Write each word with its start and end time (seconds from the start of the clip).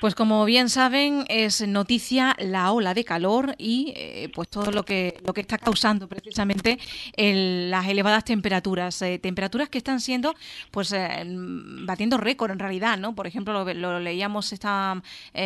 Pues 0.00 0.14
como 0.14 0.44
bien 0.44 0.68
saben, 0.68 1.24
es 1.28 1.66
noticia 1.66 2.36
la 2.38 2.70
ola 2.70 2.94
de 2.94 3.04
calor 3.04 3.56
y 3.58 3.92
eh, 3.96 4.30
pues 4.32 4.48
todo 4.48 4.70
lo 4.70 4.84
que 4.84 5.18
lo 5.26 5.34
que 5.34 5.40
está 5.40 5.58
causando 5.58 6.06
precisamente 6.06 6.78
las 7.16 7.88
elevadas 7.88 8.24
temperaturas, 8.24 9.02
eh, 9.02 9.18
temperaturas 9.18 9.68
que 9.68 9.78
están 9.78 10.00
siendo 10.00 10.36
pues 10.70 10.92
eh, 10.92 11.24
batiendo 11.26 12.16
récord 12.16 12.52
en 12.52 12.60
realidad, 12.60 12.96
¿no? 12.96 13.16
Por 13.16 13.26
ejemplo, 13.26 13.64
lo, 13.74 13.98
leíamos 13.98 14.52
esta 14.52 15.02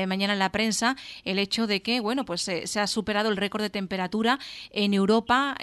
mañana 0.06 0.34
en 0.34 0.38
la 0.38 0.52
prensa 0.52 0.96
el 1.24 1.38
hecho 1.38 1.66
de 1.66 1.80
que 1.80 2.00
bueno 2.00 2.26
pues 2.26 2.42
se 2.42 2.80
ha 2.80 2.86
superado 2.86 3.30
el 3.30 3.38
récord 3.38 3.62
de 3.62 3.70
temperatura 3.70 4.38
en 4.70 4.92
Europa, 4.92 5.56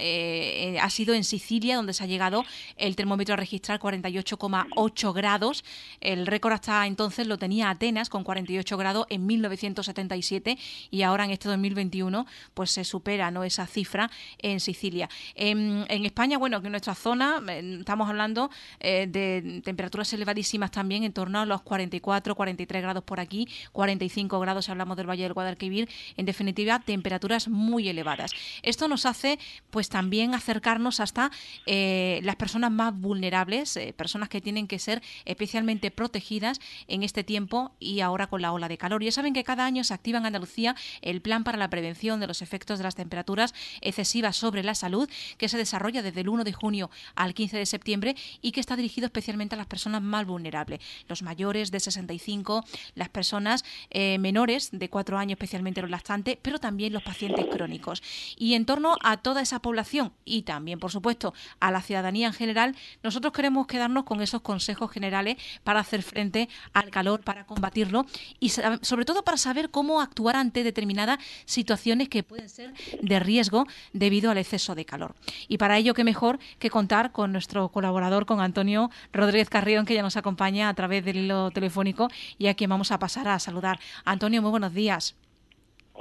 ha 0.82 0.90
sido 0.90 1.14
en 1.14 1.24
Sicilia 1.24 1.76
donde 1.76 1.94
se 1.94 2.04
ha 2.04 2.08
llegado 2.08 2.44
el 2.76 2.96
termómetro 2.96 3.34
a 3.34 3.38
registrar 3.38 3.80
48,8 3.80 5.14
grados, 5.14 5.64
el 6.02 6.26
récord 6.26 6.54
hasta 6.54 6.88
entonces 6.88 7.28
lo 7.28 7.38
tenía 7.38 7.70
Atenas 7.70 8.10
con 8.10 8.24
48 8.24 8.79
grado 8.80 9.06
en 9.10 9.26
1977 9.26 10.58
y 10.90 11.02
ahora 11.04 11.26
en 11.26 11.32
este 11.32 11.48
2021 11.50 12.26
pues 12.54 12.72
se 12.72 12.84
supera 12.84 13.30
¿no? 13.32 13.44
esa 13.44 13.68
cifra 13.68 14.10
en 14.40 14.60
Sicilia. 14.60 15.10
En, 15.36 15.86
España, 16.06 16.38
bueno, 16.38 16.62
que 16.62 16.68
en 16.68 16.72
nuestra 16.72 16.96
zona 16.96 17.42
estamos 17.50 18.10
hablando 18.10 18.50
eh, 18.80 19.08
de 19.08 19.62
temperaturas 19.64 20.12
elevadísimas 20.14 20.72
también, 20.72 21.04
en 21.04 21.14
torno 21.14 21.40
a 21.40 21.46
los 21.46 21.62
44, 21.62 22.36
43 22.36 22.82
grados 22.82 23.04
por 23.04 23.20
aquí, 23.20 23.48
45 23.74 24.40
grados 24.40 24.66
si 24.66 24.72
hablamos 24.72 24.98
del 24.98 25.10
Valle 25.10 25.24
del 25.24 25.34
Guadalquivir, 25.34 25.90
en 26.18 26.26
definitiva, 26.26 26.80
temperaturas 26.80 27.48
muy 27.48 27.90
elevadas. 27.90 28.32
Esto 28.64 28.88
nos 28.88 29.06
hace 29.06 29.40
pues 29.70 29.90
también 29.90 30.34
acercarnos 30.34 31.00
hasta 31.00 31.32
eh, 31.66 32.20
las 32.24 32.36
personas 32.38 32.72
más 32.72 32.98
vulnerables, 32.98 33.76
eh, 33.78 33.94
personas 33.96 34.30
que 34.30 34.42
tienen 34.42 34.68
que 34.68 34.80
ser 34.80 35.02
especialmente 35.26 35.92
protegidas 35.92 36.60
en 36.88 37.04
este 37.04 37.24
tiempo 37.24 37.72
y 37.80 38.00
ahora 38.00 38.28
con 38.28 38.42
la 38.42 38.52
ola 38.52 38.69
de 38.70 38.78
calor. 38.78 39.04
Ya 39.04 39.12
saben 39.12 39.34
que 39.34 39.44
cada 39.44 39.66
año 39.66 39.84
se 39.84 39.94
activa 39.94 40.20
en 40.20 40.26
Andalucía 40.26 40.76
el 41.02 41.22
Plan 41.22 41.44
para 41.44 41.58
la 41.58 41.70
Prevención 41.70 42.22
de 42.22 42.28
los 42.28 42.42
Efectos 42.42 42.78
de 42.78 42.86
las 42.86 42.96
Temperaturas 42.96 43.54
Excesivas 43.82 44.38
sobre 44.38 44.64
la 44.64 44.76
Salud, 44.76 45.10
que 45.38 45.50
se 45.50 45.58
desarrolla 45.58 46.02
desde 46.02 46.22
el 46.22 46.30
1 46.30 46.44
de 46.46 46.54
junio 46.54 46.90
al 47.16 47.34
15 47.34 47.58
de 47.58 47.66
septiembre 47.66 48.16
y 48.42 48.52
que 48.52 48.62
está 48.62 48.78
dirigido 48.78 49.08
especialmente 49.08 49.56
a 49.56 49.58
las 49.58 49.68
personas 49.68 50.02
más 50.02 50.26
vulnerables, 50.26 50.80
los 51.08 51.22
mayores 51.22 51.72
de 51.72 51.80
65, 51.80 52.64
las 52.96 53.10
personas 53.10 53.66
eh, 53.90 54.18
menores 54.20 54.70
de 54.72 54.90
4 54.90 55.18
años, 55.18 55.34
especialmente 55.34 55.82
los 55.82 55.90
lactantes, 55.90 56.38
pero 56.42 56.60
también 56.60 56.94
los 56.94 57.04
pacientes 57.04 57.46
crónicos. 57.52 58.02
Y 58.38 58.54
en 58.54 58.66
torno 58.66 58.96
a 59.02 59.18
toda 59.18 59.42
esa 59.42 59.60
población 59.60 60.14
y 60.24 60.44
también, 60.44 60.80
por 60.80 60.92
supuesto, 60.92 61.34
a 61.60 61.72
la 61.72 61.82
ciudadanía 61.82 62.28
en 62.28 62.34
general, 62.34 62.76
nosotros 63.04 63.34
queremos 63.34 63.68
quedarnos 63.68 64.04
con 64.04 64.22
esos 64.22 64.42
consejos 64.42 64.92
generales 64.92 65.38
para 65.64 65.80
hacer 65.80 66.04
frente 66.04 66.50
al 66.74 66.90
calor, 66.90 67.22
para 67.22 67.46
combatirlo 67.46 68.06
y 68.40 68.50
sobre 68.82 69.06
todo 69.06 69.24
para 69.24 69.38
saber 69.38 69.70
cómo 69.70 70.02
actuar 70.02 70.36
ante 70.36 70.64
determinadas 70.64 71.20
situaciones 71.46 72.10
que 72.10 72.24
pueden 72.24 72.50
ser 72.50 72.74
de 73.02 73.20
riesgo 73.20 73.66
debido 73.94 74.32
al 74.32 74.38
exceso 74.38 74.76
de 74.76 74.86
calor. 74.86 75.16
Y 75.48 75.58
para 75.58 75.78
ello, 75.78 75.94
qué 75.94 76.04
mejor 76.04 76.40
que 76.60 76.70
contar 76.70 77.12
con 77.12 77.32
nuestro 77.32 77.70
colaborador, 77.70 78.26
con 78.26 78.42
Antonio 78.42 78.90
Rodríguez 79.14 79.50
Carrión, 79.50 79.86
que 79.86 79.94
ya 79.94 80.02
nos 80.02 80.18
acompaña 80.18 80.70
a 80.70 80.74
través 80.74 81.04
del 81.06 81.18
hilo 81.18 81.52
telefónico 81.52 82.10
y 82.38 82.48
a 82.48 82.54
quien 82.54 82.70
vamos 82.70 82.92
a 82.92 83.00
pasar 83.00 83.28
a 83.28 83.40
saludar. 83.40 83.80
Antonio, 84.06 84.42
muy 84.42 84.52
buenos 84.52 84.74
días. 84.74 85.16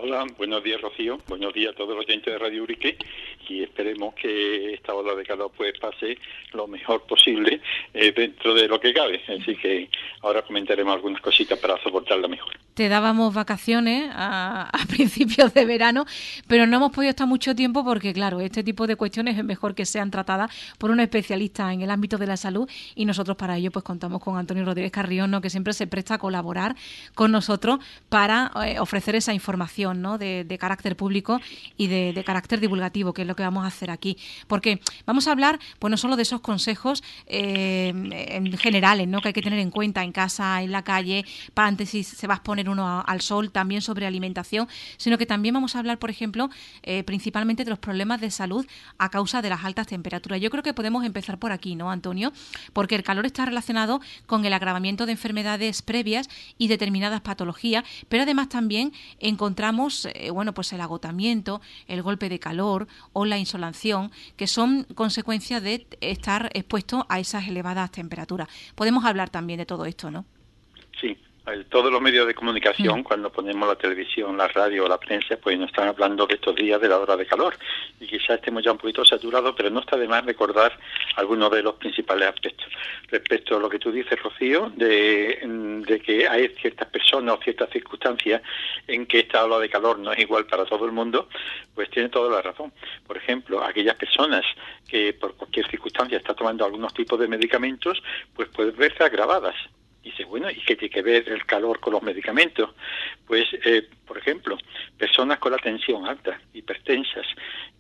Hola, 0.01 0.25
buenos 0.37 0.63
días 0.63 0.81
Rocío, 0.81 1.19
buenos 1.27 1.53
días 1.53 1.73
a 1.73 1.77
todos 1.77 1.97
los 1.97 2.05
oyentes 2.07 2.33
de 2.33 2.39
Radio 2.39 2.63
Urique. 2.63 2.97
Y 3.49 3.65
esperemos 3.65 4.15
que 4.15 4.75
esta 4.75 4.95
ola 4.95 5.13
de 5.17 5.25
calor 5.25 5.51
pues 5.57 5.73
pase 5.81 6.17
lo 6.53 6.69
mejor 6.69 7.03
posible 7.03 7.61
eh, 7.93 8.13
dentro 8.13 8.55
de 8.55 8.69
lo 8.69 8.79
que 8.79 8.95
cabe. 8.95 9.21
Así 9.27 9.57
que 9.57 9.91
ahora 10.23 10.43
comentaremos 10.43 10.95
algunas 10.95 11.21
cositas 11.21 11.59
para 11.59 11.83
soportarla 11.83 12.29
mejor. 12.29 12.53
Te 12.75 12.89
dábamos 12.89 13.35
vacaciones 13.35 14.09
a, 14.15 14.71
principios 14.89 15.53
de 15.53 15.65
verano, 15.65 16.07
pero 16.47 16.65
no 16.69 16.77
hemos 16.77 16.93
podido 16.93 17.11
estar 17.11 17.27
mucho 17.27 17.57
tiempo 17.57 17.85
porque 17.85 18.13
claro, 18.13 18.39
este 18.41 18.63
tipo 18.63 18.87
de 18.87 18.95
cuestiones 18.95 19.37
es 19.37 19.45
mejor 19.45 19.75
que 19.75 19.85
sean 19.85 20.13
tratadas 20.13 20.53
por 20.79 20.93
un 20.93 21.01
especialista 21.01 21.73
en 21.73 21.81
el 21.81 21.91
ámbito 21.91 22.19
de 22.19 22.29
la 22.29 22.37
salud. 22.37 22.71
Y 22.95 23.05
nosotros 23.05 23.37
para 23.37 23.57
ello 23.57 23.73
pues 23.73 23.85
contamos 23.85 24.23
con 24.23 24.39
Antonio 24.39 24.65
Rodríguez 24.65 24.93
Carrión, 24.93 25.41
que 25.43 25.51
siempre 25.51 25.73
se 25.73 25.89
presta 25.89 26.15
a 26.15 26.19
colaborar 26.19 26.77
con 27.17 27.33
nosotros 27.33 27.81
para 28.09 28.53
eh, 28.65 28.79
ofrecer 28.79 29.17
esa 29.17 29.35
información 29.35 29.88
de, 29.95 30.59
carácter 30.59 30.97
público 30.97 31.41
y 31.77 31.87
de, 31.87 32.23
carácter 32.25 32.61
divulgativo, 32.61 33.13
que 33.13 33.23
es 33.23 33.29
lo 33.29 33.37
que 33.37 33.43
vamos 33.43 33.65
a 33.65 33.69
hacer 33.69 33.91
aquí. 33.91 34.17
Porque 34.47 34.81
vamos 35.07 35.29
a 35.29 35.33
hablar, 35.33 35.59
pues 35.79 35.91
no 35.91 35.97
solo 35.97 36.17
de 36.17 36.23
esos 36.23 36.41
consejos 36.41 37.03
eh, 37.27 37.89
en 37.89 38.57
generales 38.59 39.09
¿no? 39.09 39.21
que 39.21 39.29
hay 39.29 39.35
que 39.35 39.43
tener 39.43 39.59
en 39.59 39.71
cuenta 39.71 40.03
en 40.03 40.13
casa, 40.13 40.63
en 40.63 40.73
la 40.73 40.83
calle, 40.83 41.25
para 41.55 41.69
antes 41.69 41.91
si 41.91 42.03
se 42.03 42.27
va 42.27 42.35
a 42.35 42.37
exponer 42.37 42.69
uno 42.69 43.05
al 43.07 43.21
sol, 43.21 43.51
también 43.51 43.83
sobre 43.83 44.07
alimentación, 44.07 44.69
sino 44.97 45.19
que 45.19 45.27
también 45.27 45.55
vamos 45.55 45.77
a 45.77 45.79
hablar, 45.79 45.99
por 45.99 46.11
ejemplo, 46.11 46.51
eh, 46.83 47.03
principalmente 47.05 47.65
de 47.65 47.71
los 47.71 47.79
problemas 47.79 48.21
de 48.21 48.31
salud 48.31 48.67
a 48.99 49.09
causa 49.11 49.43
de 49.43 49.49
las 49.49 49.65
altas 49.65 49.87
temperaturas. 49.87 50.41
Yo 50.41 50.51
creo 50.51 50.63
que 50.63 50.75
podemos 50.75 51.05
empezar 51.05 51.39
por 51.39 51.53
aquí, 51.53 51.77
¿no, 51.77 51.91
Antonio? 51.91 52.33
Porque 52.73 52.95
el 52.95 53.03
calor 53.03 53.27
está 53.27 53.45
relacionado 53.45 54.01
con 54.27 54.45
el 54.45 54.53
agravamiento 54.53 55.07
de 55.07 55.13
enfermedades 55.13 55.83
previas 55.83 56.29
y 56.59 56.69
determinadas 56.69 57.21
patologías, 57.21 57.85
pero 58.09 58.25
además 58.25 58.49
también 58.49 58.93
encontramos 59.19 59.78
eh, 60.15 60.31
bueno, 60.31 60.53
pues 60.55 60.73
el 60.73 60.81
agotamiento, 60.81 61.61
el 61.87 62.03
golpe 62.03 62.29
de 62.29 62.39
calor 62.39 62.89
o 63.13 63.25
la 63.25 63.39
insolación, 63.39 64.11
que 64.37 64.47
son 64.47 64.85
consecuencias 64.95 65.63
de 65.63 65.87
estar 66.01 66.51
expuesto 66.55 67.07
a 67.09 67.21
esas 67.21 67.47
elevadas 67.47 67.91
temperaturas. 67.93 68.49
Podemos 68.75 69.05
hablar 69.05 69.31
también 69.31 69.59
de 69.59 69.67
todo 69.67 69.85
esto, 69.85 70.11
¿no? 70.11 70.25
Sí, 71.01 71.17
todos 71.69 71.91
los 71.91 72.01
medios 72.01 72.27
de 72.27 72.35
comunicación, 72.35 73.01
mm. 73.01 73.03
cuando 73.03 73.31
ponemos 73.31 73.69
la 73.69 73.77
televisión, 73.77 74.37
la 74.37 74.49
radio 74.49 74.85
o 74.85 74.89
la 74.89 74.99
prensa, 74.99 75.37
pues 75.37 75.59
nos 75.59 75.71
están 75.71 75.89
hablando 75.89 76.27
de 76.27 76.35
estos 76.35 76.55
días 76.55 76.81
de 76.81 76.89
la 76.89 76.99
hora 76.99 77.17
de 77.17 77.27
calor. 77.27 77.55
Y 78.01 78.07
quizás 78.07 78.37
estemos 78.37 78.63
ya 78.63 78.73
un 78.73 78.79
poquito 78.79 79.05
saturados, 79.05 79.55
pero 79.57 79.71
no 79.71 79.81
está 79.81 79.97
de 79.97 80.09
más 80.09 80.25
recordar 80.25 80.79
algunos 81.17 81.51
de 81.51 81.63
los 81.63 81.75
principales 81.75 82.29
aspectos. 82.29 82.69
Respecto 83.09 83.57
a 83.57 83.61
lo 83.61 83.69
que 83.69 83.79
tú 83.79 83.91
dices, 83.91 84.21
Rocío, 84.23 84.73
de, 84.77 86.03
que 86.05 86.29
hay 86.29 86.49
ciertas 86.61 86.89
personas 86.89 87.37
o 87.39 87.43
ciertas 87.43 87.71
circunstancias 87.71 88.43
en 88.87 89.07
que 89.07 89.21
esta 89.21 89.45
ola 89.45 89.59
de 89.59 89.69
calor 89.69 89.99
no 89.99 90.13
es 90.13 90.19
igual 90.19 90.47
para 90.47 90.65
todo 90.65 90.85
el 90.85 90.93
mundo, 90.93 91.29
pues 91.75 91.91
tiene 91.91 92.09
toda 92.09 92.31
la 92.31 92.43
razón. 92.43 92.73
Por 93.07 93.17
ejemplo, 93.17 93.63
aquellas 93.63 93.97
personas 93.97 94.45
que 94.89 95.13
por 95.15 95.35
cualquier 95.35 95.69
circunstancia 95.71 96.19
están 96.19 96.37
tomando 96.37 96.65
algunos 96.65 96.93
tipos 96.95 97.19
de 97.19 97.29
medicamentos, 97.29 98.03
pues 98.35 98.49
pueden 98.49 98.77
verse 98.77 99.03
agravadas 99.05 99.55
dice, 100.11 100.25
bueno, 100.25 100.51
¿y 100.51 100.61
qué 100.61 100.77
tiene 100.77 100.93
que 100.93 101.03
ver 101.03 101.29
el 101.29 101.45
calor 101.45 101.81
con 101.81 101.93
los 101.93 102.03
medicamentos? 102.03 102.71
Pues, 103.27 103.47
eh, 103.65 103.87
por 104.07 104.19
ejemplo, 104.19 104.57
personas 104.97 105.39
con 105.39 105.53
la 105.53 105.59
tensión 105.59 106.07
alta, 106.07 106.41
hipertensas, 106.55 107.27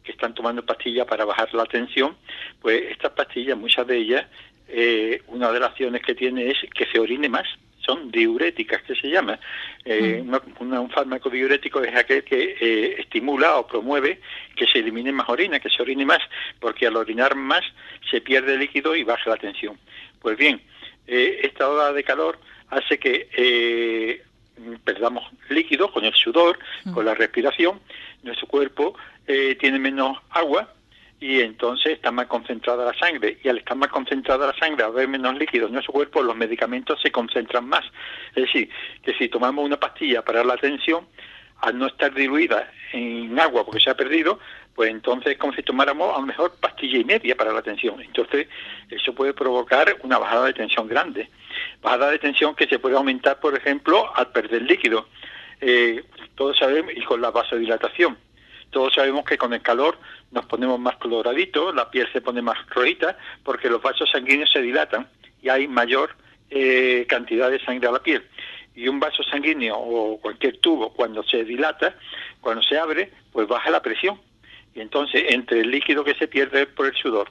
que 0.02 0.12
están 0.12 0.34
tomando 0.34 0.64
pastillas 0.64 1.06
para 1.06 1.24
bajar 1.24 1.52
la 1.54 1.64
tensión, 1.64 2.16
pues 2.60 2.82
estas 2.90 3.12
pastillas, 3.12 3.56
muchas 3.56 3.86
de 3.86 3.96
ellas, 3.96 4.26
eh, 4.68 5.22
una 5.28 5.50
de 5.50 5.60
las 5.60 5.70
acciones 5.70 6.02
que 6.02 6.14
tiene 6.14 6.50
es 6.50 6.58
que 6.74 6.86
se 6.86 6.98
orine 6.98 7.28
más. 7.28 7.46
Son 7.80 8.10
diuréticas, 8.10 8.82
que 8.82 8.94
se 8.94 9.08
llama. 9.08 9.40
Eh, 9.82 10.22
mm. 10.22 10.72
un 10.74 10.90
fármaco 10.90 11.30
diurético 11.30 11.80
es 11.82 11.96
aquel 11.96 12.22
que 12.22 12.96
estimula 12.98 13.56
o 13.56 13.66
promueve 13.66 14.20
que 14.54 14.66
se 14.66 14.80
elimine 14.80 15.10
más 15.10 15.28
orina, 15.30 15.58
que 15.58 15.70
se 15.70 15.80
orine 15.80 16.04
más, 16.04 16.20
porque 16.60 16.86
al 16.86 16.96
orinar 16.96 17.34
más 17.34 17.62
se 18.10 18.20
pierde 18.20 18.58
líquido 18.58 18.94
y 18.94 19.04
baja 19.04 19.30
la 19.30 19.36
tensión. 19.36 19.78
Pues 20.20 20.36
bien, 20.36 20.60
eh, 21.08 21.40
esta 21.42 21.68
ola 21.68 21.92
de 21.92 22.04
calor 22.04 22.38
hace 22.68 22.98
que 22.98 23.28
eh, 23.32 24.22
perdamos 24.84 25.24
líquido 25.48 25.90
con 25.90 26.04
el 26.04 26.14
sudor, 26.14 26.58
mm. 26.84 26.92
con 26.92 27.04
la 27.04 27.14
respiración, 27.14 27.80
nuestro 28.22 28.46
cuerpo 28.46 28.94
eh, 29.26 29.56
tiene 29.58 29.78
menos 29.78 30.18
agua 30.30 30.72
y 31.20 31.40
entonces 31.40 31.94
está 31.94 32.12
más 32.12 32.26
concentrada 32.26 32.84
la 32.84 32.98
sangre 32.98 33.38
y 33.42 33.48
al 33.48 33.58
estar 33.58 33.76
más 33.76 33.88
concentrada 33.88 34.46
la 34.46 34.56
sangre, 34.58 34.84
al 34.84 34.90
haber 34.90 35.08
menos 35.08 35.36
líquido 35.36 35.66
en 35.66 35.72
nuestro 35.72 35.92
cuerpo, 35.92 36.22
los 36.22 36.36
medicamentos 36.36 37.00
se 37.00 37.10
concentran 37.10 37.66
más. 37.66 37.84
Es 38.34 38.44
decir, 38.44 38.68
que 39.02 39.14
si 39.14 39.28
tomamos 39.28 39.64
una 39.64 39.80
pastilla 39.80 40.22
para 40.22 40.44
la 40.44 40.56
tensión, 40.56 41.06
al 41.60 41.76
no 41.76 41.86
estar 41.86 42.14
diluida 42.14 42.70
en 42.92 43.38
agua 43.38 43.64
porque 43.64 43.80
se 43.80 43.90
ha 43.90 43.96
perdido, 43.96 44.38
pues 44.78 44.92
entonces 44.92 45.32
es 45.32 45.38
como 45.38 45.52
si 45.54 45.64
tomáramos 45.64 46.16
a 46.16 46.20
lo 46.20 46.26
mejor 46.26 46.52
pastilla 46.60 46.98
y 46.98 47.04
media 47.04 47.34
para 47.34 47.52
la 47.52 47.62
tensión. 47.62 48.00
Entonces 48.00 48.46
eso 48.88 49.12
puede 49.12 49.34
provocar 49.34 49.96
una 50.04 50.18
bajada 50.18 50.46
de 50.46 50.52
tensión 50.52 50.86
grande. 50.86 51.28
Bajada 51.82 52.12
de 52.12 52.20
tensión 52.20 52.54
que 52.54 52.68
se 52.68 52.78
puede 52.78 52.94
aumentar, 52.94 53.40
por 53.40 53.56
ejemplo, 53.56 54.08
al 54.14 54.30
perder 54.30 54.62
líquido. 54.62 55.08
Eh, 55.60 56.04
todos 56.36 56.58
sabemos, 56.58 56.92
y 56.94 57.02
con 57.02 57.20
la 57.20 57.32
vasodilatación. 57.32 58.18
Todos 58.70 58.94
sabemos 58.94 59.24
que 59.24 59.36
con 59.36 59.52
el 59.52 59.62
calor 59.62 59.98
nos 60.30 60.46
ponemos 60.46 60.78
más 60.78 60.96
coloraditos, 60.98 61.74
la 61.74 61.90
piel 61.90 62.06
se 62.12 62.20
pone 62.20 62.40
más 62.40 62.64
rojita, 62.68 63.18
porque 63.42 63.68
los 63.68 63.82
vasos 63.82 64.08
sanguíneos 64.08 64.52
se 64.52 64.62
dilatan 64.62 65.08
y 65.42 65.48
hay 65.48 65.66
mayor 65.66 66.14
eh, 66.50 67.04
cantidad 67.08 67.50
de 67.50 67.58
sangre 67.64 67.88
a 67.88 67.90
la 67.90 68.02
piel. 68.04 68.22
Y 68.76 68.86
un 68.86 69.00
vaso 69.00 69.24
sanguíneo 69.24 69.76
o 69.76 70.20
cualquier 70.20 70.58
tubo, 70.58 70.92
cuando 70.92 71.24
se 71.24 71.42
dilata, 71.42 71.96
cuando 72.40 72.62
se 72.62 72.78
abre, 72.78 73.10
pues 73.32 73.48
baja 73.48 73.72
la 73.72 73.82
presión 73.82 74.20
y 74.78 74.80
entonces, 74.80 75.24
entre 75.30 75.62
el 75.62 75.72
líquido 75.72 76.04
que 76.04 76.14
se 76.14 76.28
pierde 76.28 76.66
por 76.66 76.86
el 76.86 76.94
sudor 76.94 77.28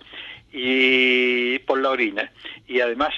y 0.52 1.58
por 1.60 1.80
la 1.80 1.92
orina, 1.92 2.30
y 2.68 2.82
además 2.82 3.14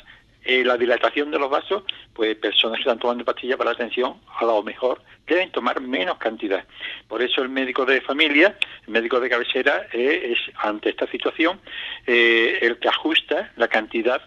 eh, 0.46 0.64
la 0.64 0.78
dilatación 0.78 1.32
de 1.32 1.40
los 1.40 1.50
vasos, 1.50 1.82
pues 2.14 2.36
personas 2.36 2.78
que 2.78 2.82
están 2.82 3.00
tomando 3.00 3.26
pastillas 3.26 3.58
para 3.58 3.72
la 3.72 3.74
atención, 3.74 4.18
a 4.40 4.46
lo 4.46 4.62
mejor 4.62 5.02
deben 5.26 5.52
tomar 5.52 5.82
menos 5.82 6.20
cantidad. 6.20 6.64
Por 7.08 7.24
eso 7.24 7.42
el 7.42 7.50
médico 7.50 7.86
de 7.86 8.02
familia, 8.02 8.56
el 8.86 8.94
médico 8.94 9.20
de 9.20 9.32
cabecera, 9.32 9.88
eh, 9.94 10.36
es 10.36 10.56
ante 10.58 10.90
esta 10.92 11.08
situación 11.08 11.60
eh, 12.06 12.60
el 12.62 12.78
que 12.78 12.88
ajusta 12.88 13.52
la 13.56 13.68
cantidad 13.68 14.22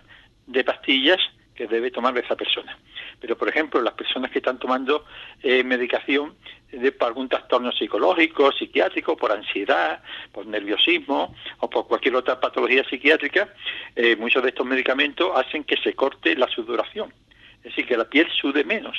de 0.49 0.65
pastillas 0.65 1.21
que 1.55 1.69
debe 1.69 1.93
tomar 1.93 2.19
esa 2.19 2.35
persona. 2.35 2.77
Pero, 3.21 3.39
por 3.39 3.49
ejemplo, 3.49 3.81
las 3.81 3.95
personas 3.95 4.33
que 4.33 4.39
están 4.39 4.59
tomando 4.59 5.05
medicación 5.45 6.35
de, 6.73 6.93
por 6.93 7.09
algún 7.09 7.29
trastorno 7.29 7.71
psicológico, 7.73 8.51
psiquiátrico, 8.53 9.17
por 9.17 9.31
ansiedad, 9.31 10.03
por 10.33 10.47
nerviosismo 10.47 11.35
o 11.59 11.71
por 11.71 11.87
cualquier 11.87 12.17
otra 12.17 12.41
patología 12.41 12.85
psiquiátrica, 12.85 13.53
eh, 13.95 14.17
muchos 14.17 14.43
de 14.43 14.49
estos 14.49 14.67
medicamentos 14.67 15.31
hacen 15.37 15.65
que 15.65 15.77
se 15.77 15.95
corte 15.95 16.35
la 16.35 16.49
sudoración. 16.49 17.13
Es 17.59 17.65
decir, 17.65 17.87
que 17.87 17.97
la 17.97 18.07
piel 18.07 18.29
sude 18.41 18.65
menos. 18.65 18.99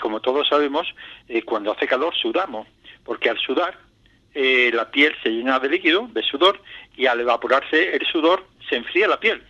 Como 0.00 0.20
todos 0.20 0.48
sabemos, 0.48 0.92
eh, 1.28 1.42
cuando 1.42 1.70
hace 1.70 1.86
calor 1.86 2.14
sudamos, 2.14 2.66
porque 3.04 3.30
al 3.30 3.38
sudar 3.38 3.78
eh, 4.34 4.70
la 4.72 4.90
piel 4.90 5.14
se 5.22 5.28
llena 5.28 5.60
de 5.60 5.68
líquido, 5.68 6.08
de 6.12 6.22
sudor, 6.22 6.60
y 6.96 7.06
al 7.06 7.20
evaporarse 7.20 7.94
el 7.94 8.04
sudor 8.06 8.46
se 8.68 8.76
enfría 8.76 9.06
la 9.06 9.20
piel. 9.20 9.42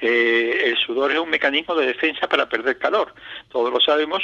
el 0.00 0.76
sudor 0.78 1.10
es 1.12 1.18
un 1.18 1.28
mecanismo 1.28 1.74
de 1.74 1.86
defensa 1.86 2.28
para 2.28 2.48
perder 2.48 2.78
calor. 2.78 3.14
Todos 3.50 3.72
lo 3.72 3.80
sabemos 3.80 4.22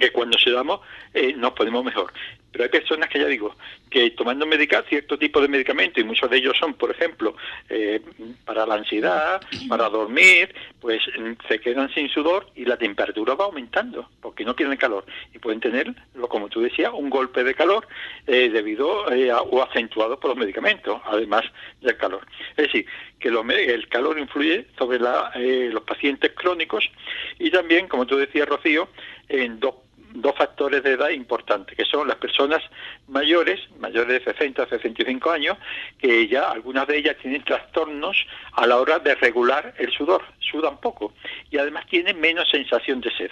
que 0.00 0.10
cuando 0.10 0.38
sudamos 0.38 0.80
eh, 1.14 1.34
nos 1.36 1.52
ponemos 1.52 1.84
mejor. 1.84 2.12
Pero 2.52 2.64
hay 2.64 2.70
personas 2.70 3.08
que 3.08 3.20
ya 3.20 3.26
digo, 3.26 3.54
que 3.88 4.10
tomando 4.10 4.44
medica 4.44 4.82
cierto 4.88 5.16
tipo 5.16 5.40
de 5.40 5.46
medicamentos, 5.46 6.02
y 6.02 6.04
muchos 6.04 6.28
de 6.28 6.38
ellos 6.38 6.56
son, 6.58 6.74
por 6.74 6.90
ejemplo, 6.90 7.36
eh, 7.68 8.00
para 8.44 8.66
la 8.66 8.74
ansiedad, 8.74 9.40
para 9.68 9.88
dormir, 9.88 10.52
pues 10.80 11.00
mm, 11.16 11.46
se 11.46 11.60
quedan 11.60 11.92
sin 11.94 12.08
sudor 12.08 12.46
y 12.56 12.64
la 12.64 12.76
temperatura 12.76 13.34
va 13.34 13.44
aumentando, 13.44 14.08
porque 14.20 14.44
no 14.44 14.56
tienen 14.56 14.78
calor. 14.78 15.04
Y 15.32 15.38
pueden 15.38 15.60
tener, 15.60 15.94
como 16.28 16.48
tú 16.48 16.60
decías, 16.60 16.90
un 16.92 17.08
golpe 17.08 17.44
de 17.44 17.54
calor 17.54 17.86
eh, 18.26 18.48
debido 18.50 18.88
o 18.88 19.62
acentuado 19.62 20.18
por 20.18 20.30
los 20.30 20.38
medicamentos, 20.38 21.00
además 21.04 21.44
del 21.80 21.96
calor. 21.96 22.26
Es 22.56 22.66
decir, 22.66 22.86
que 23.20 23.28
el 23.28 23.88
calor 23.88 24.18
influye 24.18 24.66
sobre 24.76 24.98
los 24.98 25.82
pacientes 25.82 26.32
crónicos 26.32 26.90
y 27.38 27.50
también, 27.50 27.86
como 27.86 28.06
tú 28.06 28.16
decías, 28.16 28.48
Rocío, 28.48 28.88
en 29.28 29.60
dos 29.60 29.74
dos 30.12 30.34
factores 30.36 30.82
de 30.82 30.92
edad 30.92 31.10
importantes, 31.10 31.76
que 31.76 31.84
son 31.84 32.08
las 32.08 32.16
personas 32.16 32.62
mayores, 33.08 33.60
mayores 33.78 34.24
de 34.24 34.32
60 34.32 34.62
a 34.62 34.68
65 34.68 35.30
años, 35.30 35.56
que 35.98 36.28
ya 36.28 36.50
algunas 36.50 36.86
de 36.86 36.98
ellas 36.98 37.16
tienen 37.20 37.44
trastornos 37.44 38.26
a 38.52 38.66
la 38.66 38.78
hora 38.78 38.98
de 38.98 39.14
regular 39.14 39.74
el 39.78 39.90
sudor, 39.92 40.22
sudan 40.38 40.78
poco 40.80 41.14
y 41.50 41.58
además 41.58 41.86
tienen 41.86 42.20
menos 42.20 42.48
sensación 42.50 43.00
de 43.00 43.10
sed. 43.16 43.30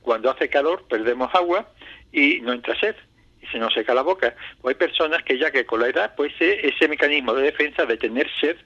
Cuando 0.00 0.30
hace 0.30 0.48
calor 0.48 0.84
perdemos 0.88 1.34
agua 1.34 1.68
y 2.12 2.40
no 2.40 2.52
entra 2.52 2.78
sed 2.78 2.96
y 3.40 3.46
se 3.46 3.58
nos 3.58 3.72
seca 3.72 3.94
la 3.94 4.02
boca. 4.02 4.34
O 4.62 4.68
hay 4.68 4.74
personas 4.74 5.22
que 5.22 5.38
ya 5.38 5.50
que 5.50 5.64
con 5.64 5.80
la 5.80 5.88
edad, 5.88 6.14
pues 6.16 6.32
ese 6.38 6.88
mecanismo 6.88 7.34
de 7.34 7.44
defensa 7.44 7.86
de 7.86 7.96
tener 7.96 8.28
sed 8.40 8.56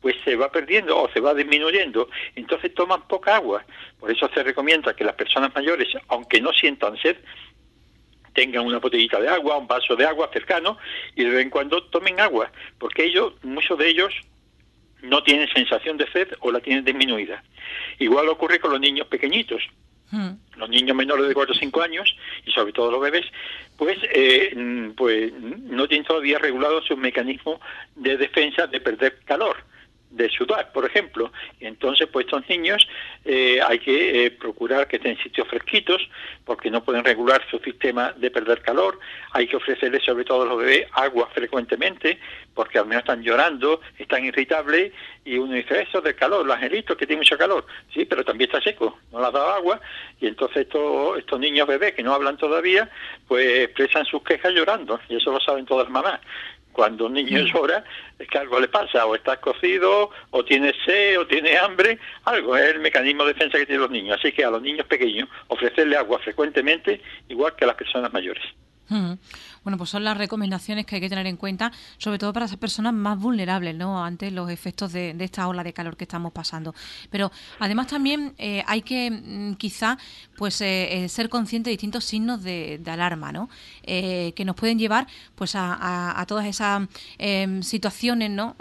pues 0.00 0.16
se 0.24 0.36
va 0.36 0.50
perdiendo 0.50 0.96
o 1.00 1.10
se 1.10 1.20
va 1.20 1.34
disminuyendo, 1.34 2.08
entonces 2.34 2.74
toman 2.74 3.06
poca 3.08 3.36
agua. 3.36 3.64
Por 3.98 4.10
eso 4.10 4.28
se 4.32 4.42
recomienda 4.42 4.94
que 4.94 5.04
las 5.04 5.14
personas 5.14 5.54
mayores, 5.54 5.88
aunque 6.08 6.40
no 6.40 6.52
sientan 6.52 6.96
sed, 6.98 7.16
tengan 8.32 8.66
una 8.66 8.78
botellita 8.78 9.18
de 9.18 9.28
agua, 9.28 9.56
un 9.56 9.66
vaso 9.66 9.96
de 9.96 10.04
agua 10.04 10.30
cercano 10.32 10.76
y 11.14 11.24
de 11.24 11.30
vez 11.30 11.42
en 11.42 11.50
cuando 11.50 11.82
tomen 11.84 12.20
agua, 12.20 12.52
porque 12.78 13.04
ellos, 13.04 13.32
muchos 13.42 13.78
de 13.78 13.88
ellos 13.88 14.14
no 15.02 15.22
tienen 15.22 15.48
sensación 15.48 15.96
de 15.96 16.10
sed 16.12 16.28
o 16.40 16.52
la 16.52 16.60
tienen 16.60 16.84
disminuida. 16.84 17.42
Igual 17.98 18.28
ocurre 18.28 18.60
con 18.60 18.72
los 18.72 18.80
niños 18.80 19.06
pequeñitos. 19.08 19.62
Hmm. 20.10 20.34
Los 20.56 20.68
niños 20.68 20.96
menores 20.96 21.26
de 21.26 21.34
4 21.34 21.52
o 21.52 21.58
5 21.58 21.82
años, 21.82 22.16
y 22.44 22.52
sobre 22.52 22.72
todo 22.72 22.92
los 22.92 23.00
bebés, 23.00 23.26
pues, 23.76 23.98
eh, 24.14 24.92
pues 24.96 25.32
no 25.32 25.88
tienen 25.88 26.06
todavía 26.06 26.38
regulado 26.38 26.80
su 26.82 26.96
mecanismo 26.96 27.60
de 27.96 28.16
defensa 28.16 28.66
de 28.68 28.80
perder 28.80 29.18
calor 29.24 29.56
de 30.10 30.28
sudar, 30.30 30.72
por 30.72 30.84
ejemplo. 30.84 31.32
Entonces, 31.60 32.08
pues 32.10 32.26
estos 32.26 32.48
niños 32.48 32.86
eh, 33.24 33.60
hay 33.66 33.78
que 33.78 34.26
eh, 34.26 34.30
procurar 34.30 34.88
que 34.88 34.96
estén 34.96 35.12
en 35.12 35.22
sitios 35.22 35.46
fresquitos, 35.48 36.08
porque 36.44 36.70
no 36.70 36.82
pueden 36.82 37.04
regular 37.04 37.42
su 37.50 37.58
sistema 37.58 38.12
de 38.16 38.30
perder 38.30 38.62
calor. 38.62 38.98
Hay 39.32 39.46
que 39.46 39.56
ofrecerles, 39.56 40.04
sobre 40.04 40.24
todo 40.24 40.42
a 40.42 40.46
los 40.46 40.58
bebés, 40.58 40.86
agua 40.92 41.28
frecuentemente, 41.32 42.18
porque 42.54 42.78
al 42.78 42.86
menos 42.86 43.02
están 43.02 43.22
llorando, 43.22 43.80
están 43.98 44.24
irritables, 44.24 44.92
y 45.24 45.38
uno 45.38 45.54
dice, 45.54 45.82
eso 45.82 46.00
del 46.00 46.14
calor, 46.14 46.46
los 46.46 46.56
angelitos 46.56 46.96
que 46.96 47.06
tienen 47.06 47.20
mucho 47.20 47.36
calor. 47.36 47.66
Sí, 47.92 48.04
pero 48.04 48.24
también 48.24 48.48
está 48.48 48.62
seco, 48.62 48.98
no 49.12 49.20
le 49.20 49.26
has 49.26 49.32
dado 49.32 49.50
agua, 49.52 49.80
y 50.20 50.26
entonces 50.26 50.58
estos, 50.58 51.18
estos 51.18 51.38
niños 51.38 51.66
bebés 51.66 51.94
que 51.94 52.02
no 52.02 52.14
hablan 52.14 52.36
todavía, 52.36 52.88
pues 53.26 53.46
expresan 53.64 54.04
sus 54.06 54.22
quejas 54.22 54.52
llorando, 54.52 55.00
y 55.08 55.16
eso 55.16 55.32
lo 55.32 55.40
saben 55.40 55.66
todas 55.66 55.86
las 55.86 55.92
mamás. 55.92 56.20
Cuando 56.76 57.06
un 57.06 57.14
niño 57.14 57.40
mm. 57.40 57.46
llora, 57.46 57.84
es 58.18 58.28
que 58.28 58.36
algo 58.36 58.60
le 58.60 58.68
pasa, 58.68 59.06
o 59.06 59.14
está 59.14 59.38
cocido, 59.40 60.10
o 60.28 60.44
tiene 60.44 60.74
sed, 60.84 61.18
o 61.18 61.26
tiene 61.26 61.56
hambre, 61.56 61.98
algo, 62.24 62.54
es 62.54 62.74
el 62.74 62.80
mecanismo 62.80 63.24
de 63.24 63.32
defensa 63.32 63.56
que 63.56 63.64
tienen 63.64 63.80
los 63.80 63.90
niños. 63.90 64.18
Así 64.18 64.30
que 64.30 64.44
a 64.44 64.50
los 64.50 64.60
niños 64.60 64.86
pequeños 64.86 65.26
ofrecerle 65.48 65.96
agua 65.96 66.18
frecuentemente, 66.18 67.00
igual 67.30 67.56
que 67.56 67.64
a 67.64 67.68
las 67.68 67.76
personas 67.76 68.12
mayores. 68.12 68.44
Bueno, 69.66 69.78
pues 69.78 69.90
son 69.90 70.04
las 70.04 70.16
recomendaciones 70.16 70.86
que 70.86 70.94
hay 70.94 71.00
que 71.00 71.08
tener 71.08 71.26
en 71.26 71.36
cuenta, 71.36 71.72
sobre 71.98 72.18
todo 72.18 72.32
para 72.32 72.46
esas 72.46 72.56
personas 72.56 72.94
más 72.94 73.18
vulnerables, 73.18 73.74
¿no? 73.74 74.04
Ante 74.04 74.30
los 74.30 74.48
efectos 74.48 74.92
de, 74.92 75.16
esta 75.18 75.48
ola 75.48 75.64
de 75.64 75.72
calor 75.72 75.96
que 75.96 76.04
estamos 76.04 76.32
pasando. 76.32 76.72
Pero 77.10 77.32
además 77.58 77.88
también 77.88 78.32
eh, 78.38 78.62
hay 78.68 78.82
que 78.82 79.10
mm, 79.10 79.54
quizá 79.54 79.98
pues 80.36 80.60
eh, 80.60 81.02
eh, 81.02 81.08
ser 81.08 81.28
consciente 81.28 81.70
de 81.70 81.72
distintos 81.72 82.04
signos 82.04 82.44
de, 82.44 82.80
alarma, 82.86 83.32
¿no? 83.32 83.48
que 83.82 84.44
nos 84.44 84.54
pueden 84.54 84.78
llevar 84.78 85.08
pues 85.34 85.54
a, 85.56 86.24
todas 86.28 86.46
esas 86.46 86.86
em, 87.18 87.60
situaciones, 87.64 88.30
¿no? 88.30 88.54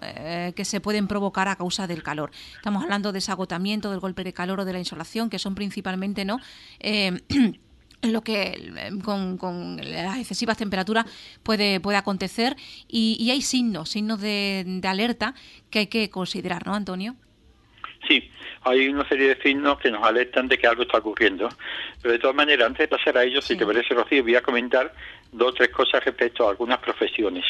que 0.55 0.65
se 0.65 0.81
pueden 0.81 1.07
provocar 1.07 1.47
a 1.49 1.55
causa 1.55 1.85
del 1.85 2.01
calor. 2.01 2.31
Estamos 2.55 2.81
hablando 2.81 3.11
de 3.11 3.19
ese 3.19 3.31
agotamiento, 3.31 3.91
del 3.91 3.99
golpe 3.99 4.23
de 4.23 4.33
calor 4.33 4.61
o 4.61 4.65
de 4.65 4.73
la 4.73 4.79
insolación, 4.79 5.29
que 5.29 5.37
son 5.37 5.53
principalmente, 5.53 6.25
¿no? 6.25 6.39
lo 8.01 8.21
que 8.21 8.71
con, 9.03 9.77
las 9.77 10.17
excesivas 10.17 10.57
temperaturas 10.57 11.05
puede, 11.43 11.79
puede 11.79 11.97
acontecer 11.97 12.55
y, 12.87 13.29
hay 13.31 13.41
signos, 13.41 13.89
signos 13.89 14.21
de, 14.21 14.81
alerta 14.83 15.33
que 15.69 15.79
hay 15.79 15.87
que 15.87 16.09
considerar, 16.09 16.65
¿no, 16.65 16.75
Antonio? 16.75 17.15
Sí, 18.07 18.29
hay 18.63 18.87
una 18.87 19.07
serie 19.07 19.33
de 19.33 19.41
signos 19.41 19.79
que 19.79 19.89
nos 19.89 20.03
alertan 20.03 20.47
de 20.47 20.57
que 20.57 20.67
algo 20.67 20.83
está 20.83 20.99
ocurriendo. 20.99 21.49
Pero 22.01 22.11
de 22.11 22.19
todas 22.19 22.35
maneras, 22.35 22.67
antes 22.67 22.87
de 22.87 22.87
pasar 22.87 23.17
a 23.17 23.23
ellos, 23.23 23.43
si 23.43 23.55
te 23.55 23.65
parece, 23.65 23.95
Rocío, 23.95 24.21
voy 24.21 24.35
a 24.35 24.43
comentar 24.43 24.93
dos 25.31 25.51
o 25.51 25.53
tres 25.53 25.69
cosas 25.69 26.03
respecto 26.05 26.45
a 26.45 26.51
algunas 26.51 26.77
profesiones. 26.79 27.45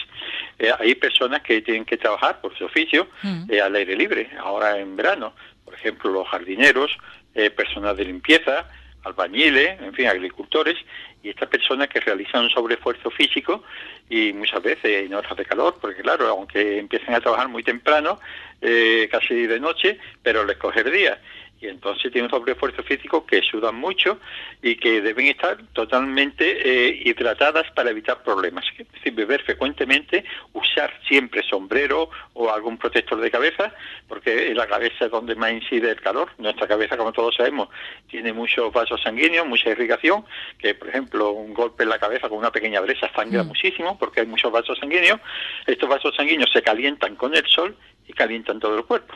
Eh, 0.57 0.71
hay 0.79 0.95
personas 0.95 1.41
que 1.41 1.61
tienen 1.61 1.85
que 1.85 1.97
trabajar 1.97 2.39
por 2.39 2.57
su 2.57 2.65
oficio 2.65 3.09
mm. 3.21 3.51
eh, 3.51 3.61
al 3.61 3.75
aire 3.75 3.95
libre, 3.95 4.29
ahora 4.39 4.79
en 4.79 4.95
verano. 4.95 5.33
Por 5.65 5.73
ejemplo, 5.73 6.11
los 6.11 6.27
jardineros, 6.29 6.95
eh, 7.33 7.49
personas 7.49 7.97
de 7.97 8.05
limpieza, 8.05 8.69
albañiles, 9.05 9.79
en 9.81 9.93
fin, 9.93 10.07
agricultores, 10.07 10.77
y 11.23 11.29
estas 11.29 11.49
personas 11.49 11.87
que 11.87 11.99
realizan 11.99 12.43
un 12.43 12.49
sobreesfuerzo 12.49 13.09
físico 13.09 13.63
y 14.09 14.33
muchas 14.33 14.61
veces 14.61 15.05
en 15.05 15.13
horas 15.13 15.35
de 15.35 15.45
calor, 15.45 15.77
porque 15.79 16.01
claro, 16.01 16.27
aunque 16.27 16.79
empiecen 16.79 17.15
a 17.15 17.21
trabajar 17.21 17.47
muy 17.47 17.63
temprano, 17.63 18.19
eh, 18.61 19.07
casi 19.11 19.47
de 19.47 19.59
noche, 19.59 19.99
pero 20.21 20.43
les 20.43 20.57
coge 20.57 20.83
día 20.83 21.19
y 21.61 21.67
entonces 21.67 22.11
tienen 22.11 22.25
un 22.25 22.29
sobreesfuerzo 22.29 22.83
físico 22.83 23.25
que 23.25 23.41
sudan 23.41 23.75
mucho 23.75 24.19
y 24.61 24.75
que 24.75 25.01
deben 25.01 25.27
estar 25.27 25.57
totalmente 25.73 26.45
eh, 26.45 27.01
hidratadas 27.05 27.71
para 27.71 27.91
evitar 27.91 28.23
problemas. 28.23 28.65
Es 28.77 28.91
decir, 28.91 29.13
beber 29.13 29.41
frecuentemente, 29.43 30.25
usar 30.53 30.93
siempre 31.07 31.43
sombrero 31.43 32.09
o 32.33 32.51
algún 32.51 32.77
protector 32.77 33.19
de 33.19 33.31
cabeza, 33.31 33.73
porque 34.07 34.49
en 34.49 34.57
la 34.57 34.67
cabeza 34.67 35.05
es 35.05 35.11
donde 35.11 35.35
más 35.35 35.53
incide 35.53 35.91
el 35.91 36.01
calor. 36.01 36.29
Nuestra 36.37 36.67
cabeza, 36.67 36.97
como 36.97 37.13
todos 37.13 37.35
sabemos, 37.35 37.69
tiene 38.09 38.33
muchos 38.33 38.71
vasos 38.73 39.01
sanguíneos, 39.01 39.47
mucha 39.47 39.69
irrigación, 39.69 40.25
que 40.59 40.75
por 40.75 40.89
ejemplo 40.89 41.31
un 41.31 41.53
golpe 41.53 41.83
en 41.83 41.89
la 41.89 41.99
cabeza 41.99 42.27
con 42.27 42.37
una 42.37 42.51
pequeña 42.51 42.81
bresa 42.81 43.09
sangra 43.15 43.43
mm. 43.43 43.47
muchísimo 43.47 43.97
porque 43.97 44.21
hay 44.21 44.27
muchos 44.27 44.51
vasos 44.51 44.77
sanguíneos. 44.77 45.19
Estos 45.65 45.87
vasos 45.87 46.15
sanguíneos 46.15 46.51
se 46.51 46.61
calientan 46.61 47.15
con 47.15 47.35
el 47.35 47.45
sol 47.47 47.75
y 48.07 48.13
calientan 48.13 48.59
todo 48.59 48.77
el 48.77 48.85
cuerpo. 48.85 49.15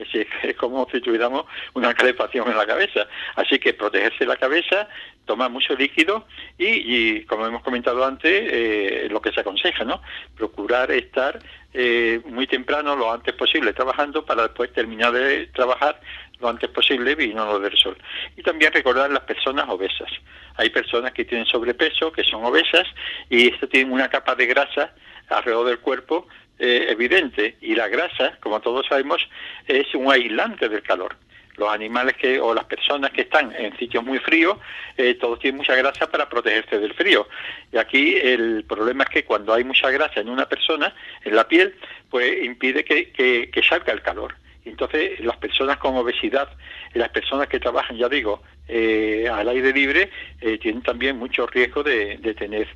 Es, 0.42 0.56
como 0.56 0.88
si 0.90 1.00
tuviéramos 1.00 1.44
una 1.74 1.94
calefacción 1.94 2.48
en 2.50 2.56
la 2.56 2.66
cabeza. 2.66 3.06
Así 3.36 3.58
que 3.58 3.74
protegerse 3.74 4.24
la 4.26 4.36
cabeza, 4.36 4.88
tomar 5.24 5.50
mucho 5.50 5.74
líquido 5.74 6.26
y, 6.58 7.22
como 7.22 7.46
hemos 7.46 7.62
comentado 7.62 8.04
antes, 8.04 8.30
eh, 8.32 9.08
lo 9.10 9.20
que 9.20 9.32
se 9.32 9.40
aconseja, 9.40 9.84
¿no? 9.84 10.02
Procurar 10.36 10.90
estar 10.90 11.38
eh, 11.72 12.20
muy 12.24 12.46
temprano, 12.46 12.96
lo 12.96 13.12
antes 13.12 13.34
posible, 13.34 13.72
trabajando 13.72 14.24
para 14.24 14.44
después 14.44 14.72
terminar 14.72 15.12
de 15.12 15.46
trabajar 15.48 16.00
lo 16.40 16.48
antes 16.48 16.70
posible 16.70 17.16
y 17.22 17.34
no 17.34 17.44
lo 17.44 17.60
del 17.60 17.76
sol. 17.76 17.96
Y 18.36 18.42
también 18.42 18.72
recordar 18.72 19.10
las 19.10 19.24
personas 19.24 19.68
obesas. 19.68 20.10
Hay 20.56 20.70
personas 20.70 21.12
que 21.12 21.24
tienen 21.24 21.46
sobrepeso, 21.46 22.10
que 22.12 22.24
son 22.24 22.44
obesas, 22.44 22.86
y 23.28 23.48
esto 23.48 23.68
tienen 23.68 23.92
una 23.92 24.08
capa 24.08 24.34
de 24.34 24.46
grasa 24.46 24.94
alrededor 25.28 25.66
del 25.66 25.78
cuerpo 25.78 26.26
eh, 26.62 26.88
evidente 26.90 27.56
y 27.62 27.74
la 27.74 27.88
grasa, 27.88 28.36
como 28.40 28.60
todos 28.60 28.86
sabemos, 28.86 29.26
es 29.66 29.94
un 29.94 30.12
aislante 30.12 30.68
del 30.68 30.82
calor. 30.82 31.16
los 31.56 31.70
animales 31.70 32.16
que 32.16 32.38
o 32.38 32.54
las 32.54 32.64
personas 32.64 33.10
que 33.12 33.22
están 33.22 33.52
en 33.56 33.76
sitios 33.78 34.04
muy 34.04 34.18
fríos, 34.18 34.58
eh, 34.96 35.14
todos 35.14 35.38
tienen 35.38 35.56
mucha 35.58 35.74
grasa 35.74 36.10
para 36.10 36.28
protegerse 36.28 36.78
del 36.78 36.92
frío. 36.94 37.26
Y 37.72 37.78
aquí 37.78 38.14
el 38.16 38.64
problema 38.64 39.04
es 39.04 39.10
que 39.10 39.24
cuando 39.24 39.54
hay 39.54 39.64
mucha 39.64 39.90
grasa 39.90 40.20
en 40.20 40.28
una 40.28 40.46
persona, 40.46 40.94
en 41.24 41.34
la 41.34 41.48
piel, 41.48 41.74
pues 42.10 42.44
impide 42.44 42.84
que, 42.84 43.50
salga 43.66 43.92
el 43.92 44.02
calor. 44.02 44.34
Entonces, 44.66 45.18
las 45.20 45.38
personas 45.38 45.78
con 45.78 45.96
obesidad, 45.96 46.48
las 46.92 47.08
personas 47.08 47.48
que 47.48 47.58
trabajan, 47.58 47.96
ya 47.96 48.08
digo, 48.08 48.42
eh, 48.68 49.28
al 49.32 49.48
aire 49.48 49.72
libre, 49.72 50.10
eh, 50.40 50.58
tienen 50.58 50.82
también 50.82 51.18
mucho 51.18 51.46
riesgo 51.46 51.82
de, 51.82 52.18
de, 52.18 52.34
tener, 52.34 52.68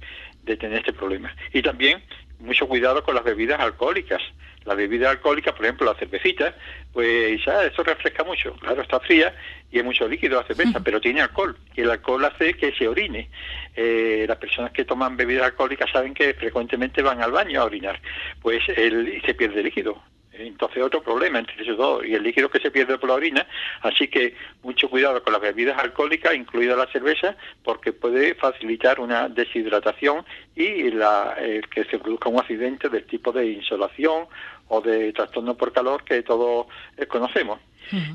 de 0.42 0.56
tener 0.56 0.78
este 0.78 0.92
problema. 0.94 1.34
Y 1.52 1.62
también 1.62 2.02
mucho 2.40 2.66
cuidado 2.68 3.02
con 3.02 3.14
las 3.14 3.24
bebidas 3.24 3.60
alcohólicas 3.60 4.22
la 4.64 4.74
bebida 4.74 5.10
alcohólica, 5.10 5.54
por 5.54 5.64
ejemplo 5.64 5.86
la 5.86 5.98
cervecita, 5.98 6.54
pues 6.92 7.44
ya 7.44 7.64
eso 7.64 7.82
refresca 7.82 8.24
mucho. 8.24 8.54
Claro, 8.54 8.82
está 8.82 9.00
fría 9.00 9.34
y 9.70 9.78
hay 9.78 9.82
mucho 9.82 10.08
líquido 10.08 10.40
la 10.40 10.46
cerveza, 10.46 10.80
pero 10.80 11.00
tiene 11.00 11.20
alcohol 11.20 11.56
y 11.74 11.82
el 11.82 11.90
alcohol 11.90 12.24
hace 12.24 12.54
que 12.54 12.72
se 12.72 12.88
orine. 12.88 13.28
Eh, 13.76 14.24
las 14.26 14.38
personas 14.38 14.72
que 14.72 14.84
toman 14.84 15.16
bebidas 15.16 15.46
alcohólicas 15.46 15.90
saben 15.90 16.14
que 16.14 16.34
frecuentemente 16.34 17.02
van 17.02 17.22
al 17.22 17.32
baño 17.32 17.60
a 17.60 17.64
orinar, 17.64 18.00
pues 18.40 18.62
el, 18.76 19.08
y 19.08 19.20
se 19.20 19.34
pierde 19.34 19.62
líquido. 19.62 20.02
Entonces 20.36 20.82
otro 20.82 21.02
problema 21.02 21.38
entre 21.38 21.62
esos 21.62 21.76
dos 21.76 22.04
y 22.04 22.14
el 22.14 22.22
líquido 22.22 22.50
que 22.50 22.60
se 22.60 22.70
pierde 22.70 22.98
por 22.98 23.08
la 23.08 23.14
orina, 23.14 23.46
así 23.82 24.08
que 24.08 24.34
mucho 24.62 24.88
cuidado 24.88 25.22
con 25.22 25.32
las 25.32 25.42
bebidas 25.42 25.78
alcohólicas, 25.78 26.34
incluida 26.34 26.76
la 26.76 26.86
cerveza, 26.88 27.36
porque 27.62 27.92
puede 27.92 28.34
facilitar 28.34 28.98
una 28.98 29.28
deshidratación 29.28 30.24
y 30.56 30.90
la, 30.90 31.36
que 31.70 31.84
se 31.84 31.98
produzca 31.98 32.28
un 32.28 32.40
accidente 32.40 32.88
del 32.88 33.04
tipo 33.04 33.32
de 33.32 33.46
insolación 33.46 34.26
o 34.68 34.80
de 34.80 35.12
trastorno 35.12 35.56
por 35.56 35.72
calor 35.72 36.04
que 36.04 36.22
todos 36.22 36.66
eh, 36.96 37.06
conocemos. 37.06 37.60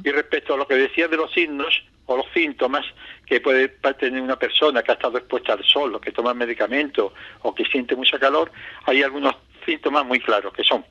Y 0.03 0.09
respecto 0.09 0.55
a 0.55 0.57
lo 0.57 0.67
que 0.67 0.73
decía 0.73 1.07
de 1.07 1.15
los 1.15 1.31
signos 1.31 1.83
o 2.07 2.17
los 2.17 2.25
síntomas 2.33 2.83
que 3.27 3.39
puede 3.39 3.69
tener 3.99 4.19
una 4.19 4.37
persona 4.37 4.81
que 4.81 4.91
ha 4.91 4.95
estado 4.95 5.19
expuesta 5.19 5.53
al 5.53 5.63
sol 5.63 5.93
o 5.93 6.01
que 6.01 6.11
toma 6.11 6.33
medicamentos 6.33 7.13
o 7.43 7.53
que 7.53 7.63
siente 7.65 7.95
mucha 7.95 8.17
calor, 8.17 8.51
hay 8.87 9.03
algunos 9.03 9.35
síntomas 9.65 10.05
muy 10.05 10.19
claros 10.19 10.51
que 10.53 10.63
son, 10.63 10.83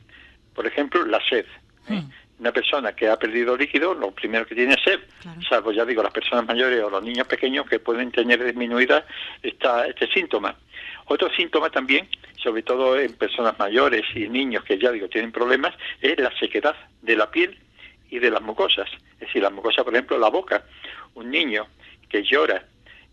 por 0.58 0.66
ejemplo, 0.66 1.06
la 1.06 1.20
sed. 1.20 1.46
¿eh? 1.88 2.02
Una 2.40 2.50
persona 2.50 2.92
que 2.92 3.06
ha 3.06 3.16
perdido 3.16 3.56
líquido, 3.56 3.94
lo 3.94 4.10
primero 4.10 4.44
que 4.44 4.56
tiene 4.56 4.74
es 4.74 4.82
sed, 4.82 4.98
salvo 5.48 5.70
ya 5.70 5.84
digo 5.84 6.02
las 6.02 6.12
personas 6.12 6.46
mayores 6.46 6.82
o 6.82 6.90
los 6.90 7.00
niños 7.00 7.28
pequeños 7.28 7.64
que 7.64 7.78
pueden 7.78 8.10
tener 8.10 8.42
disminuida 8.42 9.06
esta, 9.40 9.86
este 9.86 10.08
síntoma. 10.08 10.56
Otro 11.04 11.30
síntoma 11.30 11.70
también, 11.70 12.08
sobre 12.42 12.64
todo 12.64 12.98
en 12.98 13.12
personas 13.12 13.56
mayores 13.56 14.02
y 14.16 14.28
niños 14.28 14.64
que 14.64 14.80
ya 14.80 14.90
digo 14.90 15.08
tienen 15.08 15.30
problemas, 15.30 15.76
es 16.00 16.18
la 16.18 16.36
sequedad 16.40 16.74
de 17.02 17.14
la 17.14 17.30
piel 17.30 17.56
y 18.10 18.18
de 18.18 18.28
las 18.28 18.42
mucosas. 18.42 18.90
Es 19.12 19.28
decir, 19.28 19.40
la 19.40 19.50
mucosa, 19.50 19.84
por 19.84 19.94
ejemplo, 19.94 20.18
la 20.18 20.28
boca. 20.28 20.64
Un 21.14 21.30
niño 21.30 21.68
que 22.08 22.24
llora, 22.24 22.64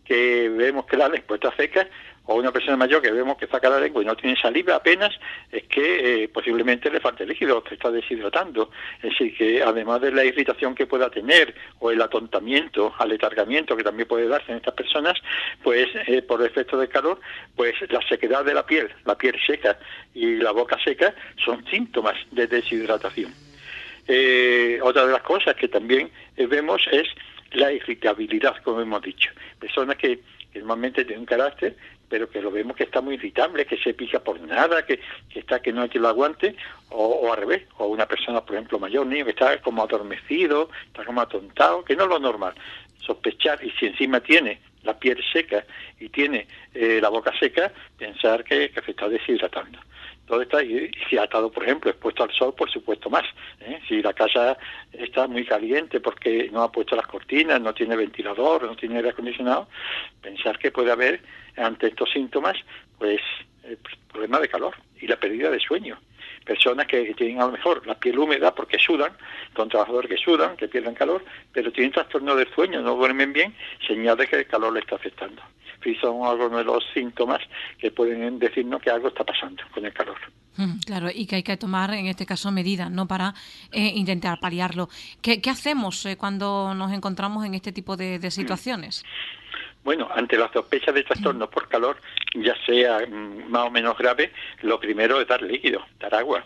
que 0.03 0.49
vemos 0.49 0.87
que 0.87 0.97
la 0.97 1.09
lengua 1.09 1.35
está 1.35 1.55
seca, 1.55 1.87
o 2.25 2.35
una 2.35 2.51
persona 2.51 2.77
mayor 2.77 3.01
que 3.01 3.11
vemos 3.11 3.37
que 3.37 3.47
saca 3.47 3.69
la 3.69 3.79
lengua 3.79 4.01
y 4.01 4.05
no 4.05 4.15
tiene 4.15 4.39
saliva 4.39 4.75
apenas, 4.75 5.13
es 5.51 5.63
que 5.63 6.23
eh, 6.23 6.27
posiblemente 6.27 6.89
le 6.89 6.99
falte 6.99 7.25
líquido, 7.25 7.63
se 7.67 7.75
está 7.75 7.91
deshidratando. 7.91 8.71
Es 8.97 9.11
decir, 9.11 9.35
que 9.37 9.61
además 9.61 10.01
de 10.01 10.11
la 10.11 10.25
irritación 10.25 10.73
que 10.73 10.87
pueda 10.87 11.09
tener 11.09 11.53
o 11.79 11.91
el 11.91 12.01
atontamiento, 12.01 12.93
aletargamiento 12.97 13.77
que 13.77 13.83
también 13.83 14.07
puede 14.07 14.27
darse 14.27 14.51
en 14.51 14.57
estas 14.57 14.73
personas, 14.73 15.19
pues 15.63 15.87
eh, 16.07 16.21
por 16.21 16.43
efecto 16.43 16.77
del 16.77 16.89
calor, 16.89 17.19
pues 17.55 17.75
la 17.89 18.01
sequedad 18.07 18.43
de 18.43 18.53
la 18.53 18.65
piel, 18.65 18.89
la 19.05 19.17
piel 19.17 19.35
seca 19.45 19.77
y 20.13 20.37
la 20.37 20.51
boca 20.51 20.77
seca 20.83 21.13
son 21.43 21.65
síntomas 21.67 22.15
de 22.31 22.47
deshidratación. 22.47 23.33
Eh, 24.07 24.79
otra 24.81 25.05
de 25.05 25.11
las 25.11 25.23
cosas 25.23 25.55
que 25.55 25.67
también 25.67 26.11
vemos 26.37 26.81
es 26.91 27.07
la 27.53 27.71
irritabilidad, 27.71 28.55
como 28.63 28.81
hemos 28.81 29.01
dicho. 29.01 29.31
Personas 29.59 29.95
que, 29.97 30.19
que 30.51 30.59
normalmente 30.59 31.03
tienen 31.03 31.21
un 31.21 31.25
carácter 31.25 31.75
pero 32.15 32.29
que 32.29 32.41
lo 32.41 32.49
vemos 32.49 32.77
que 32.77 32.85
está 32.85 33.01
muy 33.01 33.15
irritable, 33.15 33.65
que 33.65 33.75
se 33.75 33.93
pica 33.93 34.21
por 34.21 34.39
nada, 34.39 34.85
que, 34.85 35.01
está 35.33 35.61
que 35.61 35.73
no 35.73 35.81
hay 35.81 35.89
que 35.89 35.99
lo 35.99 36.07
aguante, 36.07 36.55
o, 36.87 37.29
al 37.29 37.39
revés, 37.39 37.63
o 37.77 37.87
una 37.87 38.05
persona, 38.05 38.39
por 38.39 38.55
ejemplo, 38.55 38.79
mayor, 38.79 39.05
niño 39.05 39.25
que 39.25 39.31
está 39.31 39.61
como 39.61 39.83
adormecido, 39.83 40.69
está 40.85 41.03
como 41.03 41.19
atontado, 41.19 41.83
que 41.83 41.93
no 41.93 42.03
es 42.03 42.09
lo 42.09 42.19
normal. 42.19 42.53
Sospechar, 43.05 43.61
y 43.61 43.69
si 43.71 43.87
encima 43.87 44.21
tiene 44.21 44.61
la 44.83 44.97
piel 44.97 45.21
seca 45.33 45.65
y 45.99 46.07
tiene 46.07 46.47
eh, 46.73 46.99
la 47.01 47.09
boca 47.09 47.37
seca, 47.37 47.73
pensar 47.97 48.45
que, 48.45 48.69
que 48.69 48.81
se 48.81 48.91
está 48.91 49.09
deshidratando 49.09 49.77
todo 50.25 50.41
está 50.41 50.63
y, 50.63 50.91
si 51.09 51.17
ha 51.17 51.25
estado, 51.25 51.51
por 51.51 51.63
ejemplo, 51.63 51.91
expuesto 51.91 52.23
al 52.23 52.31
sol, 52.31 52.53
por 52.55 52.69
supuesto 52.71 53.09
más. 53.09 53.23
¿eh? 53.61 53.79
Si 53.87 54.01
la 54.01 54.13
casa 54.13 54.57
está 54.91 55.27
muy 55.27 55.45
caliente 55.45 55.99
porque 55.99 56.49
no 56.51 56.63
ha 56.63 56.71
puesto 56.71 56.95
las 56.95 57.07
cortinas, 57.07 57.61
no 57.61 57.73
tiene 57.73 57.95
ventilador, 57.95 58.63
no 58.63 58.75
tiene 58.75 58.97
aire 58.97 59.09
acondicionado, 59.09 59.67
pensar 60.21 60.57
que 60.57 60.71
puede 60.71 60.91
haber 60.91 61.21
ante 61.57 61.87
estos 61.87 62.11
síntomas, 62.11 62.55
pues, 62.97 63.21
el 63.63 63.77
problema 64.11 64.39
de 64.39 64.47
calor 64.47 64.75
y 64.99 65.07
la 65.07 65.17
pérdida 65.17 65.49
de 65.49 65.59
sueño. 65.59 65.99
Personas 66.43 66.85
que, 66.85 67.13
tienen 67.15 67.41
a 67.41 67.47
lo 67.47 67.53
mejor 67.53 67.85
la 67.87 67.95
piel 67.95 68.19
húmeda 68.19 68.53
porque 68.53 68.77
sudan, 68.77 69.11
son 69.55 69.69
trabajadores 69.69 70.09
que 70.09 70.17
sudan, 70.17 70.55
que 70.55 70.67
pierden 70.67 70.93
calor, 70.93 71.23
pero 71.51 71.71
tienen 71.71 71.91
trastorno 71.91 72.35
del 72.35 72.47
sueño, 72.53 72.81
no 72.81 72.95
duermen 72.95 73.33
bien, 73.33 73.55
señal 73.87 74.17
de 74.17 74.27
que 74.27 74.35
el 74.35 74.47
calor 74.47 74.73
le 74.73 74.81
está 74.81 74.95
afectando 74.95 75.41
y 75.85 75.95
son 75.95 76.25
algunos 76.25 76.57
de 76.57 76.63
los 76.63 76.83
síntomas 76.93 77.39
que 77.77 77.91
pueden 77.91 78.39
decirnos 78.39 78.81
que 78.81 78.89
algo 78.89 79.09
está 79.09 79.23
pasando 79.23 79.63
con 79.73 79.85
el 79.85 79.93
calor. 79.93 80.17
Mm, 80.57 80.79
claro, 80.85 81.09
y 81.13 81.25
que 81.25 81.37
hay 81.37 81.43
que 81.43 81.57
tomar 81.57 81.93
en 81.93 82.07
este 82.07 82.25
caso 82.25 82.51
medidas, 82.51 82.89
¿no? 82.89 83.07
Para 83.07 83.33
eh, 83.71 83.91
intentar 83.95 84.39
paliarlo. 84.39 84.89
¿Qué, 85.21 85.41
hacemos 85.49 86.05
eh, 86.05 86.17
cuando 86.17 86.73
nos 86.73 86.91
encontramos 86.91 87.45
en 87.45 87.53
este 87.55 87.71
tipo 87.71 87.97
de, 87.97 88.19
situaciones? 88.31 89.03
Bueno, 89.83 90.07
ante 90.13 90.37
la 90.37 90.51
sospecha 90.51 90.91
de 90.91 91.03
trastorno 91.03 91.49
por 91.49 91.67
calor, 91.67 91.97
ya 92.33 92.55
sea 92.65 92.99
mm, 93.05 93.49
más 93.49 93.67
o 93.67 93.71
menos 93.71 93.97
grave, 93.97 94.31
lo 94.61 94.79
primero 94.79 95.19
es 95.21 95.27
dar 95.27 95.41
líquido, 95.41 95.85
dar 95.99 96.15
agua 96.15 96.45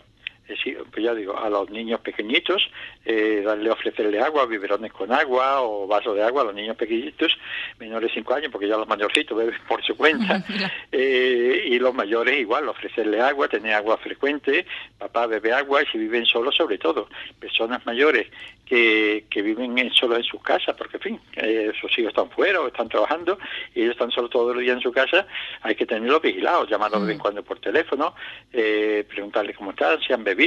pues 0.90 1.04
ya 1.04 1.14
digo, 1.14 1.38
a 1.38 1.48
los 1.48 1.70
niños 1.70 2.00
pequeñitos, 2.00 2.70
eh, 3.04 3.42
darle, 3.44 3.70
ofrecerle 3.70 4.20
agua, 4.20 4.46
biberones 4.46 4.92
con 4.92 5.12
agua 5.12 5.62
o 5.62 5.86
vaso 5.86 6.14
de 6.14 6.22
agua 6.22 6.42
a 6.42 6.44
los 6.46 6.54
niños 6.54 6.76
pequeñitos, 6.76 7.36
menores 7.78 8.10
de 8.10 8.14
5 8.14 8.34
años, 8.34 8.52
porque 8.52 8.68
ya 8.68 8.76
los 8.76 8.88
mayorcitos 8.88 9.36
beben 9.36 9.54
por 9.68 9.82
su 9.82 9.96
cuenta, 9.96 10.44
eh, 10.92 11.64
y 11.66 11.78
los 11.78 11.94
mayores 11.94 12.38
igual, 12.38 12.68
ofrecerle 12.68 13.20
agua, 13.20 13.48
tener 13.48 13.74
agua 13.74 13.96
frecuente, 13.98 14.66
papá 14.98 15.26
bebe 15.26 15.52
agua, 15.52 15.82
y 15.82 15.86
si 15.86 15.98
viven 15.98 16.26
solos 16.26 16.54
sobre 16.56 16.78
todo, 16.78 17.08
personas 17.38 17.84
mayores 17.86 18.28
que, 18.64 19.24
que 19.28 19.42
viven 19.42 19.76
en, 19.78 19.90
solo 19.92 20.16
en 20.16 20.22
sus 20.22 20.42
casas, 20.42 20.76
porque 20.76 20.96
en 20.96 21.02
fin, 21.02 21.20
eh, 21.36 21.72
sus 21.80 21.90
hijos 21.98 22.10
están 22.10 22.30
fuera 22.30 22.60
o 22.60 22.68
están 22.68 22.88
trabajando 22.88 23.38
y 23.74 23.80
ellos 23.80 23.92
están 23.92 24.10
solo 24.10 24.28
todo 24.28 24.52
el 24.52 24.60
día 24.60 24.74
en 24.74 24.80
su 24.80 24.92
casa, 24.92 25.26
hay 25.62 25.74
que 25.74 25.86
tenerlos 25.86 26.22
vigilados, 26.22 26.68
llamarlos 26.68 27.00
de 27.00 27.06
vez 27.06 27.14
en 27.14 27.18
mm. 27.18 27.22
cuando 27.22 27.42
por 27.42 27.58
teléfono, 27.58 28.14
eh, 28.52 29.04
preguntarles 29.08 29.56
cómo 29.56 29.70
están, 29.70 30.00
si 30.00 30.12
han 30.12 30.22
bebido 30.22 30.39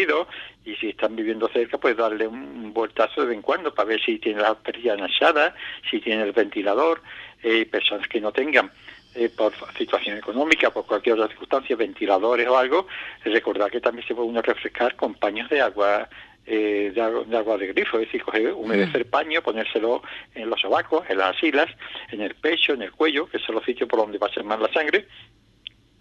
y 0.65 0.75
si 0.75 0.89
están 0.89 1.15
viviendo 1.15 1.47
cerca, 1.49 1.77
pues 1.77 1.95
darle 1.95 2.27
un 2.27 2.73
vueltazo 2.73 3.21
de 3.21 3.27
vez 3.27 3.35
en 3.35 3.41
cuando 3.41 3.73
para 3.73 3.89
ver 3.89 4.01
si 4.01 4.19
tiene 4.19 4.41
la 4.41 4.55
perilla 4.55 4.95
asada, 4.95 5.55
si 5.89 5.99
tiene 5.99 6.23
el 6.23 6.31
ventilador, 6.31 7.01
eh, 7.41 7.65
personas 7.65 8.07
que 8.07 8.21
no 8.21 8.31
tengan 8.31 8.71
eh, 9.15 9.29
por 9.29 9.53
situación 9.77 10.17
económica, 10.17 10.71
por 10.71 10.85
cualquier 10.85 11.15
otra 11.15 11.27
circunstancia, 11.27 11.75
ventiladores 11.75 12.47
o 12.47 12.57
algo, 12.57 12.87
recordar 13.23 13.69
que 13.69 13.81
también 13.81 14.07
se 14.07 14.15
puede 14.15 14.27
uno 14.27 14.41
refrescar 14.41 14.95
con 14.95 15.13
paños 15.15 15.49
de 15.49 15.61
agua 15.61 16.09
eh, 16.45 16.91
de, 16.93 17.01
agua, 17.01 17.57
de, 17.57 17.67
grifo, 17.67 17.97
es 17.99 18.07
decir, 18.07 18.21
coger, 18.21 18.51
humedecer 18.51 19.05
mm. 19.05 19.09
paño, 19.09 19.41
ponérselo 19.41 20.01
en 20.35 20.49
los 20.49 20.59
sobacos, 20.59 21.09
en 21.09 21.19
las 21.19 21.37
asilas, 21.37 21.69
en 22.11 22.19
el 22.19 22.35
pecho, 22.35 22.73
en 22.73 22.81
el 22.81 22.91
cuello, 22.91 23.27
que 23.27 23.39
son 23.39 23.55
los 23.55 23.63
sitios 23.63 23.87
por 23.87 23.99
donde 23.99 24.17
va 24.17 24.27
a 24.27 24.33
ser 24.33 24.43
más 24.43 24.59
la 24.59 24.71
sangre, 24.73 25.07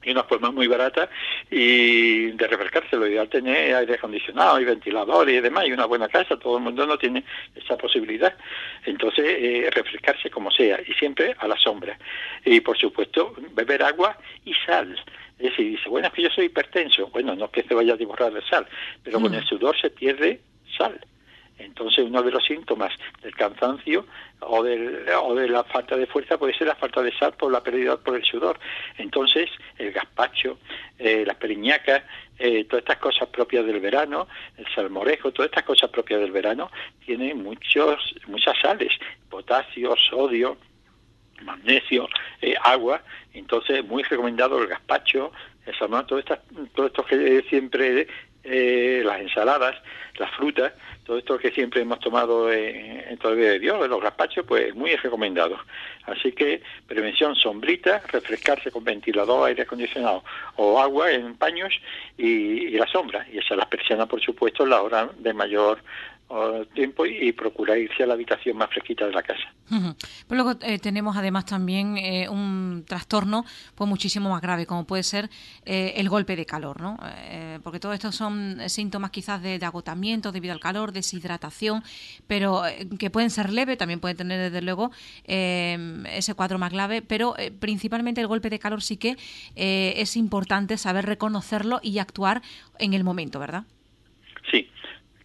y 0.03 0.11
una 0.11 0.25
forma 0.25 0.51
muy 0.51 0.67
barata 0.67 1.09
y 1.51 2.33
de 2.33 2.47
refrescarse. 2.47 2.97
Lo 2.97 3.07
ideal 3.07 3.29
tener 3.29 3.75
aire 3.75 3.95
acondicionado 3.95 4.61
y 4.61 4.65
ventilador 4.65 5.29
y 5.29 5.41
demás, 5.41 5.67
y 5.67 5.73
una 5.73 5.87
buena 5.87 6.09
casa, 6.09 6.37
todo 6.39 6.59
el 6.59 6.65
mundo 6.65 6.87
no 6.87 6.99
tiene 6.99 7.25
esa 7.55 7.77
posibilidad. 7.77 8.35
Entonces, 8.85 9.25
eh, 9.27 9.71
refrescarse 9.73 10.31
como 10.31 10.51
sea, 10.51 10.81
y 10.87 10.93
siempre 10.95 11.35
a 11.39 11.49
la 11.49 11.57
sombra. 11.57 11.99
Y 12.45 12.61
por 12.61 12.77
supuesto, 12.77 13.35
beber 13.53 13.83
agua 13.83 14.17
y 14.45 14.55
sal. 14.67 14.99
Es 15.39 15.51
decir, 15.51 15.71
dice, 15.71 15.89
bueno, 15.89 16.07
es 16.09 16.13
que 16.13 16.23
yo 16.23 16.31
soy 16.31 16.47
hipertenso. 16.47 17.09
Bueno, 17.09 17.35
no 17.35 17.47
es 17.47 17.51
que 17.51 17.63
se 17.65 17.75
vaya 17.75 17.95
a 17.95 17.97
divorrar 17.97 18.33
de 18.33 18.43
sal, 18.43 18.67
pero 19.03 19.21
con 19.21 19.33
mm. 19.33 19.37
el 19.37 19.45
sudor 19.45 19.81
se 19.81 19.91
pierde 19.91 20.41
sal. 20.77 21.01
Entonces, 21.65 22.05
uno 22.05 22.23
de 22.23 22.31
los 22.31 22.45
síntomas 22.45 22.93
del 23.23 23.35
cansancio 23.35 24.07
o, 24.41 24.63
del, 24.63 25.07
o 25.23 25.35
de 25.35 25.49
la 25.49 25.65
falta 25.65 25.97
de 25.97 26.07
fuerza 26.07 26.39
puede 26.39 26.55
ser 26.55 26.67
la 26.67 26.75
falta 26.75 27.03
de 27.03 27.13
sal 27.17 27.33
por 27.35 27.53
la 27.53 27.63
pérdida 27.63 27.97
por 27.97 28.17
el 28.17 28.25
sudor. 28.25 28.59
Entonces, 28.99 29.51
el 29.79 29.93
gazpacho, 29.93 30.59
eh, 30.99 31.25
las 31.27 31.37
periñacas, 31.37 32.03
eh, 32.39 32.65
todas 32.65 32.83
estas 32.83 32.99
cosas 32.99 33.29
propias 33.29 33.65
del 33.65 33.81
verano, 33.81 34.27
el 34.57 34.67
salmorejo, 34.75 35.33
todas 35.33 35.51
estas 35.51 35.65
cosas 35.65 35.91
propias 35.91 36.21
del 36.21 36.33
verano, 36.33 36.71
tienen 37.05 37.43
muchos, 37.43 38.15
muchas 38.27 38.59
sales, 38.61 38.93
potasio, 39.31 39.95
sodio, 39.97 40.57
magnesio, 41.43 42.09
eh, 42.41 42.55
agua, 42.63 43.03
entonces 43.33 43.85
muy 43.85 44.03
recomendado 44.03 44.61
el 44.61 44.69
gazpacho, 44.69 45.33
el 45.67 45.79
salmón, 45.79 46.07
todo, 46.07 46.23
todo 46.75 46.87
esto 46.87 47.05
que 47.05 47.45
siempre 47.49 48.09
eh, 48.45 49.03
las 49.05 49.21
ensaladas, 49.21 49.77
las 50.19 50.31
frutas, 50.33 50.73
todo 51.05 51.19
esto 51.19 51.39
que 51.39 51.51
siempre 51.51 51.81
hemos 51.81 52.01
tomado 52.01 52.53
en, 52.53 53.01
en 53.09 53.19
todo 53.19 53.33
el 53.33 53.39
de 53.39 53.59
Dios, 53.59 53.89
los 53.89 54.01
gazpachos, 54.01 54.45
pues 54.47 54.75
muy 54.75 54.95
recomendado. 54.97 55.59
Así 56.05 56.33
que 56.33 56.63
prevención 56.87 57.35
sombrita, 57.37 58.03
refrescarse 58.09 58.71
con 58.71 58.85
ventilador, 58.85 59.49
aire 59.49 59.63
acondicionado 59.63 60.25
o 60.57 60.81
agua 60.81 61.13
en 61.13 61.37
paños 61.37 61.73
y, 62.19 62.71
la 62.71 62.87
sombra. 62.87 63.27
Y 63.33 63.39
esa 63.39 63.55
las 63.55 63.67
persianas, 63.67 64.09
por 64.09 64.21
supuesto, 64.21 64.67
la 64.67 64.83
hora 64.83 65.11
de 65.19 65.33
mayor 65.33 65.79
tiempo 66.75 67.05
y, 67.07 67.33
procurar 67.33 67.79
irse 67.79 68.03
a 68.03 68.07
la 68.07 68.15
habitación 68.15 68.57
más 68.57 68.71
fresquita 68.71 69.07
de 69.07 69.13
la 69.13 69.23
casa. 69.23 69.53
Pues 69.69 70.43
luego 70.43 70.53
eh, 70.63 70.79
tenemos 70.79 71.17
además 71.17 71.47
también 71.47 71.97
eh, 71.97 72.29
un 72.29 72.85
trastorno 72.87 73.45
pues 73.75 73.89
muchísimo 73.89 74.31
más 74.31 74.41
grave, 74.41 74.67
como 74.67 74.87
puede 74.87 75.03
ser 75.03 75.29
eh, 75.65 75.95
el 75.97 76.09
golpe 76.09 76.37
de 76.37 76.47
calor, 76.47 76.81
¿no? 76.81 76.99
porque 77.63 77.81
todo 77.81 77.93
esto 77.93 78.13
son 78.13 78.69
síntomas 78.69 79.11
quizás 79.11 79.43
de, 79.43 79.59
agotamiento 79.63 80.33
debido 80.33 80.53
al 80.53 80.61
calor, 80.61 80.93
deshidratación, 80.93 81.83
pero 82.27 82.63
que 82.99 83.11
pueden 83.11 83.31
ser 83.31 83.51
leves, 83.51 83.79
también 83.79 84.01
pueden 84.01 84.17
tener 84.17 84.51
desde 84.51 84.63
luego 84.63 84.91
ese 85.25 86.35
cuadro 86.35 86.59
más 86.59 86.73
grave, 86.73 87.03
pero 87.03 87.35
principalmente 87.61 88.21
el 88.21 88.27
golpe 88.27 88.51
de 88.51 88.59
calor 88.59 88.83
sí 88.83 88.97
que 88.97 89.17
es 89.55 90.17
importante 90.17 90.77
saber 90.77 91.07
reconocerlo 91.07 91.81
y 91.83 91.99
actuar 91.99 92.43
en 92.79 92.95
el 92.95 93.05
momento, 93.05 93.39
¿verdad? 93.39 93.65
Sí, 94.51 94.69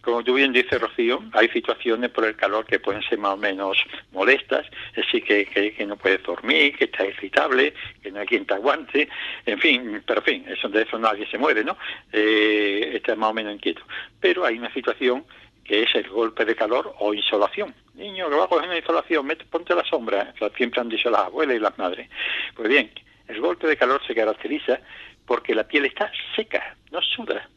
como 0.02 0.22
tú 0.22 0.34
bien 0.34 0.52
dices, 0.52 0.80
Rocío, 0.80 1.22
hay 1.32 1.48
situaciones 1.48 2.10
por 2.10 2.24
el 2.24 2.36
calor 2.36 2.64
que 2.66 2.78
pueden 2.78 3.02
ser 3.02 3.18
más 3.18 3.34
o 3.34 3.36
menos 3.36 3.78
molestas, 4.12 4.66
es 4.94 5.04
decir, 5.04 5.24
que, 5.24 5.72
que, 5.72 5.86
no 5.86 5.96
puedes 5.96 6.22
dormir, 6.22 6.76
que 6.76 6.84
estás 6.84 7.08
irritable, 7.08 7.74
que 8.02 8.10
no 8.10 8.20
hay 8.20 8.26
quien 8.26 8.46
te 8.46 8.54
aguante, 8.54 9.08
en 9.46 9.58
fin, 9.58 10.02
pero 10.06 10.20
en 10.20 10.24
fin, 10.24 10.44
eso, 10.48 10.68
de 10.68 10.82
eso 10.82 10.98
nadie 10.98 11.26
se 11.30 11.38
muere, 11.38 11.64
¿no? 11.64 11.76
Eh, 12.12 12.92
estás 12.94 13.16
más 13.16 13.30
o 13.30 13.34
menos 13.34 13.54
inquieto. 13.54 13.82
Pero 14.20 14.44
hay 14.44 14.58
una 14.58 14.72
situación 14.72 15.24
que 15.64 15.82
es 15.82 15.94
el 15.94 16.08
golpe 16.08 16.44
de 16.44 16.56
calor 16.56 16.94
o 16.98 17.12
insolación. 17.12 17.74
Niño, 17.94 18.30
que 18.30 18.36
va 18.36 18.44
a 18.44 18.48
coger 18.48 18.68
una 18.68 18.78
insolación, 18.78 19.28
ponte 19.50 19.74
la 19.74 19.84
sombra, 19.84 20.32
siempre 20.56 20.80
han 20.80 20.88
dicho 20.88 21.10
las 21.10 21.22
abuelas 21.22 21.56
y 21.56 21.60
las 21.60 21.76
madres. 21.76 22.08
Pues 22.54 22.68
bien, 22.68 22.90
el 23.26 23.40
golpe 23.40 23.66
de 23.66 23.76
calor 23.76 24.00
se 24.06 24.14
caracteriza 24.14 24.80
porque 25.26 25.54
la 25.54 25.64
piel 25.64 25.84
está 25.84 26.10
seca, 26.34 26.76
no 26.90 27.02
suda 27.02 27.48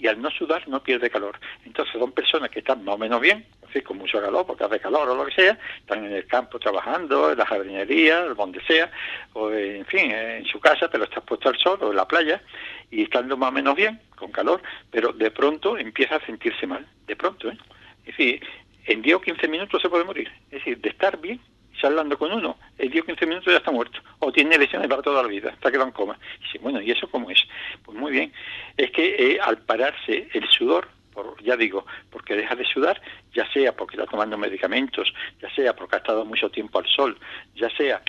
y 0.00 0.06
al 0.06 0.20
no 0.20 0.30
sudar 0.30 0.66
no 0.66 0.82
pierde 0.82 1.10
calor. 1.10 1.38
Entonces 1.64 1.94
son 1.98 2.12
personas 2.12 2.50
que 2.50 2.60
están 2.60 2.82
más 2.84 2.94
o 2.94 2.98
menos 2.98 3.20
bien, 3.20 3.44
así 3.68 3.82
con 3.82 3.98
mucho 3.98 4.20
calor, 4.20 4.46
porque 4.46 4.64
hace 4.64 4.80
calor 4.80 5.08
o 5.08 5.14
lo 5.14 5.26
que 5.26 5.34
sea, 5.34 5.58
están 5.78 6.04
en 6.04 6.12
el 6.12 6.26
campo 6.26 6.58
trabajando, 6.58 7.30
en 7.30 7.38
la 7.38 7.46
jardinería, 7.46 8.24
donde 8.34 8.62
sea, 8.64 8.90
o 9.34 9.50
en 9.50 9.84
fin, 9.86 10.10
en 10.10 10.44
su 10.46 10.58
casa, 10.58 10.88
pero 10.90 11.04
está 11.04 11.20
puesto 11.20 11.48
al 11.48 11.58
sol 11.58 11.78
o 11.82 11.90
en 11.90 11.96
la 11.96 12.08
playa, 12.08 12.42
y 12.90 13.02
estando 13.02 13.36
más 13.36 13.50
o 13.50 13.52
menos 13.52 13.76
bien, 13.76 14.00
con 14.16 14.32
calor, 14.32 14.62
pero 14.90 15.12
de 15.12 15.30
pronto 15.30 15.76
empieza 15.76 16.16
a 16.16 16.26
sentirse 16.26 16.66
mal, 16.66 16.86
de 17.06 17.16
pronto, 17.16 17.50
¿eh? 17.50 17.58
Es 18.06 18.16
decir, 18.16 18.42
en 18.86 19.02
10 19.02 19.16
o 19.16 19.20
15 19.20 19.48
minutos 19.48 19.82
se 19.82 19.88
puede 19.88 20.04
morir. 20.04 20.30
Es 20.46 20.64
decir, 20.64 20.80
de 20.80 20.88
estar 20.88 21.18
bien 21.18 21.40
hablando 21.86 22.18
con 22.18 22.32
uno, 22.32 22.56
el 22.78 22.90
día 22.90 23.02
15 23.02 23.26
minutos 23.26 23.52
ya 23.52 23.58
está 23.58 23.70
muerto, 23.70 24.00
o 24.18 24.32
tiene 24.32 24.58
lesiones 24.58 24.88
para 24.88 25.02
toda 25.02 25.22
la 25.22 25.28
vida, 25.28 25.50
está 25.50 25.70
quedado 25.70 25.86
en 25.86 25.92
coma. 25.92 26.18
Y 26.40 26.44
dice, 26.44 26.58
bueno, 26.58 26.80
¿y 26.80 26.90
eso 26.90 27.08
cómo 27.10 27.30
es? 27.30 27.42
Pues 27.84 27.96
muy 27.96 28.12
bien, 28.12 28.32
es 28.76 28.90
que 28.90 29.14
eh, 29.18 29.38
al 29.40 29.58
pararse 29.58 30.28
el 30.32 30.48
sudor, 30.48 30.88
por, 31.12 31.42
ya 31.42 31.56
digo, 31.56 31.86
porque 32.10 32.36
deja 32.36 32.54
de 32.54 32.64
sudar, 32.64 33.00
ya 33.34 33.50
sea 33.52 33.74
porque 33.74 33.96
está 33.96 34.06
tomando 34.06 34.38
medicamentos, 34.38 35.12
ya 35.40 35.52
sea 35.54 35.74
porque 35.74 35.96
ha 35.96 35.98
estado 35.98 36.24
mucho 36.24 36.50
tiempo 36.50 36.78
al 36.78 36.86
sol, 36.86 37.18
ya 37.54 37.68
sea 37.70 38.02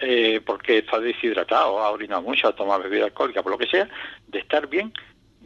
eh, 0.00 0.40
porque 0.44 0.78
está 0.78 0.98
deshidratado, 0.98 1.78
ha 1.78 1.90
orinado 1.90 2.22
mucho, 2.22 2.48
ha 2.48 2.54
tomado 2.54 2.82
bebida 2.82 3.04
alcohólica, 3.04 3.42
por 3.42 3.52
lo 3.52 3.58
que 3.58 3.68
sea, 3.68 3.88
de 4.26 4.40
estar 4.40 4.66
bien, 4.68 4.92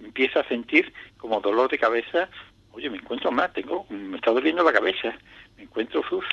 empieza 0.02 0.40
a 0.40 0.48
sentir 0.48 0.92
como 1.18 1.40
dolor 1.40 1.70
de 1.70 1.78
cabeza, 1.78 2.28
oye, 2.72 2.88
me 2.88 2.96
encuentro 2.96 3.30
mal, 3.30 3.52
tengo, 3.52 3.86
me 3.90 4.16
está 4.16 4.30
doliendo 4.30 4.64
la 4.64 4.72
cabeza, 4.72 5.16
me 5.56 5.64
encuentro, 5.64 6.02
uf, 6.10 6.24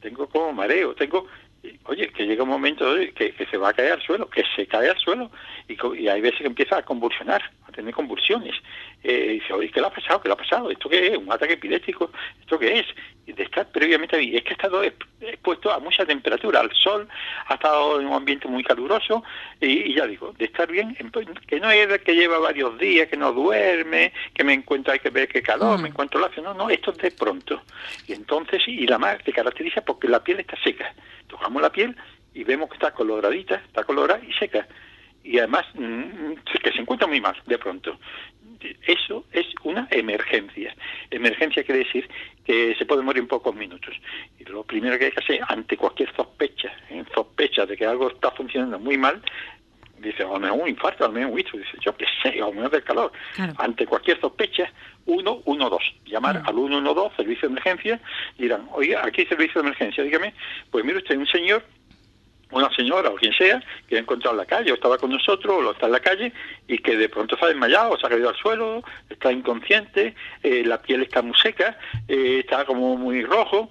tengo 0.00 0.28
como 0.28 0.52
mareo, 0.52 0.94
tengo, 0.94 1.26
oye, 1.84 2.08
que 2.08 2.26
llega 2.26 2.42
un 2.42 2.48
momento 2.48 2.94
que, 3.14 3.32
que 3.32 3.46
se 3.46 3.56
va 3.56 3.70
a 3.70 3.72
caer 3.72 3.92
al 3.92 4.02
suelo, 4.02 4.28
que 4.28 4.44
se 4.56 4.66
cae 4.66 4.90
al 4.90 4.98
suelo, 4.98 5.30
y, 5.68 5.76
y 5.98 6.08
hay 6.08 6.20
veces 6.20 6.40
que 6.40 6.46
empieza 6.46 6.78
a 6.78 6.84
convulsionar, 6.84 7.42
a 7.70 7.72
tener 7.72 7.94
convulsiones. 7.94 8.54
Eh, 9.02 9.40
dice, 9.40 9.52
oye, 9.52 9.70
¿qué 9.70 9.80
le 9.80 9.86
ha 9.86 9.90
pasado? 9.90 10.20
¿Qué 10.20 10.28
le 10.28 10.34
ha 10.34 10.36
pasado? 10.36 10.70
¿Esto 10.70 10.88
qué 10.88 11.08
es? 11.08 11.16
¿Un 11.16 11.32
ataque 11.32 11.54
epiléptico? 11.54 12.10
¿Esto 12.40 12.58
qué 12.58 12.80
es? 12.80 12.86
De 13.26 13.44
estar 13.44 13.70
previamente 13.70 14.16
ahí, 14.16 14.36
es 14.36 14.42
que 14.42 14.50
ha 14.50 14.52
estado 14.54 14.82
expuesto 14.82 15.70
a 15.70 15.78
mucha 15.78 16.04
temperatura, 16.04 16.60
al 16.60 16.72
sol, 16.74 17.08
ha 17.46 17.54
estado 17.54 18.00
en 18.00 18.08
un 18.08 18.14
ambiente 18.14 18.48
muy 18.48 18.64
caluroso, 18.64 19.22
y, 19.60 19.94
ya 19.94 20.06
digo, 20.06 20.32
de 20.36 20.46
estar 20.46 20.68
bien, 20.70 20.96
que 21.46 21.60
no 21.60 21.70
es 21.70 22.02
que 22.02 22.14
lleva 22.14 22.40
varios 22.40 22.76
días, 22.78 23.08
que 23.08 23.16
no 23.16 23.32
duerme, 23.32 24.12
que 24.34 24.42
me 24.42 24.52
encuentro, 24.52 24.92
hay 24.92 24.98
que 24.98 25.10
ver 25.10 25.28
qué 25.28 25.42
calor, 25.42 25.78
me 25.78 25.84
mm. 25.84 25.92
encuentro 25.92 26.20
la 26.20 26.30
no, 26.42 26.54
no, 26.54 26.70
esto 26.70 26.90
es 26.90 26.98
de 26.98 27.10
pronto. 27.12 27.62
Y 28.08 28.14
entonces, 28.14 28.62
y 28.66 28.86
la 28.86 28.98
más 28.98 29.18
se 29.24 29.32
caracteriza 29.32 29.82
porque 29.82 30.08
la 30.08 30.24
piel 30.24 30.40
está 30.40 30.56
seca. 30.62 30.92
Tocamos 31.28 31.62
la 31.62 31.70
piel 31.70 31.94
y 32.34 32.42
vemos 32.44 32.68
que 32.68 32.74
está 32.74 32.92
coloradita, 32.92 33.56
está 33.66 33.84
colorada 33.84 34.20
y 34.26 34.32
seca 34.32 34.66
y 35.24 35.38
además 35.38 35.66
mm, 35.74 36.32
que 36.62 36.72
se 36.72 36.80
encuentra 36.80 37.06
muy 37.06 37.20
mal 37.20 37.36
de 37.46 37.58
pronto. 37.58 37.98
Eso 38.86 39.24
es 39.32 39.46
una 39.64 39.88
emergencia. 39.90 40.74
Emergencia 41.10 41.64
quiere 41.64 41.84
decir 41.84 42.08
que 42.44 42.74
se 42.76 42.84
puede 42.84 43.02
morir 43.02 43.22
en 43.22 43.28
pocos 43.28 43.54
minutos. 43.54 43.94
Y 44.38 44.44
lo 44.44 44.64
primero 44.64 44.98
que 44.98 45.06
hay 45.06 45.12
que 45.12 45.20
hacer 45.20 45.40
ante 45.48 45.78
cualquier 45.78 46.14
sospecha, 46.14 46.70
en 46.90 47.06
sospecha 47.14 47.64
de 47.64 47.76
que 47.76 47.86
algo 47.86 48.10
está 48.10 48.30
funcionando 48.32 48.78
muy 48.78 48.98
mal, 48.98 49.22
dice, 50.00 50.24
o 50.24 50.38
menos 50.38 50.58
un 50.60 50.68
infarto, 50.68 51.04
al 51.04 51.12
menos 51.12 51.30
un 51.30 51.36
dice, 51.36 51.78
yo 51.80 51.96
qué 51.96 52.06
sé, 52.22 52.42
o 52.42 52.52
menos 52.52 52.70
del 52.70 52.82
calor. 52.82 53.12
Ante 53.56 53.86
cualquier 53.86 54.20
sospecha, 54.20 54.70
112, 55.06 55.84
llamar 56.06 56.42
al 56.44 56.54
112, 56.54 57.16
servicio 57.16 57.48
de 57.48 57.52
emergencia, 57.52 58.00
y 58.38 58.42
dirán, 58.42 58.68
oiga, 58.72 59.02
aquí 59.04 59.22
hay 59.22 59.26
servicio 59.26 59.62
de 59.62 59.68
emergencia, 59.68 60.04
dígame, 60.04 60.34
pues 60.70 60.84
mire 60.84 60.98
usted, 60.98 61.16
un 61.16 61.26
señor 61.26 61.64
una 62.50 62.74
señora 62.74 63.10
o 63.10 63.14
quien 63.14 63.32
sea 63.32 63.62
que 63.88 63.96
ha 63.96 64.00
encontrado 64.00 64.34
en 64.34 64.38
la 64.38 64.46
calle 64.46 64.72
o 64.72 64.74
estaba 64.74 64.98
con 64.98 65.10
nosotros 65.10 65.64
o 65.64 65.70
está 65.72 65.86
en 65.86 65.92
la 65.92 66.00
calle 66.00 66.32
y 66.66 66.78
que 66.78 66.96
de 66.96 67.08
pronto 67.08 67.36
se 67.36 67.44
ha 67.44 67.48
desmayado, 67.48 67.98
se 67.98 68.06
ha 68.06 68.10
caído 68.10 68.28
al 68.28 68.36
suelo, 68.36 68.82
está 69.08 69.32
inconsciente, 69.32 70.14
eh, 70.42 70.64
la 70.64 70.80
piel 70.80 71.02
está 71.02 71.22
muy 71.22 71.36
seca, 71.38 71.78
eh, 72.08 72.40
está 72.40 72.64
como 72.64 72.96
muy 72.96 73.22
rojo, 73.24 73.70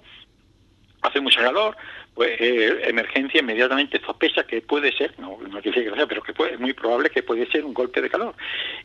hace 1.02 1.20
mucho 1.20 1.40
calor, 1.40 1.76
pues 2.14 2.40
eh, 2.40 2.82
emergencia 2.84 3.40
inmediatamente 3.40 4.00
sospecha 4.04 4.44
que 4.44 4.60
puede 4.60 4.92
ser, 4.92 5.18
no, 5.18 5.38
no 5.40 5.60
quiere 5.62 5.70
decir 5.70 5.90
que 5.90 5.96
sea, 5.96 6.06
pero 6.06 6.22
que 6.22 6.32
puede, 6.32 6.54
es 6.54 6.60
muy 6.60 6.72
probable 6.72 7.10
que 7.10 7.22
puede 7.22 7.46
ser 7.50 7.64
un 7.64 7.72
golpe 7.72 8.02
de 8.02 8.10
calor. 8.10 8.34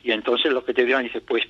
Y 0.04 0.12
entonces 0.12 0.52
lo 0.54 0.64
que 0.64 0.74
te 0.74 0.86
dirán 0.86 1.04
dice, 1.04 1.22
pues 1.22 1.44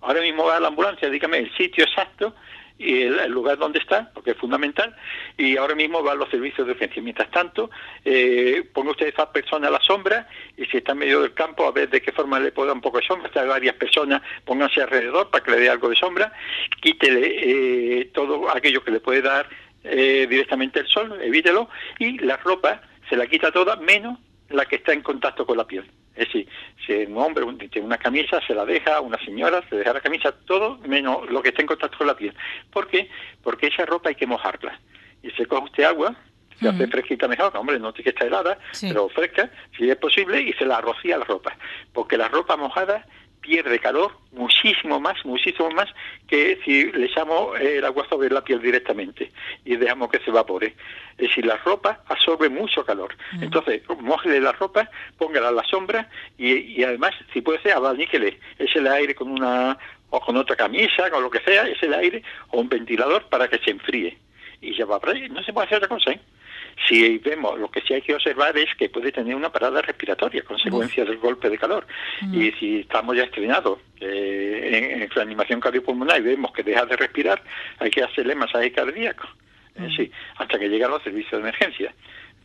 ahora 0.00 0.20
mismo 0.20 0.44
va 0.44 0.56
a 0.56 0.60
la 0.60 0.68
ambulancia, 0.68 1.10
dígame 1.10 1.38
el 1.38 1.54
sitio 1.56 1.84
exacto 1.84 2.34
y 2.78 3.02
el, 3.02 3.30
lugar 3.30 3.58
donde 3.58 3.78
está, 3.78 4.10
porque 4.12 4.32
es 4.32 4.36
fundamental, 4.36 4.94
y 5.36 5.56
ahora 5.56 5.74
mismo 5.74 6.02
van 6.02 6.18
los 6.18 6.28
servicios 6.28 6.66
de 6.66 6.72
urgencia. 6.74 7.02
Mientras 7.02 7.30
tanto, 7.30 7.70
eh, 8.04 8.68
ponga 8.72 8.90
usted 8.90 9.06
a 9.06 9.08
esa 9.10 9.32
persona 9.32 9.68
a 9.68 9.70
la 9.70 9.80
sombra 9.80 10.28
y 10.56 10.66
si 10.66 10.78
está 10.78 10.92
en 10.92 10.98
medio 10.98 11.22
del 11.22 11.32
campo, 11.32 11.66
a 11.66 11.72
ver 11.72 11.88
de 11.88 12.02
qué 12.02 12.12
forma 12.12 12.38
le 12.38 12.52
puede 12.52 12.68
dar 12.68 12.76
un 12.76 12.82
poco 12.82 12.98
de 12.98 13.06
sombra. 13.06 13.28
Está 13.28 13.44
varias 13.44 13.76
personas, 13.76 14.22
pónganse 14.44 14.82
alrededor 14.82 15.30
para 15.30 15.44
que 15.44 15.50
le 15.52 15.60
dé 15.60 15.70
algo 15.70 15.88
de 15.88 15.96
sombra, 15.96 16.32
quítele 16.80 18.00
eh, 18.00 18.10
todo 18.12 18.50
aquello 18.50 18.84
que 18.84 18.90
le 18.90 19.00
puede 19.00 19.22
dar 19.22 19.48
eh, 19.84 20.26
directamente 20.28 20.80
el 20.80 20.86
sol, 20.88 21.18
evítelo, 21.22 21.68
y 21.98 22.18
la 22.18 22.36
ropa 22.36 22.82
se 23.08 23.16
la 23.16 23.26
quita 23.26 23.52
toda, 23.52 23.76
menos 23.76 24.18
la 24.50 24.66
que 24.66 24.76
está 24.76 24.92
en 24.92 25.02
contacto 25.02 25.46
con 25.46 25.56
la 25.56 25.66
piel. 25.66 25.84
Es 26.16 26.26
decir, 26.28 26.48
si 26.86 26.92
un 26.92 27.18
hombre 27.18 27.44
tiene 27.68 27.86
una 27.86 27.98
camisa, 27.98 28.40
se 28.46 28.54
la 28.54 28.64
deja, 28.64 29.00
una 29.00 29.18
señora 29.24 29.62
se 29.68 29.76
deja 29.76 29.92
la 29.92 30.00
camisa, 30.00 30.32
todo 30.46 30.78
menos 30.78 31.30
lo 31.30 31.42
que 31.42 31.50
está 31.50 31.60
en 31.60 31.68
contacto 31.68 31.98
con 31.98 32.06
la 32.06 32.16
piel. 32.16 32.34
¿Por 32.72 32.88
qué? 32.88 33.10
Porque 33.42 33.66
esa 33.66 33.84
ropa 33.84 34.08
hay 34.08 34.14
que 34.14 34.26
mojarla. 34.26 34.80
Y 35.22 35.30
se 35.32 35.46
coge 35.46 35.64
usted 35.64 35.84
agua, 35.84 36.16
se 36.58 36.68
hace 36.68 36.86
fresquita 36.86 37.28
mejor, 37.28 37.54
hombre, 37.54 37.78
no 37.78 37.92
tiene 37.92 38.04
que 38.04 38.10
estar 38.10 38.26
helada, 38.26 38.58
pero 38.80 39.10
fresca, 39.10 39.50
si 39.76 39.90
es 39.90 39.96
posible, 39.96 40.40
y 40.40 40.54
se 40.54 40.64
la 40.64 40.80
rocía 40.80 41.18
la 41.18 41.24
ropa. 41.24 41.54
Porque 41.92 42.16
la 42.16 42.28
ropa 42.28 42.56
mojada 42.56 43.04
pierde 43.46 43.78
calor 43.78 44.12
muchísimo 44.32 44.98
más, 45.00 45.24
muchísimo 45.24 45.70
más 45.70 45.88
que 46.26 46.58
si 46.64 46.90
le 46.92 47.06
echamos 47.06 47.58
el 47.60 47.84
agua 47.84 48.04
sobre 48.08 48.28
la 48.28 48.42
piel 48.42 48.60
directamente 48.60 49.30
y 49.64 49.76
dejamos 49.76 50.10
que 50.10 50.18
se 50.18 50.30
evapore. 50.30 50.74
Es 51.16 51.28
decir, 51.28 51.46
la 51.46 51.56
ropa 51.58 52.00
absorbe 52.06 52.48
mucho 52.48 52.84
calor. 52.84 53.14
Mm. 53.32 53.44
Entonces, 53.44 53.82
mojele 54.00 54.40
la 54.40 54.52
ropa, 54.52 54.90
póngala 55.16 55.48
a 55.48 55.52
la 55.52 55.64
sombra 55.64 56.10
y, 56.36 56.82
además, 56.82 57.12
si 57.32 57.40
puede 57.40 57.62
ser, 57.62 57.72
abaníquele, 57.72 58.38
es 58.58 58.74
el 58.74 58.86
aire 58.88 59.14
con 59.14 59.28
una 59.30 59.78
o 60.10 60.20
con 60.20 60.36
otra 60.36 60.56
camisa, 60.56 61.10
con 61.10 61.22
lo 61.22 61.30
que 61.30 61.40
sea, 61.40 61.66
es 61.68 61.82
el 61.82 61.94
aire 61.94 62.22
o 62.50 62.60
un 62.60 62.68
ventilador 62.68 63.28
para 63.28 63.48
que 63.48 63.58
se 63.58 63.70
enfríe. 63.70 64.18
Y 64.60 64.74
ya 64.76 64.86
va, 64.86 65.00
no 65.30 65.42
se 65.42 65.52
puede 65.52 65.66
hacer 65.66 65.78
otra 65.78 65.88
cosa, 65.88 66.12
¿eh? 66.12 66.20
Si 66.86 67.18
vemos, 67.18 67.58
lo 67.58 67.70
que 67.70 67.80
sí 67.80 67.94
hay 67.94 68.02
que 68.02 68.14
observar 68.14 68.56
es 68.56 68.74
que 68.74 68.90
puede 68.90 69.10
tener 69.10 69.34
una 69.34 69.50
parada 69.50 69.80
respiratoria, 69.80 70.42
consecuencia 70.42 71.04
del 71.04 71.16
golpe 71.16 71.48
de 71.48 71.58
calor. 71.58 71.86
Y 72.32 72.52
si 72.52 72.80
estamos 72.80 73.16
ya 73.16 73.24
estrenados 73.24 73.78
en, 73.98 75.02
en 75.02 75.10
reanimación 75.10 75.58
cardiopulmonar 75.58 76.20
y 76.20 76.24
vemos 76.24 76.52
que 76.52 76.62
deja 76.62 76.84
de 76.84 76.96
respirar, 76.96 77.42
hay 77.78 77.90
que 77.90 78.02
hacerle 78.02 78.34
masaje 78.34 78.72
cardíaco. 78.72 79.26
sí, 79.96 80.10
hasta 80.36 80.58
que 80.58 80.68
lleguen 80.68 80.90
los 80.90 81.02
servicios 81.02 81.32
de 81.32 81.48
emergencia. 81.48 81.94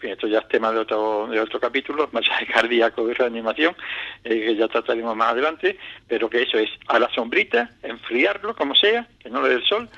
esto 0.01 0.27
ya 0.27 0.39
es 0.39 0.47
tema 0.47 0.71
de 0.71 0.79
otro, 0.79 1.27
de 1.27 1.39
otro 1.39 1.59
capítulo, 1.59 2.09
masaje 2.13 2.45
cardíaco 2.45 3.09
y 3.09 3.13
reanimación, 3.13 3.75
eh, 4.23 4.29
que 4.29 4.55
ya 4.55 4.69
trataremos 4.69 5.15
más 5.15 5.33
adelante, 5.33 5.77
pero 6.07 6.29
que 6.29 6.43
eso 6.43 6.57
es 6.57 6.69
a 6.87 6.99
la 6.99 7.09
sombrita, 7.09 7.69
enfriarlo 7.83 8.55
como 8.55 8.75
sea, 8.75 9.07
que 9.21 9.29
no 9.29 9.41
le 9.41 9.49
dé 9.49 9.55
el 9.55 9.65
sol, 9.65 9.89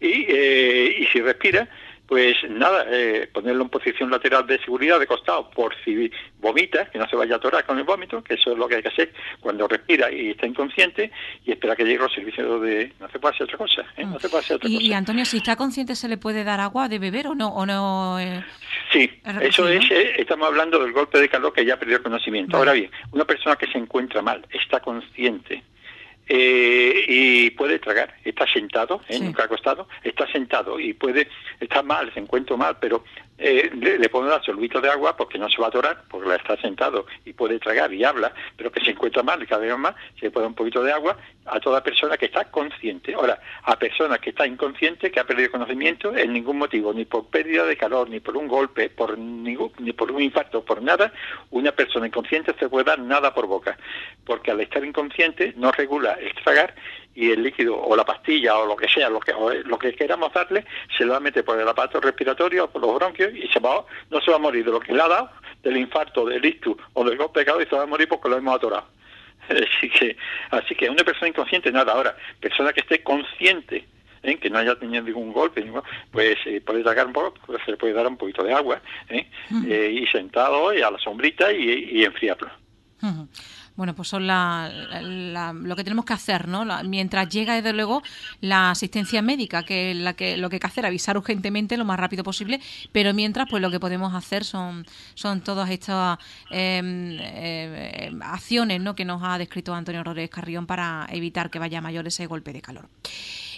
y, 0.00 0.24
eh, 0.28 0.96
y 1.00 1.06
si 1.06 1.20
respira, 1.20 1.68
pues 2.10 2.34
nada, 2.48 2.86
eh, 2.90 3.30
ponerlo 3.32 3.62
en 3.62 3.68
posición 3.68 4.10
lateral 4.10 4.44
de 4.44 4.58
seguridad 4.64 4.98
de 4.98 5.06
costado 5.06 5.48
por 5.48 5.72
si 5.84 6.10
vomita, 6.40 6.90
que 6.90 6.98
no 6.98 7.08
se 7.08 7.14
vaya 7.14 7.34
a 7.34 7.36
atorar 7.36 7.64
con 7.64 7.78
el 7.78 7.84
vómito, 7.84 8.20
que 8.24 8.34
eso 8.34 8.50
es 8.50 8.58
lo 8.58 8.66
que 8.66 8.74
hay 8.74 8.82
que 8.82 8.88
hacer 8.88 9.12
cuando 9.38 9.68
respira 9.68 10.10
y 10.10 10.30
está 10.30 10.44
inconsciente, 10.44 11.12
y 11.44 11.52
espera 11.52 11.76
que 11.76 11.84
llegue 11.84 11.98
los 11.98 12.12
servicios 12.12 12.60
de... 12.62 12.92
No 12.98 13.08
se 13.10 13.20
puede 13.20 13.36
hacer 13.36 13.44
otra 13.44 13.58
cosa, 13.58 13.82
¿eh? 13.96 14.04
no 14.04 14.18
se 14.18 14.28
puede 14.28 14.42
hacer 14.42 14.56
otra 14.56 14.68
y, 14.68 14.74
cosa. 14.74 14.86
Y 14.86 14.92
Antonio, 14.92 15.24
si 15.24 15.36
está 15.36 15.54
consciente, 15.54 15.94
¿se 15.94 16.08
le 16.08 16.16
puede 16.16 16.42
dar 16.42 16.58
agua 16.58 16.88
de 16.88 16.98
beber 16.98 17.28
o 17.28 17.36
no? 17.36 17.46
O 17.54 17.64
no 17.64 18.18
eh, 18.18 18.44
sí, 18.90 19.08
eso 19.42 19.68
es, 19.68 19.88
eh, 19.92 20.14
estamos 20.18 20.48
hablando 20.48 20.80
del 20.80 20.90
golpe 20.90 21.20
de 21.20 21.28
calor 21.28 21.52
que 21.52 21.64
ya 21.64 21.78
perdió 21.78 21.98
el 21.98 22.02
conocimiento. 22.02 22.56
Ahora 22.56 22.72
bien, 22.72 22.90
una 23.12 23.24
persona 23.24 23.54
que 23.54 23.68
se 23.68 23.78
encuentra 23.78 24.20
mal, 24.20 24.44
está 24.52 24.80
consciente, 24.80 25.62
eh, 26.32 27.06
y 27.08 27.50
puede 27.50 27.80
tragar, 27.80 28.14
está 28.24 28.46
sentado, 28.46 29.00
¿eh? 29.08 29.18
nunca 29.18 29.42
acostado, 29.42 29.88
está 30.04 30.30
sentado 30.30 30.78
y 30.78 30.94
puede, 30.94 31.26
está 31.58 31.82
mal, 31.82 32.14
se 32.14 32.20
encuentra 32.20 32.56
mal, 32.56 32.76
pero 32.80 33.02
eh, 33.42 33.70
le, 33.74 34.08
pone 34.10 34.30
un 34.30 34.42
sorbito 34.42 34.82
de 34.82 34.90
agua 34.90 35.16
porque 35.16 35.38
no 35.38 35.48
se 35.48 35.58
va 35.58 35.66
a 35.66 35.68
atorar, 35.68 36.02
porque 36.10 36.28
la 36.28 36.36
está 36.36 36.58
sentado 36.58 37.06
y 37.24 37.32
puede 37.32 37.58
tragar 37.58 37.92
y 37.92 38.04
habla, 38.04 38.34
pero 38.54 38.70
que 38.70 38.84
se 38.84 38.90
encuentra 38.90 39.22
mal, 39.22 39.46
cada 39.46 39.62
vez 39.62 39.78
más, 39.78 39.94
se 40.18 40.26
le 40.26 40.30
pone 40.30 40.46
un 40.46 40.54
poquito 40.54 40.82
de 40.82 40.92
agua 40.92 41.16
a 41.46 41.58
toda 41.58 41.82
persona 41.82 42.18
que 42.18 42.26
está 42.26 42.44
consciente. 42.50 43.14
Ahora, 43.14 43.40
a 43.62 43.76
personas 43.78 44.18
que 44.18 44.30
está 44.30 44.46
inconsciente, 44.46 45.10
que 45.10 45.20
ha 45.20 45.24
perdido 45.24 45.50
conocimiento, 45.50 46.14
en 46.14 46.34
ningún 46.34 46.58
motivo, 46.58 46.92
ni 46.92 47.06
por 47.06 47.28
pérdida 47.28 47.64
de 47.64 47.78
calor, 47.78 48.10
ni 48.10 48.20
por 48.20 48.36
un 48.36 48.46
golpe, 48.46 48.90
por 48.90 49.16
ningún, 49.16 49.72
ni 49.78 49.92
por 49.92 50.12
un 50.12 50.20
infarto, 50.20 50.62
por 50.62 50.82
nada, 50.82 51.10
una 51.50 51.72
persona 51.72 52.08
inconsciente 52.08 52.54
se 52.58 52.68
puede 52.68 52.84
dar 52.84 52.98
nada 52.98 53.32
por 53.32 53.46
boca, 53.46 53.78
porque 54.26 54.50
al 54.50 54.60
estar 54.60 54.84
inconsciente 54.84 55.54
no 55.56 55.72
regula 55.72 56.12
el 56.20 56.34
tragar 56.44 56.74
y 57.14 57.30
el 57.30 57.42
líquido 57.42 57.80
o 57.80 57.96
la 57.96 58.04
pastilla 58.04 58.56
o 58.58 58.66
lo 58.66 58.76
que 58.76 58.88
sea, 58.88 59.08
lo 59.08 59.20
que, 59.20 59.32
lo 59.64 59.78
que 59.78 59.94
queramos 59.94 60.32
darle, 60.32 60.64
se 60.96 61.04
lo 61.04 61.12
va 61.12 61.16
a 61.18 61.20
meter 61.20 61.44
por 61.44 61.58
el 61.58 61.68
aparato 61.68 62.00
respiratorio 62.00 62.70
por 62.70 62.82
los 62.82 62.94
bronquios 62.94 63.34
y 63.34 63.48
se 63.48 63.58
va, 63.60 63.84
no 64.10 64.20
se 64.20 64.30
va 64.30 64.36
a 64.36 64.40
morir 64.40 64.64
de 64.64 64.70
lo 64.70 64.80
que 64.80 64.92
le 64.92 65.02
ha 65.02 65.08
dado, 65.08 65.30
del 65.62 65.76
infarto, 65.76 66.24
del 66.24 66.44
ictus 66.44 66.76
o 66.94 67.04
del 67.04 67.16
golpe 67.18 67.44
de 67.44 67.62
y 67.62 67.66
se 67.66 67.76
va 67.76 67.82
a 67.82 67.86
morir 67.86 68.08
porque 68.08 68.28
lo 68.28 68.36
hemos 68.36 68.56
atorado. 68.56 68.86
Así 69.48 69.90
que, 69.90 70.16
así 70.50 70.74
que 70.76 70.88
una 70.88 71.02
persona 71.02 71.28
inconsciente, 71.28 71.72
nada. 71.72 71.92
Ahora, 71.92 72.16
persona 72.38 72.72
que 72.72 72.82
esté 72.82 73.02
consciente, 73.02 73.84
¿eh? 74.22 74.36
que 74.36 74.48
no 74.48 74.58
haya 74.58 74.78
tenido 74.78 75.02
ningún 75.02 75.32
golpe, 75.32 75.64
pues 76.12 76.38
eh, 76.46 76.60
puede 76.60 76.84
sacar 76.84 77.06
un 77.06 77.12
poco, 77.12 77.34
pues, 77.46 77.60
se 77.64 77.72
le 77.72 77.76
puede 77.76 77.92
dar 77.92 78.06
un 78.06 78.16
poquito 78.16 78.44
de 78.44 78.52
agua, 78.52 78.80
¿eh? 79.08 79.26
y 79.50 80.06
sentado 80.06 80.72
y 80.72 80.82
a 80.82 80.90
la 80.90 80.98
sombrita 80.98 81.52
y, 81.52 82.04
enfriarlo. 82.04 82.50
Bueno, 83.76 83.94
pues 83.94 84.08
son 84.08 84.26
la, 84.26 84.70
lo 85.52 85.76
que 85.76 85.84
tenemos 85.84 86.04
que 86.04 86.12
hacer, 86.12 86.48
¿no? 86.48 86.64
mientras 86.84 87.28
llega, 87.28 87.54
desde 87.54 87.72
luego, 87.72 88.02
la 88.40 88.70
asistencia 88.72 89.22
médica, 89.22 89.62
que, 89.62 89.94
la 89.94 90.14
que 90.14 90.36
lo 90.36 90.50
que 90.50 90.56
hay 90.56 90.60
que 90.60 90.66
hacer, 90.66 90.84
avisar 90.84 91.16
urgentemente 91.16 91.76
lo 91.76 91.84
más 91.84 91.98
rápido 91.98 92.22
posible, 92.22 92.60
pero 92.92 93.14
mientras, 93.14 93.48
pues 93.48 93.62
lo 93.62 93.70
que 93.70 93.80
podemos 93.80 94.14
hacer 94.14 94.44
son, 94.44 94.86
son 95.14 95.40
todas 95.40 95.70
estas 95.70 96.18
eh, 96.50 98.10
acciones 98.22 98.80
¿no? 98.80 98.94
que 98.94 99.04
nos 99.04 99.22
ha 99.22 99.38
descrito 99.38 99.74
Antonio 99.74 100.04
Rodríguez 100.04 100.30
Carrión 100.30 100.66
para 100.66 101.06
evitar 101.10 101.50
que 101.50 101.58
vaya 101.58 101.80
mayor 101.80 102.06
ese 102.06 102.26
golpe 102.26 102.52
de 102.52 102.60
calor. 102.60 102.88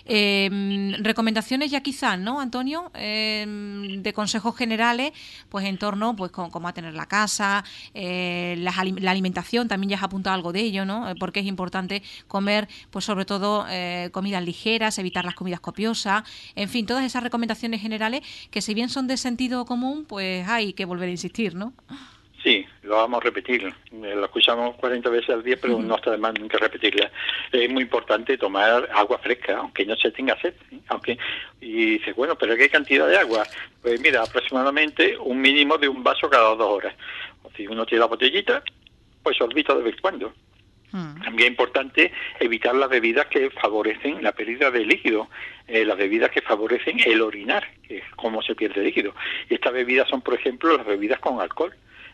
Eh, 0.05 0.97
recomendaciones 1.01 1.71
ya 1.71 1.81
quizás, 1.81 2.19
¿no, 2.19 2.41
Antonio? 2.41 2.91
Em, 2.95 4.03
de 4.03 4.13
consejos 4.13 4.57
generales, 4.57 5.13
pues 5.49 5.67
en 5.67 5.79
torno, 5.79 6.17
pues 6.17 6.33
con, 6.33 6.51
cómo 6.51 6.69
a 6.69 6.73
tener 6.73 6.95
la 6.95 7.07
casa, 7.07 7.65
eh, 7.95 8.57
la, 8.59 8.73
alimentación, 9.11 9.69
también 9.69 9.91
ya 9.91 9.97
has 9.97 10.03
apuntado 10.03 10.35
algo 10.35 10.53
de 10.53 10.61
ello, 10.61 10.85
¿no? 10.85 11.09
Eh, 11.09 11.15
porque 11.19 11.41
es 11.41 11.47
importante 11.47 12.03
comer, 12.29 12.69
pues 12.91 13.05
sobre 13.05 13.25
todo 13.25 13.67
eh, 13.69 14.11
comidas 14.13 14.45
ligeras, 14.45 14.99
evitar 14.99 15.25
las 15.25 15.35
comidas 15.35 15.61
copiosas, 15.61 16.25
en 16.55 16.69
fin, 16.69 16.87
todas 16.87 17.05
esas 17.05 17.23
recomendaciones 17.23 17.81
generales 17.81 18.23
que 18.51 18.63
si 18.63 18.75
bien 18.75 18.89
son 18.89 19.07
de 19.07 19.17
sentido 19.17 19.65
común, 19.65 20.05
pues 20.07 20.47
hay 20.49 20.73
que 20.73 20.85
volver 20.85 21.09
a 21.09 21.13
insistir, 21.13 21.55
¿no? 21.55 21.73
Sí, 22.43 22.67
lo 22.83 22.97
vamos 22.97 23.21
a 23.21 23.25
repetir. 23.25 23.67
Eh, 23.67 24.15
lo 24.17 24.25
escuchamos 24.25 24.75
40 24.77 25.09
veces 25.11 25.31
al 25.31 25.45
día, 25.45 25.57
pero 25.61 25.79
no 25.79 25.95
está 25.95 26.11
de 26.11 26.19
más 26.19 26.35
nunca 26.39 26.59
repetirla. 26.59 27.11
Es 27.53 27.71
muy 27.71 27.85
importante 27.85 28.37
tomar 28.37 28.89
agua 28.93 29.19
fresca, 29.19 29.59
aunque 29.59 29.87
no 29.87 29.97
se 29.97 30.11
tenga 30.11 30.39
sed. 30.41 30.55
aunque 30.89 31.19
Y 31.61 31.99
dice, 31.99 32.13
bueno, 32.13 32.37
pero 32.37 32.57
¿qué 32.57 32.69
cantidad 32.69 33.07
de 33.07 33.17
agua? 33.17 33.45
Pues 33.81 34.01
mira, 34.01 34.23
aproximadamente 34.23 35.17
un 35.19 35.41
mínimo 35.41 35.79
de 35.79 35.89
un 35.89 36.03
vaso 36.03 36.29
cada 36.29 36.55
dos 36.57 36.69
horas. 36.69 36.95
O 37.45 37.51
si 37.57 37.67
uno 37.69 37.87
tiene 37.87 38.01
la 38.01 38.07
botellita, 38.07 38.63
pues 39.23 39.37
sorbito 39.37 39.77
de 39.77 39.85
vez 39.85 39.95
en 39.95 40.01
cuando. 40.01 40.33
Hmm. 40.91 41.23
También 41.23 41.47
es 41.47 41.51
importante 41.53 42.13
evitar 42.41 42.75
las 42.75 42.91
bebidas 42.91 43.27
que 43.27 43.51
favorecen 43.51 44.23
la 44.23 44.33
pérdida 44.33 44.71
de 44.71 44.85
líquido, 44.85 45.29
eh, 45.69 45.85
las 45.85 45.97
bebidas 45.97 46.31
que 46.31 46.43
favorecen 46.43 46.99
el 47.07 47.23
orinar, 47.23 47.67
que 47.87 47.99
es 47.99 48.05
cómo 48.17 48.43
se 48.43 48.57
pierde 48.57 48.83
líquido. 48.83 49.15
Y 49.49 49.55
estas 49.55 49.73
bebidas 49.73 50.09
son, 50.09 50.23
por 50.23 50.35
ejemplo, 50.35 50.77
las 50.77 50.85
bebidas 50.85 51.21
con 51.21 51.41
alcohol. 51.41 51.73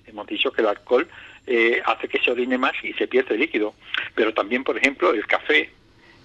Hemos 0.08 0.26
dicho 0.26 0.50
que 0.50 0.62
el 0.62 0.68
alcohol 0.68 1.08
eh, 1.46 1.80
hace 1.84 2.08
que 2.08 2.18
se 2.18 2.30
orine 2.30 2.58
más 2.58 2.72
y 2.82 2.92
se 2.94 3.06
pierde 3.06 3.36
líquido. 3.36 3.74
Pero 4.14 4.34
también, 4.34 4.64
por 4.64 4.76
ejemplo, 4.76 5.12
el 5.12 5.26
café, 5.26 5.70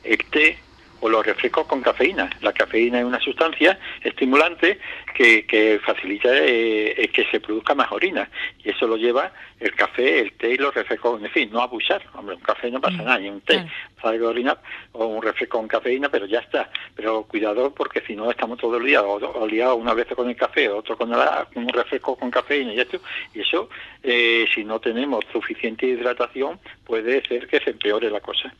el 0.04 0.18
té 0.26 0.58
o 1.02 1.10
los 1.10 1.26
refrescos 1.26 1.68
con 1.68 1.82
cafeína. 1.82 2.30
La 2.42 2.54
cafeína 2.54 3.00
es 3.00 3.06
una 3.06 3.20
sustancia 3.20 3.78
estimulante 4.02 4.80
que, 5.14 5.80
facilita 5.86 6.30
eh, 6.32 7.10
que 7.14 7.26
se 7.26 7.40
produzca 7.40 7.76
más 7.76 7.92
orina. 7.92 8.30
Y 8.64 8.70
eso 8.70 8.88
lo 8.88 8.98
lleva 8.98 9.32
el 9.60 9.74
café, 9.76 10.20
el 10.20 10.34
té 10.34 10.52
y 10.52 10.58
los 10.58 10.74
refrescos. 10.74 11.22
En 11.22 11.30
fin, 11.30 11.50
no 11.52 11.62
abusar. 11.62 12.04
Hombre, 12.14 12.36
un 12.36 12.42
café 12.42 12.70
no 12.70 12.82
pasa 12.82 13.02
mm, 13.02 13.06
nada, 13.06 13.20
ni 13.20 13.30
un 13.30 13.42
té. 13.42 13.66
Sale 14.02 14.20
de 14.20 14.26
orinar 14.26 14.60
o 14.92 15.06
un 15.06 15.22
refresco 15.22 15.58
con 15.58 15.68
cafeína, 15.68 16.10
pero 16.10 16.26
ya 16.26 16.40
está. 16.40 16.70
Pero 16.96 17.24
cuidado 17.24 17.74
porque 17.74 18.02
si 18.02 18.16
no 18.16 18.30
estamos 18.30 18.58
todo 18.60 18.78
el 18.78 18.86
día 18.86 19.02
liados 19.50 19.80
una 19.80 19.94
vez 19.94 20.08
con 20.08 20.30
el 20.30 20.36
café, 20.36 20.70
otro 20.70 20.98
con, 20.98 21.12
un 21.12 21.70
refresco 21.70 22.16
con 22.16 22.30
cafeína 22.30 22.74
y 22.74 22.80
esto. 22.80 23.00
Y 23.34 23.42
eso, 23.42 23.70
eh, 24.02 24.46
si 24.54 24.64
no 24.64 24.80
tenemos 24.80 25.24
suficiente 25.32 25.86
hidratación, 25.86 26.60
puede 26.86 27.26
ser 27.28 27.48
que 27.48 27.60
se 27.60 27.72
empeore 27.72 28.10
la 28.10 28.20
cosa. 28.20 28.54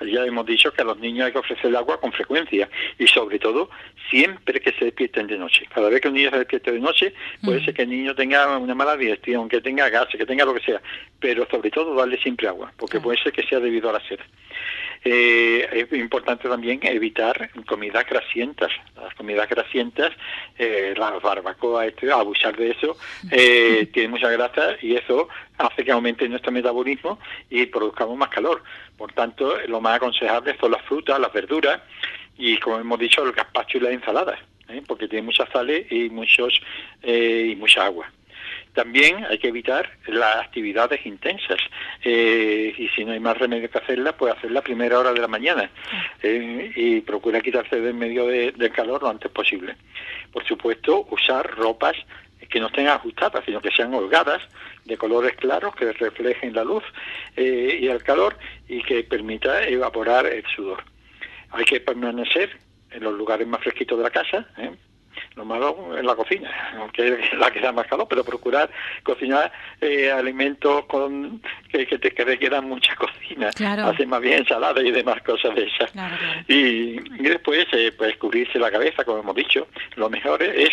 Ya 0.00 0.24
hemos 0.24 0.46
dicho 0.46 0.72
que 0.72 0.82
a 0.82 0.84
los 0.84 0.98
niños 0.98 1.26
hay 1.26 1.32
que 1.32 1.38
ofrecerle 1.38 1.76
agua 1.76 2.00
con 2.00 2.12
frecuencia 2.12 2.68
y 2.98 3.06
sobre 3.06 3.38
todo 3.38 3.68
siempre 4.08 4.60
que 4.60 4.72
se 4.72 4.86
despierten 4.86 5.26
de 5.26 5.38
noche. 5.38 5.66
Cada 5.72 5.89
vez 5.90 6.00
que 6.00 6.08
un 6.08 6.14
niño 6.14 6.30
se 6.30 6.38
despierte 6.38 6.72
de 6.72 6.80
noche, 6.80 7.14
puede 7.42 7.60
mm. 7.60 7.64
ser 7.64 7.74
que 7.74 7.82
el 7.82 7.90
niño 7.90 8.14
tenga 8.14 8.58
una 8.58 8.74
mala 8.74 8.96
digestión, 8.96 9.48
que 9.48 9.60
tenga 9.60 9.88
gas, 9.88 10.08
que 10.10 10.26
tenga 10.26 10.44
lo 10.44 10.54
que 10.54 10.64
sea, 10.64 10.80
pero 11.18 11.46
sobre 11.50 11.70
todo 11.70 11.94
darle 11.94 12.18
siempre 12.18 12.48
agua, 12.48 12.72
porque 12.76 13.00
puede 13.00 13.22
ser 13.22 13.32
que 13.32 13.42
sea 13.42 13.60
debido 13.60 13.90
a 13.90 13.94
la 13.94 14.00
sed. 14.08 14.18
Eh, 15.02 15.66
es 15.72 15.98
importante 15.98 16.48
también 16.48 16.80
evitar 16.82 17.50
comidas 17.66 18.06
grasientas. 18.06 18.70
Las 18.96 19.14
comidas 19.14 19.48
grasientas, 19.48 20.12
eh, 20.58 20.94
las 20.96 21.22
barbacoas, 21.22 21.88
este, 21.88 22.12
abusar 22.12 22.56
de 22.56 22.72
eso, 22.72 22.96
eh, 23.30 23.88
tiene 23.92 24.10
mucha 24.10 24.30
grasa 24.30 24.76
y 24.82 24.96
eso 24.96 25.28
hace 25.56 25.84
que 25.84 25.92
aumente 25.92 26.28
nuestro 26.28 26.52
metabolismo 26.52 27.18
y 27.48 27.66
produzcamos 27.66 28.16
más 28.16 28.28
calor. 28.28 28.62
Por 28.96 29.12
tanto, 29.12 29.56
lo 29.66 29.80
más 29.80 29.96
aconsejable 29.96 30.56
son 30.60 30.72
las 30.72 30.82
frutas, 30.82 31.18
las 31.18 31.32
verduras 31.32 31.80
y, 32.36 32.58
como 32.58 32.78
hemos 32.78 32.98
dicho, 32.98 33.22
el 33.24 33.32
gazpacho 33.32 33.78
y 33.78 33.80
las 33.80 33.92
ensaladas, 33.92 34.38
¿eh? 34.72 34.82
porque 34.86 35.08
tiene 35.08 35.26
muchas 35.26 35.48
sales 35.50 35.90
y, 35.90 36.08
muchos, 36.10 36.60
y 37.02 37.54
mucha 37.56 37.84
agua. 37.84 38.10
También 38.74 39.24
hay 39.28 39.38
que 39.38 39.48
evitar 39.48 39.90
las 40.06 40.36
actividades 40.36 41.04
intensas 41.04 41.58
eh, 42.04 42.72
y 42.76 42.88
si 42.88 43.04
no 43.04 43.12
hay 43.12 43.20
más 43.20 43.36
remedio 43.36 43.68
que 43.68 43.78
hacerla, 43.78 44.16
pues 44.16 44.34
hacerla 44.34 44.60
a 44.60 44.64
primera 44.64 44.98
hora 44.98 45.12
de 45.12 45.20
la 45.20 45.26
mañana 45.26 45.70
eh, 46.22 46.70
y 46.76 47.00
procura 47.00 47.40
quitarse 47.40 47.80
del 47.80 47.94
medio 47.94 48.26
del 48.26 48.72
calor 48.72 49.02
lo 49.02 49.08
antes 49.08 49.30
posible. 49.32 49.76
Por 50.32 50.46
supuesto, 50.46 51.06
usar 51.10 51.50
ropas 51.56 51.96
que 52.48 52.60
no 52.60 52.66
estén 52.66 52.88
ajustadas, 52.88 53.44
sino 53.44 53.60
que 53.60 53.70
sean 53.70 53.94
holgadas, 53.94 54.42
de 54.84 54.96
colores 54.96 55.36
claros, 55.36 55.74
que 55.74 55.92
reflejen 55.92 56.54
la 56.54 56.64
luz 56.64 56.82
eh, 57.36 57.78
y 57.80 57.86
el 57.86 58.02
calor 58.02 58.36
y 58.68 58.82
que 58.82 59.04
permita 59.04 59.64
evaporar 59.64 60.26
el 60.26 60.44
sudor. 60.46 60.82
Hay 61.50 61.64
que 61.64 61.80
permanecer 61.80 62.56
en 62.90 63.02
los 63.02 63.14
lugares 63.14 63.46
más 63.46 63.60
fresquitos 63.60 63.98
de 63.98 64.04
la 64.04 64.10
casa, 64.10 64.46
¿eh? 64.58 64.70
Lo 65.36 65.44
malo 65.44 65.96
es 65.96 66.04
la 66.04 66.14
cocina, 66.14 66.50
aunque 66.76 67.08
es 67.08 67.32
la 67.38 67.50
que 67.50 67.60
da 67.60 67.72
más 67.72 67.86
calor, 67.86 68.06
pero 68.08 68.24
procurar 68.24 68.70
cocinar 69.02 69.52
eh, 69.80 70.10
alimentos 70.10 70.84
con 70.86 71.40
que, 71.68 71.86
que, 71.86 71.98
te, 71.98 72.10
que 72.10 72.24
requieran 72.24 72.68
mucha 72.68 72.94
cocina. 72.96 73.50
Hacer 73.88 74.06
más 74.06 74.20
bien 74.20 74.38
ensalada 74.38 74.82
y 74.82 74.90
demás 74.90 75.22
cosas 75.22 75.54
de 75.54 75.64
esas. 75.64 75.92
y, 76.48 76.98
después, 77.22 77.66
eh, 77.72 77.92
pues 77.96 78.16
cubrirse 78.16 78.58
la 78.58 78.70
cabeza, 78.70 79.04
como 79.04 79.18
hemos 79.18 79.36
dicho. 79.36 79.68
Lo 79.96 80.10
mejor 80.10 80.42
es, 80.42 80.70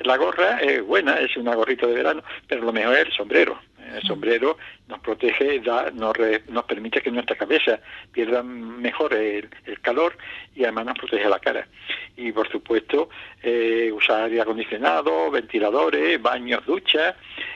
la 0.00 0.16
gorra 0.16 0.58
es 0.58 0.84
buena, 0.84 1.18
es 1.20 1.36
una 1.36 1.54
gorrita 1.54 1.86
de 1.86 1.94
verano, 1.94 2.22
pero 2.48 2.62
lo 2.62 2.72
mejor 2.72 2.94
es 2.96 3.06
el 3.06 3.12
sombrero. 3.12 3.58
El 3.94 4.02
sombrero 4.02 4.56
nos 4.88 5.00
protege, 5.00 5.60
da, 5.60 5.90
nos, 5.90 6.14
nos 6.48 6.64
permite 6.64 7.00
que 7.00 7.10
nuestra 7.10 7.36
cabeza 7.36 7.80
pierda 8.12 8.42
mejor 8.42 9.14
el, 9.14 9.48
calor 9.82 10.16
y 10.54 10.64
además 10.64 10.86
nos 10.86 10.98
protege 10.98 11.28
la 11.28 11.38
cara. 11.38 11.66
Y 12.16 12.32
por 12.32 12.48
supuesto, 12.50 13.08
eh, 13.42 13.90
usar 13.92 14.24
aire 14.24 14.40
acondicionado, 14.40 15.30
ventiladores, 15.30 16.20
baños, 16.20 16.64
duchas 16.66 17.14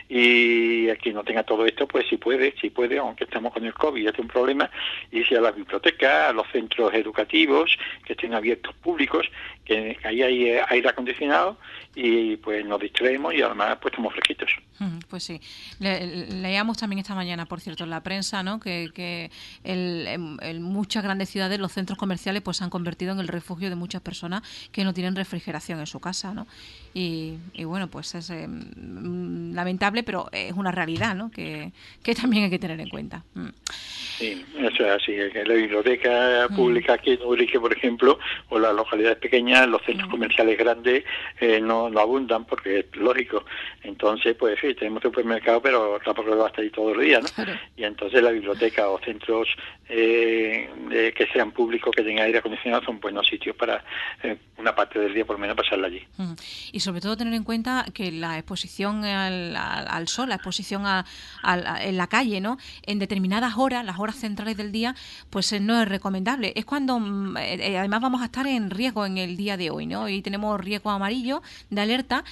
y 0.09 0.89
aquí 0.91 1.13
no 1.13 1.25
tenga 1.25 1.43
todo 1.43 1.67
esto, 1.67 1.87
pues 1.87 2.07
si 2.09 2.17
puede, 2.17 2.55
si 2.61 2.71
puede, 2.71 2.99
aunque 2.99 3.25
estamos 3.25 3.53
con 3.53 3.65
el 3.65 3.75
COVID, 3.75 4.09
es 4.09 4.19
un 4.19 4.29
problema, 4.29 4.71
irse 5.11 5.37
a 5.37 5.41
las 5.41 5.57
bibliotecas, 5.57 6.31
a 6.31 6.33
los 6.33 6.47
centros 6.49 6.93
educativos 6.95 7.77
que 8.05 8.13
estén 8.13 8.35
abiertos 8.35 8.75
públicos, 8.77 9.27
que 9.65 9.97
ahí 10.05 10.23
hay 10.23 10.45
eh, 10.51 10.63
aire 10.69 10.89
acondicionado 10.89 11.57
y 11.95 12.37
pues 12.37 12.65
nos 12.65 12.81
distraemos 12.81 13.35
y 13.35 13.43
además 13.43 13.79
pues 13.81 13.93
estamos 13.93 14.13
fresquitos. 14.13 14.51
Pues 15.09 15.23
sí. 15.23 15.41
leíamos 15.79 16.77
también 16.79 16.99
esta 16.99 17.15
mañana, 17.15 17.47
por 17.47 17.61
cierto, 17.61 17.85
en 17.85 17.91
la 17.91 18.03
prensa, 18.03 18.43
¿no? 18.43 18.59
que, 18.61 18.91
que 18.95 19.31
en, 19.63 20.63
muchas 20.63 21.05
grandes 21.05 21.31
ciudades 21.31 21.59
los 21.61 21.73
centros 21.73 21.99
comerciales 21.99 22.43
pues 22.43 22.57
se 22.57 22.65
han 22.65 22.71
convertido 22.71 23.13
en 23.13 23.21
el 23.21 23.29
refugio 23.29 23.71
de 23.71 23.77
muchas 23.77 24.03
personas 24.03 24.43
que 24.73 24.85
no 24.85 24.93
tienen 24.93 25.15
refrigeración 25.15 25.79
en 25.81 25.87
su 25.87 26.01
casa, 26.01 26.35
¿no? 26.35 26.47
Y, 26.97 27.39
bueno, 27.65 27.89
pues 27.89 28.15
es 28.15 28.31
eh, 28.31 28.47
lamentable, 28.47 30.05
pero 30.05 30.29
es 30.31 30.53
una 30.53 30.71
realidad, 30.71 31.15
¿no? 31.17 31.31
Que, 31.31 31.73
que 32.03 32.15
también 32.15 32.45
hay 32.45 32.51
que 32.51 32.59
tener 32.59 32.81
en 32.81 32.89
cuenta. 32.89 33.25
Mm. 33.35 33.49
Sí, 34.19 34.45
eso 34.59 34.87
es 34.87 35.03
así. 35.03 35.17
La 35.17 35.55
biblioteca 35.55 36.47
mm. 36.49 36.55
pública 36.55 36.93
aquí 36.95 37.13
en 37.13 37.23
Urique, 37.23 37.59
por 37.59 37.73
ejemplo, 37.73 38.19
o 38.49 38.59
las 38.61 38.73
localidades 38.75 39.19
pequeñas, 39.19 39.54
los 39.67 39.83
centros 39.83 40.09
comerciales 40.09 40.59
grandes 40.59 41.05
eh, 41.41 41.61
no, 41.61 41.89
no 41.91 42.01
abundan 42.01 42.45
porque 42.45 42.81
es 42.81 42.97
lógico. 42.97 43.45
Entonces, 43.83 44.35
pues 44.37 44.59
sí, 44.61 44.75
tenemos 44.75 45.03
supermercado, 45.03 45.61
pero 45.61 45.99
tampoco 46.05 46.37
va 46.37 46.45
a 46.45 46.49
estar 46.49 46.63
ahí 46.65 46.71
todo 46.71 46.93
el 46.93 47.01
día, 47.01 47.21
¿no? 47.21 47.29
Y 47.77 47.85
entonces 47.85 48.23
la 48.23 48.31
biblioteca 48.31 48.89
o 48.89 48.99
centros 49.01 49.49
eh, 49.89 51.13
que 51.15 51.27
sean 51.27 51.53
públicos, 51.53 51.95
que 51.95 52.03
tengan 52.03 52.25
aire 52.25 52.39
acondicionado, 52.39 52.83
son 52.85 53.01
buenos 53.01 53.27
sitios 53.27 53.55
para 53.55 53.85
eh, 54.23 54.39
una 54.57 54.75
parte 54.75 54.99
del 54.99 55.13
día 55.13 55.27
por 55.27 55.37
lo 55.37 55.41
menos 55.41 55.57
pasarla 55.57 55.89
allí. 55.89 56.03
Mm. 56.17 56.33
Y 56.73 56.81
sobre 56.81 57.01
todo 57.03 57.17
tener 57.17 57.35
en 57.35 57.45
cuenta 57.45 57.85
que 57.93 58.11
la 58.11 58.39
exposición 58.39 59.05
al, 59.05 60.09
sol, 60.09 60.31
la 60.31 60.37
exposición 60.37 60.87
a, 60.87 61.05
en 61.83 61.99
la 61.99 62.07
calle, 62.07 62.41
¿no? 62.41 62.57
En 62.87 62.99
determinadas 62.99 63.59
horas, 63.59 63.85
las 63.85 63.99
horas 63.99 64.17
centrales 64.17 64.57
del 64.57 64.73
día, 64.73 64.95
pues 65.29 65.53
eh, 65.53 65.61
no 65.61 65.81
es 65.83 65.89
recomendable. 65.89 66.55
Es 66.57 66.65
cuando 66.65 66.99
mm, 66.99 67.37
además 67.37 68.01
vamos 68.01 68.23
a 68.23 68.27
estar 68.27 68.47
en 68.47 68.71
riesgo 68.71 69.05
en 69.05 69.19
el 69.19 69.37
día 69.37 69.44
de 69.45 69.71
hoy, 69.71 69.87
¿no? 69.87 70.09
Y 70.09 70.23
tenemos 70.23 70.61
riesgo 70.61 70.91
amarillo 70.91 71.43
de 71.71 71.81
alerta 71.81 72.25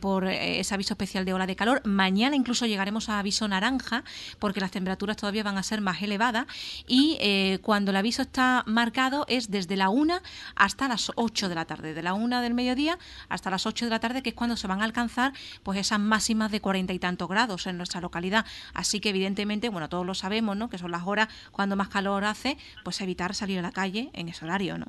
por 0.00 0.26
ese 0.26 0.74
aviso 0.74 0.94
especial 0.94 1.24
de 1.24 1.32
ola 1.32 1.46
de 1.46 1.56
calor. 1.56 1.80
Mañana 1.84 2.36
incluso 2.36 2.66
llegaremos 2.66 3.08
a 3.08 3.18
aviso 3.18 3.46
naranja 3.48 4.04
porque 4.38 4.60
las 4.60 4.70
temperaturas 4.70 5.16
todavía 5.16 5.42
van 5.42 5.58
a 5.58 5.62
ser 5.62 5.80
más 5.80 6.02
elevadas 6.02 6.46
y 6.86 7.16
eh, 7.20 7.58
cuando 7.62 7.90
el 7.90 7.96
aviso 7.96 8.22
está 8.22 8.64
marcado 8.66 9.24
es 9.28 9.50
desde 9.50 9.76
la 9.76 9.88
1 9.88 10.20
hasta 10.54 10.88
las 10.88 11.12
8 11.14 11.48
de 11.48 11.54
la 11.54 11.64
tarde, 11.64 11.94
de 11.94 12.02
la 12.02 12.14
1 12.14 12.40
del 12.40 12.54
mediodía 12.54 12.98
hasta 13.28 13.50
las 13.50 13.66
8 13.66 13.86
de 13.86 13.90
la 13.90 14.00
tarde, 14.00 14.22
que 14.22 14.30
es 14.30 14.34
cuando 14.34 14.56
se 14.56 14.66
van 14.66 14.80
a 14.80 14.84
alcanzar 14.84 15.32
pues 15.62 15.78
esas 15.78 16.00
máximas 16.00 16.50
de 16.50 16.60
cuarenta 16.60 16.92
y 16.92 16.98
tantos 16.98 17.28
grados 17.28 17.66
en 17.66 17.76
nuestra 17.76 18.00
localidad. 18.00 18.46
Así 18.74 19.00
que 19.00 19.10
evidentemente, 19.10 19.68
bueno, 19.68 19.88
todos 19.88 20.06
lo 20.06 20.14
sabemos, 20.14 20.56
¿no? 20.56 20.68
Que 20.68 20.78
son 20.78 20.90
las 20.90 21.06
horas 21.06 21.28
cuando 21.52 21.76
más 21.76 21.88
calor 21.88 22.24
hace, 22.24 22.56
pues 22.84 23.00
evitar 23.00 23.34
salir 23.34 23.58
a 23.58 23.62
la 23.62 23.72
calle 23.72 24.10
en 24.12 24.28
ese 24.28 24.44
horario, 24.44 24.78
¿no? 24.78 24.86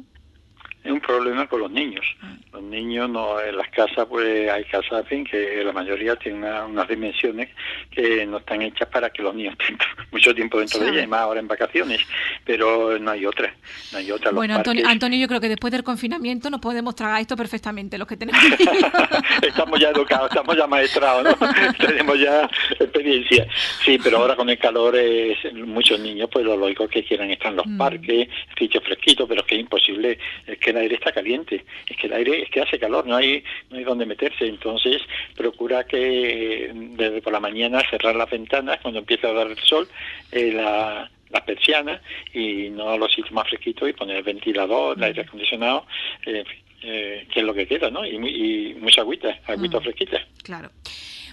Es 0.87 0.93
un 0.93 1.01
problema 1.01 1.47
con 1.47 1.59
los 1.59 1.71
niños. 1.71 2.05
Mm. 2.21 2.35
Los 2.53 2.63
niños 2.63 3.09
no 3.09 3.41
en 3.41 3.57
las 3.57 3.69
casas, 3.69 4.05
pues 4.09 4.49
hay 4.49 4.63
casas 4.65 5.05
en 5.09 5.25
que 5.25 5.63
la 5.63 5.73
mayoría 5.73 6.15
tienen 6.15 6.43
unas 6.43 6.87
dimensiones 6.87 7.49
que 7.91 8.25
no 8.25 8.37
están 8.37 8.61
hechas 8.61 8.87
para 8.87 9.09
que 9.09 9.21
los 9.21 9.35
niños 9.35 9.55
tengan 9.67 9.87
mucho 10.11 10.33
tiempo 10.33 10.59
dentro 10.59 10.79
de 10.79 10.89
ellas, 10.89 11.03
y 11.03 11.07
más 11.07 11.19
ahora 11.21 11.39
en 11.41 11.47
vacaciones, 11.47 12.01
pero 12.45 12.97
no 12.99 13.11
hay 13.11 13.25
otra. 13.25 13.53
No 13.91 13.97
hay 13.97 14.11
otra. 14.11 14.31
Bueno, 14.31 14.55
Antonio, 14.55 14.87
Antonio, 14.87 15.19
yo 15.19 15.27
creo 15.27 15.41
que 15.41 15.49
después 15.49 15.71
del 15.71 15.83
confinamiento 15.83 16.49
nos 16.49 16.61
podemos 16.61 16.95
tragar 16.95 17.19
esto 17.19 17.35
perfectamente, 17.35 17.97
los 17.97 18.07
que 18.07 18.15
tenemos. 18.15 18.41
estamos 19.41 19.79
ya 19.79 19.89
educados, 19.89 20.29
estamos 20.29 20.55
ya 20.55 20.67
maestrados, 20.67 21.23
¿no? 21.23 21.53
tenemos 21.85 22.17
ya 22.17 22.49
experiencia. 22.79 23.47
Sí, 23.83 23.99
pero 24.01 24.19
ahora 24.19 24.35
con 24.37 24.49
el 24.49 24.57
calor, 24.57 24.95
es, 24.95 25.37
muchos 25.53 25.99
niños, 25.99 26.29
pues 26.31 26.45
lo 26.45 26.55
lógico 26.55 26.85
es 26.85 26.91
que 26.91 27.03
quieran 27.03 27.29
estar 27.29 27.51
en 27.51 27.57
los 27.57 27.67
mm. 27.67 27.77
parques, 27.77 28.29
sitios 28.57 28.83
fresquitos, 28.83 29.27
pero 29.27 29.41
es 29.41 29.47
que 29.47 29.55
es 29.55 29.61
imposible, 29.61 30.17
es 30.45 30.57
que 30.59 30.76
el 30.77 30.83
aire 30.83 30.95
está 30.95 31.11
caliente, 31.11 31.65
es 31.87 31.97
que 31.97 32.07
el 32.07 32.13
aire 32.13 32.43
es 32.43 32.49
que 32.49 32.61
hace 32.61 32.79
calor, 32.79 33.05
no 33.05 33.15
hay 33.15 33.43
no 33.69 33.77
hay 33.77 33.83
donde 33.83 34.05
meterse, 34.05 34.47
entonces 34.47 35.01
procura 35.35 35.85
que 35.85 36.71
desde 36.73 37.21
por 37.21 37.33
la 37.33 37.39
mañana 37.39 37.81
cerrar 37.89 38.15
las 38.15 38.29
ventanas 38.29 38.79
cuando 38.81 38.99
empieza 38.99 39.29
a 39.29 39.33
dar 39.33 39.47
el 39.47 39.59
sol, 39.59 39.87
eh, 40.31 40.51
la 40.53 41.09
las 41.29 41.43
persianas 41.43 42.01
y 42.33 42.69
no 42.69 42.97
los 42.97 43.13
sitios 43.13 43.33
más 43.33 43.49
fresquitos 43.49 43.89
y 43.89 43.93
poner 43.93 44.17
el 44.17 44.23
ventilador, 44.23 44.97
el 44.97 45.03
aire 45.03 45.21
acondicionado, 45.23 45.85
eh, 46.25 46.43
eh, 46.83 47.27
que 47.33 47.39
es 47.39 47.45
lo 47.45 47.53
que 47.53 47.67
queda, 47.67 47.89
¿no? 47.89 48.05
Y, 48.05 48.15
y 48.15 48.75
mucha 48.75 49.01
agüita, 49.01 49.39
agüita 49.45 49.79
mm. 49.79 49.83
fresquita. 49.83 50.25
Claro. 50.43 50.69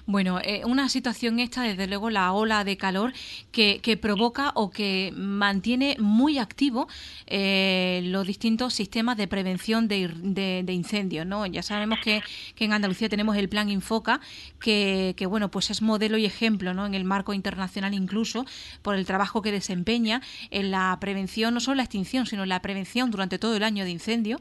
Bueno, 0.07 0.39
eh, 0.45 0.61
una 0.67 0.91
situación 0.91 1.41
esta, 1.41 1.63
desde 1.63 1.87
luego, 1.87 2.11
la 2.11 2.31
ola 2.33 2.63
de 2.63 2.77
calor 2.77 3.15
que, 3.53 3.99
provoca 4.01 4.53
o 4.55 4.71
que 4.71 5.15
mantiene 5.17 5.97
muy 5.99 6.37
activo 6.37 6.89
eh, 7.27 8.03
los 8.05 8.27
distintos 8.27 8.75
sistemas 8.75 9.17
de 9.17 9.29
prevención 9.29 9.89
de, 9.89 10.65
incendios. 10.69 11.27
¿no? 11.27 11.47
Ya 11.47 11.63
sabemos 11.63 12.01
que, 12.05 12.23
en 12.59 12.73
Andalucía 12.75 13.09
tenemos 13.09 13.37
el 13.39 13.49
plan 13.49 13.71
Infoca, 13.71 14.21
que, 14.61 15.27
bueno, 15.27 15.51
pues 15.51 15.71
es 15.71 15.81
modelo 15.81 16.19
y 16.19 16.27
ejemplo 16.27 16.75
¿no? 16.75 16.85
en 16.85 16.95
el 16.95 17.05
marco 17.05 17.33
internacional 17.33 17.95
incluso 17.95 18.45
por 18.83 18.97
el 18.97 19.07
trabajo 19.07 19.41
que 19.41 19.53
desempeña 19.53 20.21
en 20.51 20.71
la 20.71 20.99
prevención, 21.01 21.55
no 21.55 21.61
solo 21.61 21.77
la 21.77 21.85
extinción, 21.85 22.27
sino 22.27 22.43
en 22.43 22.51
la 22.51 22.61
prevención 22.61 23.11
durante 23.11 23.39
todo 23.39 23.57
el 23.57 23.63
año 23.63 23.85
de 23.85 23.91
incendio. 23.91 24.39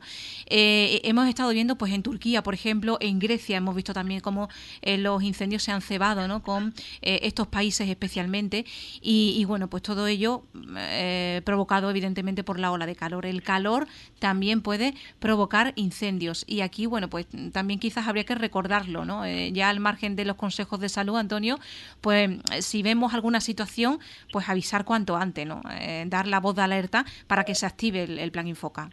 Eh, 0.48 1.00
hemos 1.06 1.30
estado 1.30 1.52
viendo 1.52 1.78
pues 1.78 1.94
en 1.94 2.04
Turquía, 2.04 2.44
por 2.44 2.54
ejemplo, 2.54 2.98
en 3.00 3.20
Grecia 3.20 3.58
hemos 3.58 3.76
visto 3.76 3.94
también 3.94 4.20
cómo 4.20 4.50
los 4.82 5.24
incendios 5.24 5.53
se 5.60 5.72
han 5.72 5.82
cebado 5.82 6.28
¿no? 6.28 6.42
con 6.44 6.74
eh, 7.02 7.20
estos 7.24 7.48
países 7.48 7.90
especialmente 7.90 8.66
y, 9.02 9.44
bueno, 9.46 9.70
pues 9.70 9.84
todo 9.84 10.08
ello 10.08 10.44
eh, 10.78 11.42
provocado 11.46 11.90
evidentemente 11.90 12.44
por 12.44 12.60
la 12.60 12.72
ola 12.72 12.86
de 12.86 12.96
calor. 12.96 13.26
El 13.26 13.44
calor 13.44 13.88
también 14.20 14.62
puede 14.62 14.94
provocar 15.20 15.74
incendios 15.76 16.46
y 16.48 16.62
aquí, 16.62 16.86
bueno, 16.86 17.10
pues 17.10 17.28
también 17.52 17.80
quizás 17.80 18.08
habría 18.08 18.24
que 18.24 18.36
recordarlo, 18.36 19.06
¿no? 19.06 19.26
Eh, 19.26 19.52
ya 19.52 19.70
al 19.70 19.80
margen 19.80 20.16
de 20.16 20.26
los 20.26 20.36
consejos 20.36 20.80
de 20.80 20.90
salud, 20.90 21.18
Antonio, 21.18 21.60
pues 22.02 22.30
si 22.60 22.84
vemos 22.84 23.14
alguna 23.14 23.42
situación, 23.42 24.00
pues 24.32 24.50
avisar 24.50 24.86
cuanto 24.86 25.16
antes, 25.16 25.46
¿no? 25.46 25.62
dar 26.08 26.28
la 26.28 26.40
voz 26.40 26.56
de 26.56 26.62
alerta 26.62 27.06
para 27.28 27.44
que 27.44 27.56
se 27.56 27.66
active 27.66 28.04
el, 28.04 28.20
el 28.20 28.32
plan 28.32 28.48
Infoca. 28.48 28.90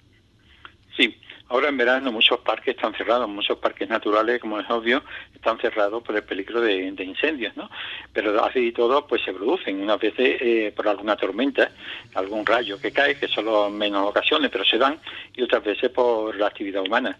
Sí, 0.96 1.14
Ahora 1.50 1.68
en 1.68 1.76
verano 1.76 2.12
muchos 2.12 2.38
parques 2.38 2.76
están 2.76 2.94
cerrados, 2.94 3.28
muchos 3.28 3.58
parques 3.58 3.88
naturales, 3.88 4.40
como 4.40 4.60
es 4.60 4.70
obvio, 4.70 5.02
están 5.34 5.58
cerrados 5.58 6.00
por 6.00 6.14
el 6.14 6.22
peligro 6.22 6.60
de, 6.60 6.94
incendios, 7.02 7.56
¿no? 7.56 7.68
Pero 8.12 8.44
así 8.44 8.68
y 8.68 8.72
todo, 8.72 9.04
pues 9.04 9.20
se 9.24 9.32
producen, 9.32 9.82
unas 9.82 9.98
veces 9.98 10.40
eh, 10.40 10.72
por 10.76 10.86
alguna 10.86 11.16
tormenta, 11.16 11.72
algún 12.14 12.46
rayo 12.46 12.80
que 12.80 12.92
cae, 12.92 13.16
que 13.16 13.26
solo 13.26 13.66
en 13.66 13.76
menos 13.76 14.08
ocasiones, 14.08 14.48
pero 14.48 14.64
se 14.64 14.78
dan, 14.78 15.00
y 15.34 15.42
otras 15.42 15.64
veces 15.64 15.90
por 15.90 16.36
la 16.36 16.46
actividad 16.46 16.82
humana. 16.82 17.18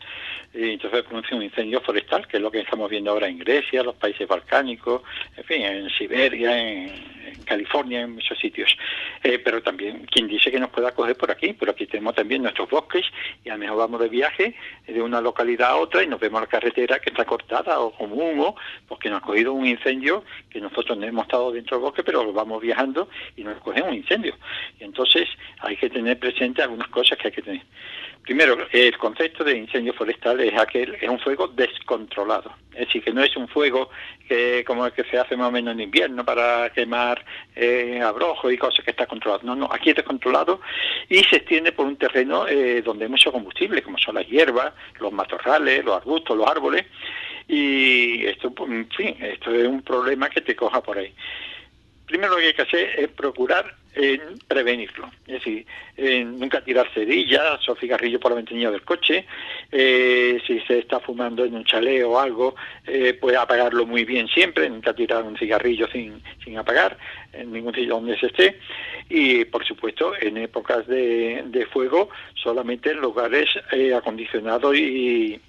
Entonces 0.55 1.03
produce 1.03 1.35
un 1.35 1.43
incendio 1.43 1.81
forestal, 1.81 2.29
que 2.29 2.37
es 2.37 2.43
lo 2.43 2.53
que 2.53 2.61
estamos 2.61 2.89
viendo 2.89 3.11
ahora 3.11 3.27
en 3.27 3.39
Grecia, 3.39 3.83
los 3.83 3.97
países 3.97 4.29
balcánicos, 4.29 5.03
en 5.37 5.45
fin, 5.45 5.63
en 5.63 5.91
Siberia, 5.91 6.57
en, 6.57 7.20
California, 7.45 8.03
en 8.03 8.15
muchos 8.15 8.39
sitios. 8.39 8.77
Eh, 9.23 9.39
pero 9.39 9.63
también, 9.63 10.07
quien 10.07 10.29
dice 10.29 10.51
que 10.51 10.59
nos 10.59 10.71
pueda 10.71 10.93
coger 10.93 11.17
por 11.17 11.31
aquí? 11.31 11.53
Pero 11.53 11.73
aquí 11.73 11.87
tenemos 11.87 12.15
también 12.15 12.43
nuestros 12.43 12.69
bosques, 12.69 13.05
y 13.45 13.49
a 13.49 13.55
lo 13.55 13.59
mejor 13.59 13.79
vamos 13.79 14.01
de 14.01 14.09
viaje 14.09 14.55
de 14.87 15.03
una 15.03 15.21
localidad 15.21 15.71
a 15.71 15.77
otra 15.77 16.03
y 16.03 16.07
nos 16.07 16.21
vemos 16.21 16.41
la 16.41 16.47
carretera 16.47 16.99
que 16.99 17.11
está 17.11 17.25
cortada 17.25 17.81
o 17.81 17.93
como 17.93 18.17
humo, 18.17 18.57
porque 18.89 19.11
nos 19.11 19.23
ha 19.23 19.27
cogido 19.27 19.53
un 19.53 19.67
incendio 19.67 20.25
que 20.51 20.61
nosotros 20.61 20.99
no 20.99 21.07
hemos 21.07 21.25
estado 21.25 21.53
dentro 21.53 21.77
del 21.77 21.85
bosque, 21.85 22.03
pero 22.03 22.33
vamos 22.33 22.61
viajando 22.61 23.09
y 23.37 23.45
nos 23.45 23.59
coge 23.59 23.83
un 23.83 23.95
incendio. 23.95 24.37
Y 24.79 24.85
entonces 24.85 25.29
hay 25.61 25.77
que 25.77 25.91
tener 25.91 26.19
presente 26.19 26.63
algunas 26.63 26.89
cosas 26.89 27.19
que 27.19 27.29
hay 27.29 27.33
que 27.33 27.43
tener. 27.43 27.63
Primero, 28.23 28.57
el 28.71 28.97
concepto 28.99 29.43
de 29.43 29.57
incendio 29.57 29.95
forestal 29.95 30.41
es 30.41 30.57
aquel, 30.57 30.95
es 31.01 31.09
un 31.09 31.19
fuego 31.19 31.49
descontrolado. 31.49 32.53
Es 32.73 32.87
decir, 32.87 33.03
que 33.03 33.13
no 33.13 33.23
es 33.23 33.35
un 33.37 33.49
fuego 33.49 33.91
que 34.29 34.63
como 34.65 34.87
el 34.87 34.93
que 34.93 35.05
se 35.05 35.19
hace 35.19 35.37
más 35.37 35.49
o 35.49 35.51
menos 35.51 35.73
en 35.73 35.81
invierno 35.81 36.25
para 36.25 36.71
quemar 36.71 37.25
eh, 37.57 38.01
abrojos 38.03 38.53
y 38.53 38.59
cosas 38.59 38.85
que 38.85 38.91
está 38.91 39.07
controlado. 39.07 39.43
No, 39.45 39.57
no, 39.57 39.69
aquí 39.73 39.91
es 39.91 39.97
descontrolado 39.97 40.61
y 41.09 41.19
se 41.25 41.37
extiende 41.37 41.73
por 41.73 41.87
un 41.87 41.97
terreno 41.97 42.47
eh, 42.47 42.83
donde 42.83 43.07
hay 43.07 43.11
mucho 43.11 43.33
combustible, 43.33 43.83
como 43.83 43.99
son 43.99 44.15
las 44.17 44.29
hierbas, 44.29 44.75
los 45.01 45.13
matorrales, 45.13 45.85
los 45.85 45.97
arbustos, 45.97 46.37
los 46.37 46.47
árboles. 46.47 46.87
Y 47.49 48.27
esto, 48.27 48.53
en 48.69 48.89
fin, 48.91 49.17
esto 49.21 49.53
es 49.53 49.67
un 49.67 49.83
problema 49.83 50.29
que 50.29 50.43
te 50.43 50.55
coja 50.55 50.81
por 50.83 50.99
ahí. 50.99 51.13
Primero 52.07 52.35
lo 52.35 52.39
que 52.39 52.47
hay 52.47 52.55
que 52.55 52.63
hacer 52.63 53.01
es 53.01 53.09
procurar 53.09 53.80
prevenirlo. 54.47 55.11
Es 55.27 55.35
decir, 55.35 55.67
nunca 56.27 56.63
tirar 56.63 56.89
cerillas 56.95 57.69
o 57.69 57.75
cigarrillos 57.77 58.21
por 58.21 58.33
la 58.33 58.37
ventanilla 58.37 58.71
del 58.71 58.83
coche. 58.83 59.27
Eh, 59.71 60.41
si 60.47 60.61
se 60.61 60.79
está 60.79 61.01
fumando 61.01 61.45
en 61.45 61.55
un 61.55 61.65
chalet 61.65 62.05
o 62.05 62.19
algo, 62.19 62.55
eh, 62.87 63.15
pues 63.21 63.37
apagarlo 63.37 63.87
muy 63.87 64.05
bien 64.05 64.29
siempre. 64.29 64.69
Nunca 64.69 64.95
tirar 64.95 65.25
un 65.25 65.37
cigarrillo 65.37 65.89
sin, 65.89 66.23
sin 66.45 66.59
apagar 66.59 66.97
en 67.33 67.53
ningún 67.53 67.75
sitio 67.75 67.95
donde 67.95 68.19
se 68.19 68.27
esté. 68.27 68.59
Y, 69.09 69.45
por 69.45 69.65
supuesto, 69.65 70.13
en 70.21 70.37
épocas 70.37 70.87
de, 70.87 71.43
de 71.47 71.67
fuego, 71.67 72.11
solamente 72.35 72.91
en 72.91 72.99
lugares 72.99 73.49
eh, 73.73 73.95
acondicionados 73.95 74.77
y 74.77 75.41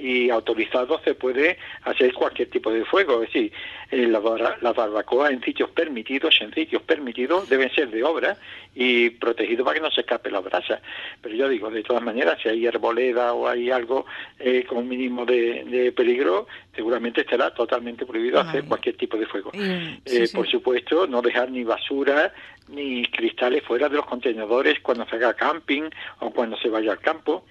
y 0.00 0.30
autorizado 0.30 1.00
se 1.04 1.14
puede 1.14 1.58
hacer 1.82 2.14
cualquier 2.14 2.48
tipo 2.48 2.72
de 2.72 2.84
fuego. 2.84 3.22
Es 3.22 3.32
decir, 3.32 3.52
eh, 3.90 4.06
las 4.06 4.22
la 4.62 4.72
barbacoas 4.72 5.30
en 5.30 5.42
sitios 5.42 5.70
permitidos, 5.70 6.38
en 6.40 6.54
sitios 6.54 6.82
permitidos, 6.82 7.48
deben 7.48 7.70
ser 7.74 7.90
de 7.90 8.02
obra 8.02 8.36
y 8.74 9.10
protegidos 9.10 9.64
para 9.64 9.74
que 9.74 9.82
no 9.82 9.90
se 9.90 10.00
escape 10.00 10.30
la 10.30 10.40
brasa. 10.40 10.80
Pero 11.20 11.34
yo 11.34 11.48
digo, 11.48 11.70
de 11.70 11.82
todas 11.82 12.02
maneras, 12.02 12.38
si 12.42 12.48
hay 12.48 12.66
arboleda 12.66 13.34
o 13.34 13.46
hay 13.46 13.70
algo 13.70 14.06
eh, 14.38 14.64
con 14.66 14.78
un 14.78 14.88
mínimo 14.88 15.26
de, 15.26 15.92
peligro, 15.94 16.46
seguramente 16.74 17.20
estará 17.20 17.52
totalmente 17.52 18.06
prohibido 18.06 18.40
hacer 18.40 18.64
cualquier 18.64 18.96
tipo 18.96 19.18
de 19.18 19.26
fuego. 19.26 19.50
Eh, 19.54 20.28
por 20.32 20.48
supuesto, 20.48 21.06
no 21.06 21.20
dejar 21.20 21.50
ni 21.50 21.64
basura 21.64 22.32
ni 22.68 23.04
cristales 23.06 23.64
fuera 23.64 23.88
de 23.88 23.96
los 23.96 24.06
contenedores 24.06 24.78
cuando 24.80 25.04
se 25.06 25.16
haga 25.16 25.34
camping 25.34 25.90
o 26.20 26.30
cuando 26.30 26.56
se 26.56 26.68
vaya 26.68 26.92
al 26.92 27.00
campo 27.00 27.44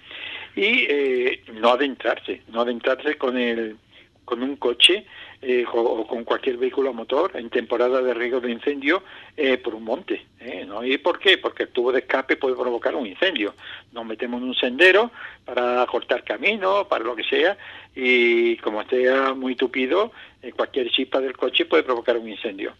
y 0.56 0.86
eh, 0.88 1.42
no 1.54 1.70
adentrarse, 1.70 2.42
no 2.48 2.62
adentrarse 2.62 3.16
con 3.16 3.38
el 3.38 3.76
con 4.24 4.44
un 4.44 4.56
coche 4.56 5.06
eh, 5.42 5.64
o, 5.72 6.06
con 6.06 6.22
cualquier 6.22 6.56
vehículo 6.56 6.90
a 6.90 6.92
motor 6.92 7.32
en 7.34 7.50
temporada 7.50 8.00
de 8.00 8.14
riesgo 8.14 8.40
de 8.40 8.52
incendio 8.52 9.02
eh, 9.36 9.58
por 9.58 9.74
un 9.74 9.82
monte. 9.82 10.24
¿no? 10.68 10.84
¿Y 10.84 10.98
por 10.98 11.18
qué? 11.18 11.36
Porque 11.36 11.64
el 11.64 11.70
tubo 11.70 11.90
de 11.90 12.00
escape 12.00 12.36
puede 12.36 12.54
provocar 12.54 12.94
un 12.94 13.08
incendio. 13.08 13.54
Nos 13.90 14.06
metemos 14.06 14.40
en 14.40 14.48
un 14.48 14.54
sendero 14.54 15.10
para 15.44 15.84
cortar 15.86 16.22
camino, 16.22 16.86
para 16.86 17.02
lo 17.04 17.16
que 17.16 17.24
sea, 17.24 17.58
y 17.96 18.56
como 18.58 18.82
esté 18.82 19.10
muy 19.34 19.56
tupido, 19.56 20.12
cualquier 20.54 20.88
chispa 20.90 21.20
del 21.20 21.36
coche 21.36 21.64
puede 21.64 21.82
provocar 21.82 22.16
un 22.16 22.28
incendio. 22.28 22.72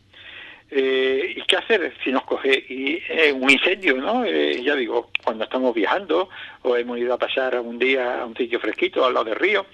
Eh, 0.70 1.34
¿Y 1.36 1.42
qué 1.42 1.56
hacer 1.56 1.92
si 2.04 2.12
nos 2.12 2.24
coge 2.24 2.52
y, 2.68 3.02
un 3.32 3.50
incendio? 3.50 3.96
¿no? 3.96 4.24
Eh, 4.24 4.62
ya 4.62 4.76
digo, 4.76 5.10
cuando 5.24 5.44
estamos 5.44 5.74
viajando 5.74 6.28
o 6.62 6.76
hemos 6.76 6.98
ido 6.98 7.14
a 7.14 7.18
pasar 7.18 7.58
un 7.60 7.78
día 7.78 8.22
a 8.22 8.26
un 8.26 8.36
sitio 8.36 8.60
fresquito 8.60 9.04
al 9.04 9.14
lado 9.14 9.26
del 9.26 9.36
río, 9.36 9.66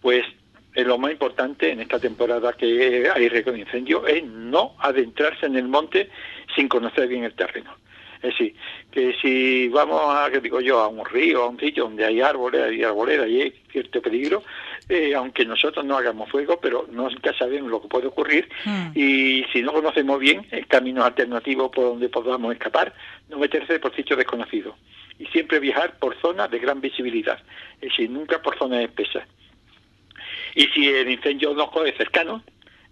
pues 0.00 0.24
lo 0.74 0.98
más 0.98 1.10
importante 1.10 1.70
en 1.70 1.80
esta 1.80 1.98
temporada 1.98 2.52
que 2.52 3.10
hay 3.12 3.28
riesgo 3.28 3.52
de 3.52 3.60
incendio 3.60 4.06
es 4.06 4.22
no 4.24 4.76
adentrarse 4.78 5.46
en 5.46 5.56
el 5.56 5.68
monte 5.68 6.10
sin 6.54 6.68
conocer 6.68 7.08
bien 7.08 7.24
el 7.24 7.34
terreno. 7.34 7.74
Es 8.16 8.30
decir, 8.30 8.54
que 8.90 9.14
si 9.20 9.68
vamos 9.68 10.00
a, 10.04 10.30
que 10.30 10.40
digo 10.40 10.60
yo, 10.60 10.80
a 10.80 10.88
un 10.88 11.04
río, 11.04 11.44
a 11.44 11.48
un 11.48 11.58
sitio 11.60 11.84
donde 11.84 12.04
hay 12.04 12.20
árboles, 12.20 12.62
hay 12.62 12.82
arboleda 12.82 13.26
y 13.26 13.42
hay 13.42 13.54
cierto 13.70 14.00
peligro, 14.00 14.42
eh, 14.88 15.14
aunque 15.14 15.44
nosotros 15.44 15.84
no 15.84 15.96
hagamos 15.96 16.30
fuego, 16.30 16.60
pero 16.60 16.86
nunca 16.90 17.32
sabemos 17.34 17.70
lo 17.70 17.82
que 17.82 17.88
puede 17.88 18.06
ocurrir 18.06 18.48
hmm. 18.64 18.92
y 18.94 19.44
si 19.52 19.62
no 19.62 19.72
conocemos 19.72 20.20
bien 20.20 20.46
el 20.50 20.66
camino 20.66 21.04
alternativo 21.04 21.70
por 21.70 21.84
donde 21.84 22.08
podamos 22.08 22.52
escapar, 22.52 22.94
no 23.28 23.38
meterse 23.38 23.80
por 23.80 23.94
sitios 23.94 24.18
desconocidos 24.18 24.76
y 25.18 25.26
siempre 25.26 25.58
viajar 25.58 25.98
por 25.98 26.16
zonas 26.20 26.50
de 26.50 26.58
gran 26.58 26.80
visibilidad, 26.80 27.38
es 27.80 27.90
decir, 27.90 28.10
nunca 28.10 28.40
por 28.40 28.56
zonas 28.58 28.84
espesas. 28.84 29.26
Y 30.54 30.66
si 30.68 30.88
el 30.88 31.10
incendio 31.10 31.52
nos 31.54 31.70
coge 31.70 31.92
cercano, 31.96 32.42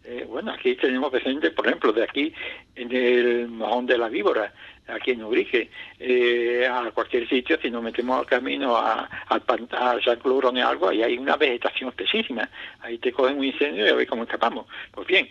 eh, 0.05 0.27
bueno, 0.29 0.53
aquí 0.53 0.75
tenemos 0.75 1.11
presente, 1.11 1.51
por 1.51 1.67
ejemplo, 1.67 1.93
de 1.93 2.03
aquí 2.03 2.33
en 2.77 2.95
el 2.95 3.49
mojón 3.49 3.87
de 3.87 3.97
la 3.97 4.09
víbora, 4.09 4.53
aquí 4.89 5.13
en 5.13 5.25
Ubrique, 5.25 5.71
eh, 5.99 6.69
a 6.71 6.91
cualquier 6.91 7.29
sitio, 7.29 7.59
si 7.61 7.71
nos 7.71 7.83
metemos 7.83 8.19
al 8.19 8.27
camino 8.27 8.77
a, 8.77 9.09
al 9.29 9.43
a 9.73 9.99
San 10.05 10.19
Clorón 10.19 10.59
o 10.59 10.69
algo, 10.69 10.89
ahí 10.89 11.03
hay 11.03 11.17
una 11.17 11.37
vegetación 11.37 11.91
espesísima, 11.91 12.49
ahí 12.81 12.99
te 12.99 13.13
cogen 13.13 13.39
un 13.39 13.45
incendio 13.45 13.87
y 13.87 13.89
a 13.89 13.95
ver 13.95 14.07
cómo 14.07 14.25
escapamos. 14.25 14.67
Pues 14.91 15.07
bien, 15.07 15.29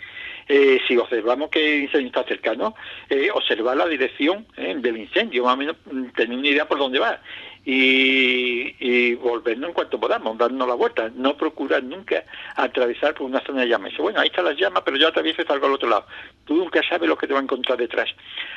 eh, 0.48 0.80
si 0.88 0.98
observamos 0.98 1.50
que 1.50 1.78
el 1.78 1.84
incendio 1.84 2.08
está 2.08 2.24
cercano, 2.24 2.76
eh, 3.10 3.30
observar 3.34 3.78
la 3.78 3.88
dirección 3.88 4.46
del 4.58 4.98
incendio, 4.98 5.46
más 5.46 5.54
o 5.54 5.58
menos 5.58 5.76
mm, 5.86 6.06
tener 6.16 6.38
una 6.38 6.48
idea 6.48 6.68
por 6.68 6.80
dónde 6.80 7.00
va 7.00 7.20
y, 7.66 8.76
y, 8.80 9.16
volvernos 9.16 9.70
en 9.70 9.74
cuanto 9.74 10.00
podamos, 10.00 10.38
darnos 10.38 10.68
la 10.68 10.74
vuelta, 10.74 11.10
no 11.16 11.38
procurar 11.38 11.84
nunca 11.84 12.24
atravesar 12.56 13.14
por 13.14 13.26
una 13.26 13.40
zona 13.42 13.62
de 13.62 13.70
llamas. 13.70 13.94
Bueno, 13.98 14.20
ahí 14.20 14.28
están 14.28 14.46
las 14.46 14.58
llamas, 14.58 14.84
pero 14.84 14.98
yo 14.98 15.08
atravieso 15.08 15.42
y 15.42 15.46
salgo 15.46 15.68
al 15.68 15.74
otro 15.74 15.90
lado. 15.90 16.06
Tú 16.46 16.56
nunca 16.56 16.82
sabes 16.88 17.08
lo 17.08 17.18
que 17.18 17.28
te 17.28 17.34
va 17.34 17.40
a 17.40 17.44
encontrar 17.44 17.78
detrás. 17.78 18.10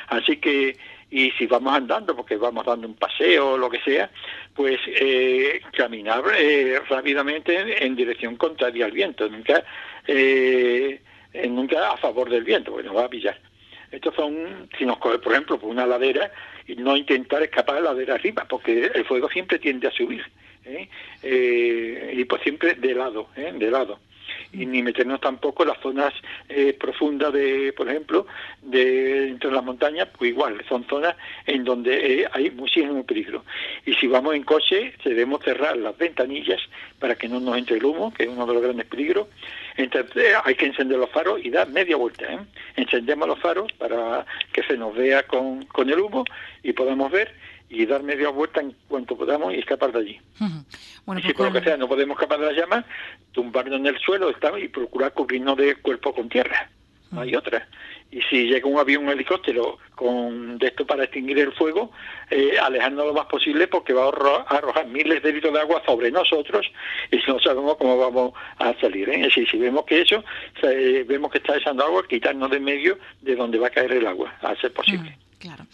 Así 0.07 0.37
que, 0.37 0.77
y 1.09 1.31
si 1.31 1.45
vamos 1.47 1.73
andando, 1.73 2.15
porque 2.15 2.35
vamos 2.35 2.65
dando 2.65 2.87
un 2.87 2.95
paseo 2.95 3.51
o 3.51 3.57
lo 3.57 3.69
que 3.69 3.79
sea, 3.81 4.09
pues 4.53 4.79
eh, 4.87 5.61
caminar 5.75 6.23
eh, 6.37 6.79
rápidamente 6.89 7.85
en, 7.85 7.95
dirección 7.95 8.35
contraria 8.35 8.85
al 8.85 8.91
viento, 8.91 9.29
nunca, 9.29 9.63
eh, 10.05 10.99
nunca 11.49 11.91
a 11.91 11.97
favor 11.97 12.29
del 12.29 12.43
viento, 12.43 12.71
porque 12.71 12.87
nos 12.87 12.97
va 12.97 13.05
a 13.05 13.09
pillar. 13.09 13.39
Estos 13.89 14.15
son, 14.15 14.69
si 14.77 14.85
nos 14.85 14.97
coge, 14.97 15.19
por 15.19 15.31
ejemplo, 15.31 15.57
por 15.57 15.69
una 15.69 15.85
ladera, 15.85 16.29
y 16.67 16.75
no 16.75 16.97
intentar 16.97 17.41
escapar 17.41 17.75
de 17.75 17.81
la 17.83 17.91
ladera 17.91 18.15
arriba, 18.15 18.45
porque 18.49 18.91
el 18.93 19.05
fuego 19.05 19.29
siempre 19.29 19.59
tiende 19.59 19.87
a 19.87 19.91
subir, 19.91 20.25
¿eh? 20.65 20.89
Eh, 21.23 22.13
y 22.17 22.25
pues 22.25 22.41
siempre 22.41 22.73
de 22.73 22.93
lado, 22.93 23.29
¿eh? 23.37 23.53
de 23.55 23.71
lado 23.71 23.99
y 24.53 24.65
ni 24.65 24.81
meternos 24.81 25.21
tampoco 25.21 25.63
en 25.63 25.69
las 25.69 25.79
zonas 25.79 26.13
eh, 26.49 26.73
profundas 26.73 27.33
de, 27.33 27.73
por 27.73 27.89
ejemplo, 27.89 28.27
de 28.61 29.29
entre 29.29 29.51
las 29.51 29.63
montañas, 29.63 30.07
pues 30.17 30.31
igual, 30.31 30.63
son 30.67 30.85
zonas 30.87 31.15
en 31.45 31.63
donde 31.63 32.21
eh, 32.21 32.27
hay 32.31 32.51
muchísimo 32.51 33.05
peligro. 33.05 33.43
Y 33.85 33.93
si 33.93 34.07
vamos 34.07 34.35
en 34.35 34.43
coche, 34.43 34.93
debemos 35.03 35.43
cerrar 35.43 35.77
las 35.77 35.97
ventanillas 35.97 36.61
para 36.99 37.15
que 37.15 37.27
no 37.27 37.39
nos 37.39 37.57
entre 37.57 37.77
el 37.77 37.85
humo, 37.85 38.13
que 38.13 38.23
es 38.23 38.29
uno 38.29 38.45
de 38.45 38.53
los 38.53 38.63
grandes 38.63 38.87
peligros. 38.87 39.27
Entonces 39.75 40.33
hay 40.43 40.55
que 40.55 40.65
encender 40.65 40.97
los 40.97 41.09
faros 41.11 41.39
y 41.43 41.49
dar 41.49 41.69
media 41.69 41.95
vuelta. 41.95 42.25
¿eh? 42.31 42.39
Encendemos 42.75 43.27
los 43.27 43.39
faros 43.39 43.71
para 43.73 44.25
que 44.51 44.63
se 44.63 44.75
nos 44.75 44.95
vea 44.95 45.23
con, 45.23 45.65
con 45.65 45.89
el 45.89 45.99
humo 45.99 46.25
y 46.63 46.73
podamos 46.73 47.11
ver 47.11 47.31
y 47.69 47.85
dar 47.85 48.03
media 48.03 48.29
vuelta 48.29 48.61
en 48.61 48.73
cuanto 48.87 49.17
podamos 49.17 49.53
y 49.53 49.59
escapar 49.59 49.91
de 49.91 49.99
allí. 49.99 50.21
Bueno, 51.05 51.21
si 51.21 51.27
pues 51.27 51.37
por 51.37 51.47
lo 51.47 51.53
que 51.53 51.61
sea 51.61 51.77
no 51.77 51.87
podemos 51.87 52.15
escapar 52.15 52.39
de 52.39 52.45
las 52.47 52.55
llamas, 52.55 52.85
tumbarnos 53.31 53.79
en 53.79 53.87
el 53.87 53.99
suelo 53.99 54.31
y 54.31 54.67
procurar 54.67 55.13
cubrirnos 55.13 55.57
de 55.57 55.75
cuerpo 55.75 56.13
con 56.13 56.29
tierra. 56.29 56.69
No 57.11 57.21
hay 57.21 57.35
otra. 57.35 57.65
Y 58.11 58.21
si 58.23 58.47
llega 58.47 58.67
un 58.67 58.79
avión, 58.79 59.05
un 59.05 59.11
helicóptero 59.11 59.77
con 59.95 60.57
de 60.57 60.67
esto 60.67 60.85
para 60.85 61.03
extinguir 61.03 61.39
el 61.39 61.51
fuego, 61.53 61.91
eh, 62.29 62.57
alejarnos 62.61 63.07
lo 63.07 63.13
más 63.13 63.25
posible 63.25 63.67
porque 63.67 63.93
va 63.93 64.05
a 64.05 64.55
arrojar, 64.57 64.87
miles 64.87 65.21
de 65.23 65.33
litros 65.33 65.53
de 65.53 65.59
agua 65.59 65.81
sobre 65.85 66.11
nosotros 66.11 66.65
y 67.11 67.17
no 67.27 67.39
sabemos 67.39 67.75
cómo 67.77 67.97
vamos 67.97 68.33
a 68.59 68.73
salir. 68.79 69.09
¿eh? 69.09 69.29
si 69.29 69.57
vemos 69.57 69.85
que 69.85 70.01
eso, 70.01 70.23
vemos 71.05 71.31
que 71.31 71.37
está 71.39 71.57
echando 71.57 71.83
agua, 71.83 72.05
quitarnos 72.07 72.49
de 72.49 72.59
medio 72.59 72.97
de 73.21 73.35
donde 73.35 73.57
va 73.57 73.67
a 73.67 73.71
caer 73.71 73.91
el 73.93 74.07
agua, 74.07 74.33
a 74.41 74.55
ser 74.55 74.73
posible. 74.73 75.17
claro. 75.39 75.65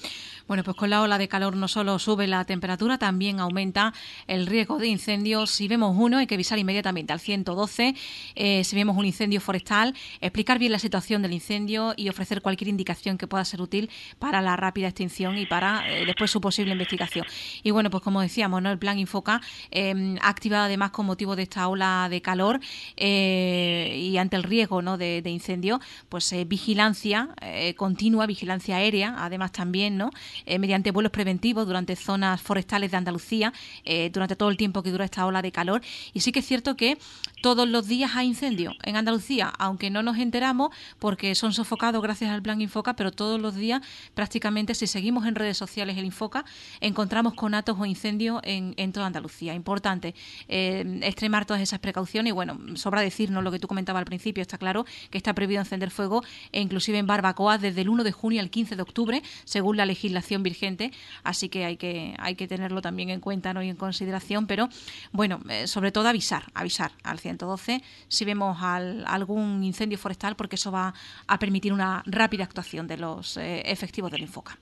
Bueno, 0.46 0.64
pues 0.64 0.76
con 0.76 0.90
la 0.90 1.02
ola 1.02 1.18
de 1.18 1.30
calor 1.30 1.56
no 1.56 1.70
solo 1.70 1.98
sube 2.00 2.28
la 2.28 2.44
temperatura, 2.44 2.98
también 2.98 3.40
aumenta 3.40 3.94
el 4.28 4.46
riesgo 4.46 4.78
de 4.78 4.88
incendios. 4.88 5.50
Si 5.52 5.70
vemos 5.70 5.96
uno, 5.98 6.18
hay 6.18 6.28
que 6.28 6.36
avisar 6.36 6.60
inmediatamente 6.60 7.14
al 7.14 7.22
112. 7.22 7.96
Eh, 8.36 8.64
si 8.66 8.76
vemos 8.76 8.98
un 8.98 9.06
incendio 9.06 9.40
forestal, 9.40 9.96
explicar 10.20 10.60
bien 10.60 10.74
la 10.74 10.80
situación 10.80 11.22
del 11.22 11.32
incendio 11.32 11.94
y 11.96 12.10
ofrecer 12.10 12.42
cualquier 12.42 12.68
indicación 12.68 13.18
que 13.18 13.26
pueda 13.26 13.46
ser 13.46 13.62
útil 13.62 13.90
para 14.20 14.42
la 14.42 14.58
rápida 14.58 14.88
extinción 14.88 15.38
y 15.38 15.46
para 15.46 15.90
eh, 15.90 16.06
después 16.06 16.30
su 16.30 16.42
posible 16.42 16.74
investigación. 16.74 17.26
Y 17.64 17.72
bueno, 17.72 17.90
pues 17.90 18.04
como 18.04 18.20
decíamos, 18.20 18.62
¿no? 18.62 18.70
el 18.70 18.78
plan 18.78 19.00
Infoca 19.00 19.40
eh, 19.72 20.18
ha 20.22 20.28
activado 20.28 20.66
además 20.66 20.92
con 20.92 21.06
motivo 21.06 21.38
de 21.38 21.44
esta 21.44 21.70
ola 21.70 22.08
de 22.10 22.22
calor 22.22 22.60
y 22.98 24.18
ante 24.18 24.36
el 24.36 24.44
riesgo 24.44 24.82
¿no? 24.82 24.98
de, 24.98 25.22
de 25.22 25.30
incendio, 25.30 25.80
pues 26.10 26.36
vigilancia 26.48 27.30
continua, 27.78 28.26
vigilancia 28.26 28.78
aérea, 28.78 29.16
además 29.20 29.52
también, 29.52 29.98
¿no? 29.98 30.12
Eh, 30.46 30.60
mediante 30.60 30.92
vuelos 30.92 31.12
preventivos 31.12 31.66
durante 31.66 31.96
zonas 31.96 32.42
forestales 32.42 32.92
de 32.92 32.98
Andalucía 32.98 33.54
eh, 33.86 34.10
durante 34.12 34.36
todo 34.36 34.50
el 34.50 34.58
tiempo 34.58 34.84
que 34.84 34.92
dura 34.92 35.06
esta 35.06 35.26
ola 35.26 35.42
de 35.42 35.52
calor. 35.52 35.82
Y 36.14 36.22
sí 36.22 36.32
que 36.32 36.40
es 36.40 36.46
cierto 36.46 36.76
que 36.76 36.98
todos 37.42 37.68
los 37.68 37.88
días 37.88 38.12
hay 38.16 38.28
incendios 38.28 38.76
en 38.84 38.96
Andalucía, 38.96 39.52
aunque 39.60 39.90
no 39.90 40.04
nos 40.04 40.18
enteramos 40.18 40.70
porque 41.00 41.36
son 41.36 41.54
sofocados 41.54 42.02
gracias 42.02 42.32
al 42.32 42.42
plan 42.42 42.62
Infoca, 42.62 42.96
pero 42.96 43.12
todos 43.12 43.40
los 43.40 43.56
días 43.56 43.82
prácticamente 44.14 44.76
si 44.76 44.88
seguimos 44.88 45.26
en 45.26 45.36
redes 45.36 45.58
sociales 45.58 45.98
el 45.98 46.06
Infoca 46.06 46.46
encontramos 46.80 47.34
conatos 47.34 47.78
o 47.80 47.86
incendios 47.86 48.40
en, 48.44 48.92
toda 48.94 49.08
Andalucía. 49.08 49.54
Importante 49.54 50.16
eh, 50.48 51.00
extremar 51.04 51.46
todas 51.46 51.62
esas 51.62 51.80
precauciones 51.80 52.32
y 52.32 52.34
bueno, 52.34 52.60
sobra 52.76 53.02
decirnos 53.02 53.44
lo 53.44 53.52
que 53.52 53.60
tú 53.60 53.68
comentabas 53.68 54.00
al 54.00 54.06
principio, 54.06 54.42
está 54.42 54.58
claro 54.58 54.86
que 55.10 55.18
está 55.18 55.34
prohibido 55.34 55.62
encender 55.62 55.92
fuego 55.92 56.24
e 56.52 56.62
inclusive 56.62 56.98
en 56.98 57.08
barbacoas 57.08 57.62
desde 57.62 57.82
el 57.82 57.90
1 57.90 58.04
de 58.04 58.12
junio 58.12 58.42
al 58.42 58.50
15 58.50 58.76
de 58.76 58.82
octubre, 58.82 59.24
según 59.44 59.78
la 59.78 59.86
legislación 59.86 60.23
legislación 60.24 60.44
vigente, 60.44 60.92
así 61.24 61.50
que 61.50 61.66
hay 61.66 61.78
que, 61.78 62.16
hay 62.18 62.36
que 62.36 62.48
tenerlo 62.48 62.82
también 62.82 63.10
en 63.10 63.20
cuenta 63.20 63.54
¿no? 63.54 63.62
y 63.62 63.70
en 63.70 63.76
consideración, 63.76 64.48
pero 64.48 64.70
bueno, 65.12 65.40
eh, 65.50 65.68
sobre 65.68 65.92
todo 65.92 66.08
avisar, 66.08 66.44
avisar 66.54 66.92
al 67.04 67.20
112 67.20 67.82
si 68.08 68.26
vemos 68.26 68.58
algún 68.62 69.64
incendio 69.64 69.98
forestal, 69.98 70.36
porque 70.36 70.56
eso 70.56 70.72
va 70.72 70.94
a 71.28 71.40
permitir 71.40 71.74
una 71.74 72.04
rápida 72.06 72.44
actuación 72.44 72.88
de 72.88 72.98
los 72.98 73.38
eh, 73.38 73.62
efectivos 73.66 74.12
del 74.12 74.22
Infoca. 74.22 74.58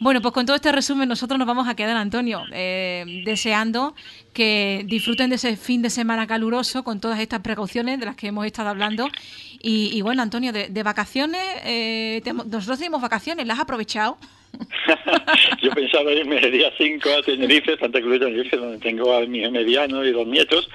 Bueno, 0.00 0.20
pues 0.20 0.34
con 0.34 0.46
todo 0.46 0.56
este 0.56 0.72
resumen 0.72 1.08
nosotros 1.08 1.38
nos 1.38 1.46
vamos 1.46 1.68
a 1.68 1.76
quedar, 1.76 1.96
Antonio, 1.96 2.42
eh, 2.52 3.22
deseando 3.24 3.94
que 4.32 4.84
disfruten 4.88 5.30
de 5.30 5.36
ese 5.36 5.56
fin 5.56 5.80
de 5.80 5.90
semana 5.90 6.26
caluroso 6.26 6.82
con 6.82 6.98
todas 6.98 7.20
estas 7.20 7.40
precauciones 7.40 8.00
de 8.00 8.06
las 8.06 8.16
que 8.16 8.26
hemos 8.26 8.44
estado 8.44 8.68
hablando. 8.68 9.08
Y, 9.64 10.02
bueno, 10.02 10.22
Antonio, 10.22 10.52
de, 10.52 10.82
vacaciones, 10.82 11.40
nosotros 12.34 12.78
tenemos 12.78 13.00
vacaciones, 13.00 13.46
¿las 13.46 13.58
has 13.58 13.62
aprovechado? 13.62 14.18
Yo 15.62 15.70
pensaba 15.70 16.12
irme 16.12 16.38
el 16.38 16.52
día 16.52 16.72
5 16.76 17.08
a 17.08 17.22
Tenerife, 17.22 17.76
Santa 17.78 18.00
Cruz 18.00 18.12
de 18.14 18.26
Tenerife, 18.26 18.56
donde 18.56 18.78
tengo 18.78 19.14
a 19.14 19.20
mi 19.20 19.48
mediano 19.50 20.04
y 20.04 20.12
dos 20.12 20.26
nietos, 20.26 20.68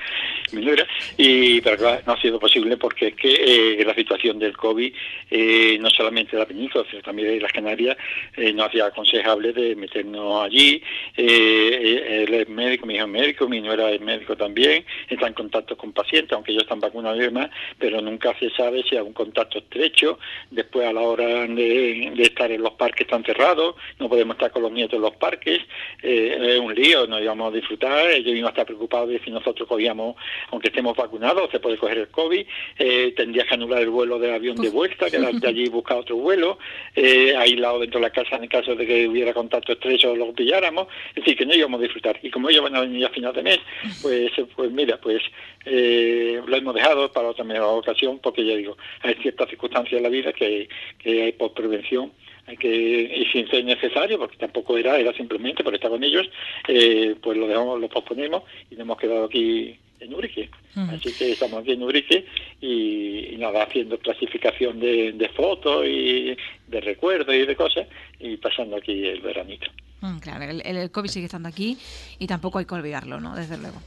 mi 0.51 0.61
nuera, 0.63 0.85
y, 1.17 1.61
pero 1.61 1.77
claro, 1.77 2.01
no 2.05 2.13
ha 2.13 2.21
sido 2.21 2.39
posible 2.39 2.77
porque 2.77 3.07
es 3.07 3.15
que 3.15 3.79
eh, 3.79 3.85
la 3.85 3.93
situación 3.93 4.39
del 4.39 4.55
COVID, 4.55 4.93
eh, 5.29 5.77
no 5.79 5.89
solamente 5.89 6.35
en 6.35 6.39
la 6.39 6.45
península, 6.45 6.85
sino 6.89 7.01
también 7.01 7.29
en 7.33 7.41
las 7.41 7.51
Canarias, 7.51 7.97
eh, 8.35 8.53
no 8.53 8.63
hacía 8.63 8.85
aconsejable 8.85 9.53
de 9.53 9.75
meternos 9.75 10.43
allí. 10.43 10.81
él 11.15 12.33
es 12.33 12.49
médico, 12.49 12.85
mi 12.85 12.95
hijo 12.95 13.05
es 13.05 13.11
médico, 13.11 13.49
mi 13.49 13.61
nuera 13.61 13.91
es 13.91 14.01
médico 14.01 14.35
también, 14.35 14.85
está 15.09 15.27
en 15.27 15.33
contacto 15.33 15.77
con 15.77 15.91
pacientes, 15.91 16.33
aunque 16.33 16.51
ellos 16.51 16.63
están 16.63 16.79
vacunados 16.79 17.17
y 17.19 17.23
demás, 17.23 17.49
pero 17.77 18.01
nunca 18.01 18.33
se 18.39 18.49
sabe 18.51 18.83
si 18.83 18.95
hay 18.95 19.01
un 19.01 19.13
contacto 19.13 19.59
estrecho, 19.59 20.19
después 20.49 20.87
a 20.87 20.93
la 20.93 21.01
hora 21.01 21.27
de, 21.47 22.11
de 22.15 22.23
estar 22.23 22.51
en 22.51 22.61
los 22.61 22.73
parques 22.73 23.01
están 23.01 23.23
cerrados, 23.23 23.66
no 23.99 24.09
podemos 24.09 24.35
estar 24.35 24.51
con 24.51 24.63
los 24.63 24.71
nietos 24.71 24.97
en 24.97 25.01
los 25.01 25.15
parques, 25.15 25.61
eh, 26.01 26.55
es 26.55 26.59
un 26.59 26.73
lío, 26.73 27.07
no 27.07 27.19
íbamos 27.19 27.51
a 27.51 27.55
disfrutar, 27.55 28.09
ellos 28.09 28.35
iban 28.35 28.45
a 28.45 28.49
estar 28.49 28.65
preocupados 28.65 29.09
de 29.09 29.19
si 29.19 29.31
nosotros 29.31 29.67
cogíamos, 29.67 30.15
aunque 30.51 30.67
estemos 30.67 30.95
vacunados, 30.95 31.49
se 31.51 31.59
puede 31.59 31.77
coger 31.77 31.97
el 31.99 32.07
COVID, 32.09 32.45
eh, 32.79 33.13
tendrías 33.15 33.47
que 33.47 33.53
anular 33.53 33.81
el 33.81 33.89
vuelo 33.89 34.19
del 34.19 34.33
avión 34.33 34.55
de 34.57 34.69
vuelta, 34.69 35.09
quedarte 35.09 35.47
allí 35.47 35.65
y 35.65 35.69
buscar 35.69 35.97
otro 35.97 36.15
vuelo, 36.15 36.59
eh, 36.95 37.35
aislado 37.35 37.79
dentro 37.79 37.99
de 37.99 38.07
la 38.07 38.11
casa 38.11 38.35
en 38.35 38.47
caso 38.47 38.75
de 38.75 38.85
que 38.85 39.07
hubiera 39.07 39.33
contacto 39.33 39.73
estrecho 39.73 40.15
lo 40.15 40.33
pilláramos, 40.33 40.87
es 41.09 41.23
decir, 41.23 41.37
que 41.37 41.45
no 41.45 41.53
íbamos 41.53 41.79
a 41.79 41.83
disfrutar. 41.83 42.19
Y 42.21 42.29
como 42.29 42.49
ellos 42.49 42.63
van 42.63 42.75
a 42.75 42.81
venir 42.81 43.05
a 43.05 43.09
final 43.09 43.33
de 43.33 43.43
mes, 43.43 43.59
pues, 44.01 44.31
pues 44.55 44.71
mira, 44.71 44.97
pues 44.97 45.21
eh, 45.65 46.41
lo 46.45 46.55
hemos 46.55 46.73
dejado 46.73 47.11
para 47.11 47.29
otra 47.29 47.43
mejor 47.43 47.79
ocasión, 47.79 48.19
porque 48.19 48.45
ya 48.45 48.55
digo, 48.55 48.77
hay 49.01 49.15
ciertas 49.15 49.49
circunstancias 49.49 49.97
en 49.97 50.03
la 50.03 50.09
vida 50.09 50.33
que, 50.33 50.69
que 50.97 51.23
hay 51.23 51.31
por 51.33 51.53
prevención 51.53 52.11
que 52.55 53.17
y 53.17 53.25
sin 53.31 53.49
ser 53.49 53.65
necesario 53.65 54.17
porque 54.17 54.37
tampoco 54.37 54.77
era 54.77 54.97
era 54.97 55.13
simplemente 55.13 55.63
por 55.63 55.75
estar 55.75 55.89
con 55.89 56.03
ellos 56.03 56.29
eh, 56.67 57.15
pues 57.21 57.37
lo 57.37 57.47
dejamos 57.47 57.79
lo 57.79 57.89
posponemos 57.89 58.43
y 58.71 58.75
nos 58.75 58.81
hemos 58.81 58.97
quedado 58.97 59.25
aquí 59.25 59.77
en 59.99 60.13
Urique. 60.13 60.49
Así 60.75 61.11
que 61.13 61.31
estamos 61.31 61.61
aquí 61.61 61.71
en 61.71 61.83
Urique 61.83 62.25
y, 62.61 63.35
nada 63.37 63.63
haciendo 63.63 63.97
clasificación 63.97 64.79
de, 64.79 65.31
fotos 65.35 65.85
y 65.87 66.37
de 66.67 66.81
recuerdos 66.81 67.33
y 67.33 67.45
de 67.45 67.55
cosas 67.55 67.87
y 68.19 68.37
pasando 68.37 68.77
aquí 68.77 69.05
el 69.05 69.21
veranito. 69.21 69.67
Mm, 70.01 70.19
claro 70.19 70.43
el, 70.45 70.61
el 70.63 70.91
COVID 70.91 71.09
sigue 71.09 71.25
estando 71.25 71.49
aquí 71.49 71.77
y 72.19 72.27
tampoco 72.27 72.59
hay 72.59 72.65
que 72.65 72.75
olvidarlo 72.75 73.19
no 73.19 73.35
desde 73.35 73.57
luego 73.57 73.81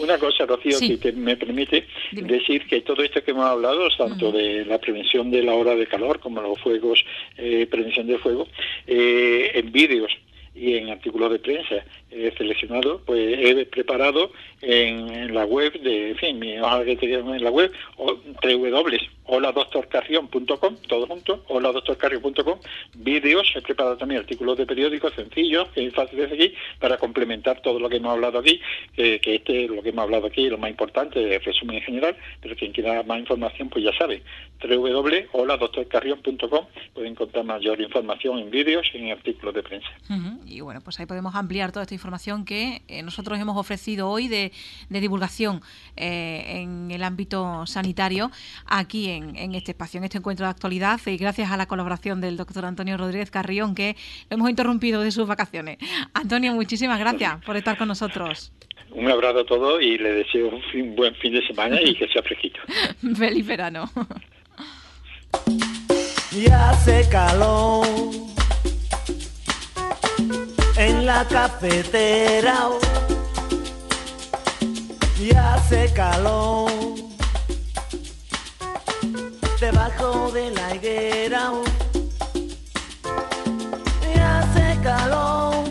una 0.00 0.18
cosa, 0.18 0.46
Rocío, 0.46 0.78
que 1.00 1.12
me 1.12 1.36
permite 1.36 1.86
decir 2.12 2.66
que 2.66 2.80
todo 2.80 3.02
esto 3.02 3.22
que 3.22 3.30
hemos 3.32 3.44
hablado, 3.44 3.88
tanto 3.96 4.32
de 4.32 4.64
la 4.64 4.78
prevención 4.78 5.30
de 5.30 5.42
la 5.42 5.54
hora 5.54 5.74
de 5.74 5.86
calor 5.86 6.20
como 6.20 6.40
los 6.40 6.58
fuegos, 6.60 7.04
eh, 7.36 7.66
prevención 7.70 8.06
de 8.06 8.18
fuego, 8.18 8.48
eh, 8.86 9.50
en 9.54 9.70
vídeos 9.72 10.12
y 10.54 10.74
en 10.74 10.90
artículos 10.90 11.30
de 11.30 11.38
prensa 11.38 11.84
he 12.10 12.32
seleccionado, 12.36 13.00
pues 13.06 13.38
he 13.38 13.66
preparado 13.66 14.32
en, 14.60 15.32
la 15.32 15.44
web 15.44 15.80
de, 15.80 16.10
en 16.10 16.16
fin, 16.16 16.38
mi 16.38 16.58
hoja 16.58 16.84
que 16.84 17.14
en 17.14 17.44
la 17.44 17.50
web, 17.50 17.72
www.holadoctorcarrión.com, 19.30 20.76
todo 20.88 21.06
junto, 21.06 21.44
holadoctorcarrión.com, 21.48 22.58
vídeos, 22.96 23.52
he 23.54 23.62
preparado 23.62 23.96
también 23.96 24.20
artículos 24.20 24.58
de 24.58 24.66
periódicos 24.66 25.14
sencillos, 25.14 25.68
que 25.68 25.86
es 25.86 25.94
fácil 25.94 26.18
de 26.18 26.28
seguir, 26.28 26.54
para 26.78 26.98
complementar 26.98 27.62
todo 27.62 27.78
lo 27.78 27.88
que 27.88 27.96
hemos 27.96 28.12
hablado 28.12 28.40
aquí, 28.40 28.60
que, 28.94 29.20
este 29.24 29.68
lo 29.68 29.82
que 29.82 29.90
hemos 29.90 30.04
hablado 30.04 30.26
aquí 30.26 30.46
es 30.46 30.50
lo 30.50 30.58
más 30.58 30.70
importante, 30.70 31.36
el 31.36 31.42
resumen 31.42 31.76
en 31.76 31.82
general, 31.82 32.16
pero 32.40 32.56
quien 32.56 32.72
quiera 32.72 33.02
más 33.04 33.20
información, 33.20 33.68
pues 33.68 33.84
ya 33.84 33.92
sabe, 33.96 34.22
www.holadoctorcarrión.com, 34.62 36.66
pueden 36.94 37.12
encontrar 37.12 37.44
mayor 37.44 37.80
información 37.80 38.38
en 38.38 38.50
vídeos 38.50 38.86
y 38.92 38.98
en 38.98 39.12
artículos 39.12 39.54
de 39.54 39.62
prensa. 39.62 39.88
Y 40.44 40.60
bueno, 40.60 40.80
pues 40.80 40.98
ahí 41.00 41.06
podemos 41.06 41.34
ampliar 41.34 41.72
toda 41.72 41.84
esta 41.84 41.94
información 41.94 42.44
que 42.44 42.82
eh, 42.88 43.02
nosotros 43.02 43.38
hemos 43.38 43.56
ofrecido 43.56 44.08
hoy 44.08 44.28
de, 44.28 44.52
divulgación 44.88 45.62
eh, 45.96 46.60
en 46.60 46.90
el 46.90 47.02
ámbito 47.02 47.66
sanitario 47.66 48.30
aquí 48.66 49.08
en, 49.08 49.19
este 49.54 49.72
espacio, 49.72 49.98
en 49.98 50.04
este 50.04 50.18
encuentro 50.18 50.46
de 50.46 50.50
actualidad 50.50 51.00
y 51.06 51.16
gracias 51.16 51.50
a 51.50 51.56
la 51.56 51.66
colaboración 51.66 52.20
del 52.20 52.36
doctor 52.36 52.64
Antonio 52.64 52.96
Rodríguez 52.96 53.30
Carrión 53.30 53.74
que 53.74 53.96
lo 54.28 54.36
hemos 54.36 54.50
interrumpido 54.50 55.00
de 55.02 55.10
sus 55.10 55.26
vacaciones. 55.26 55.78
Antonio, 56.14 56.52
muchísimas 56.52 56.98
gracias 56.98 57.44
por 57.44 57.56
estar 57.56 57.76
con 57.76 57.88
nosotros. 57.88 58.52
Un 58.92 59.10
abrazo 59.10 59.40
a 59.40 59.44
todos 59.44 59.82
y 59.82 59.98
le 59.98 60.12
deseo 60.14 60.50
un 60.74 60.96
buen 60.96 61.14
fin 61.16 61.32
de 61.32 61.46
semana 61.46 61.80
y 61.80 61.94
que 61.94 62.08
sea 62.08 62.22
fresquito. 62.22 62.60
Feliz 63.16 63.46
verano. 63.46 63.90
Ya 66.32 66.70
hace 66.70 67.08
calor 67.10 67.86
en 70.76 71.06
la 71.06 71.26
cafetera 71.28 72.68
y 75.20 75.34
hace 75.34 75.92
calor 75.94 76.70
debajo 79.70 80.30
de 80.32 80.50
la 80.50 80.74
higuera. 80.74 81.52
Y 84.14 84.18
hace 84.18 84.78
calor. 84.82 85.64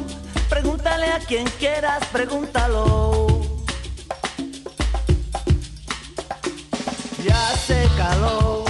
Pregúntale 0.50 1.08
a 1.08 1.20
quien 1.20 1.46
quieras 1.60 2.06
pregúntalo. 2.12 3.28
Y 7.24 7.30
hace 7.30 7.88
calor. 7.98 8.66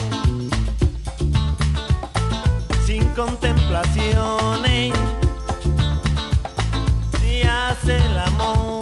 Sin 2.86 3.04
contemplaciones. 3.10 4.94
El 7.88 8.20
amor. 8.20 8.82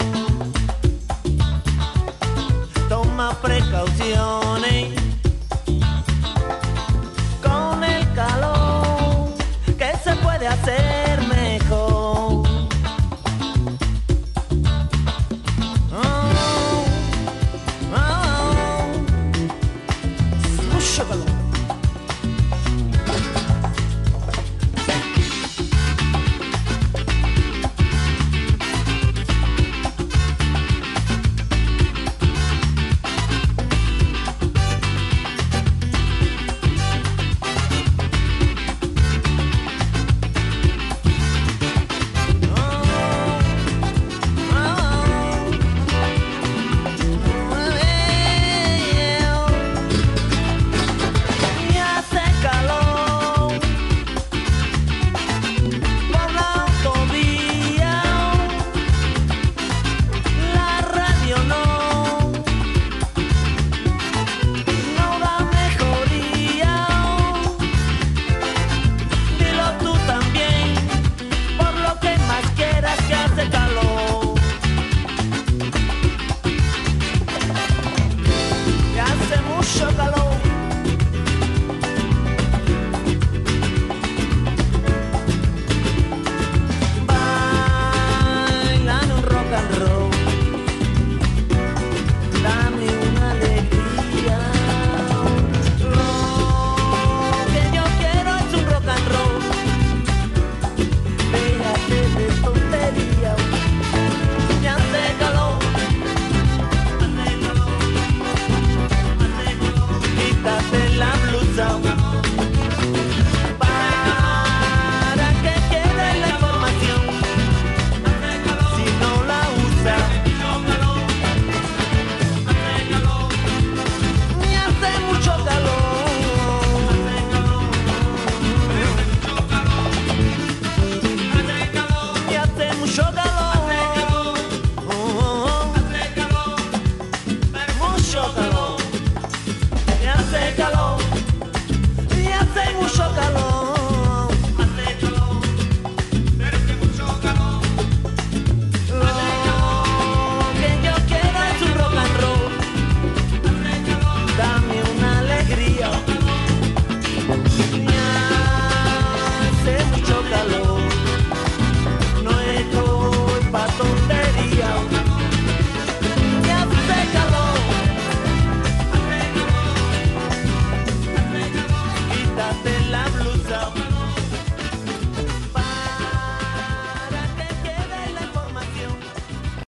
Toma 2.90 3.32
precauciones. 3.42 4.47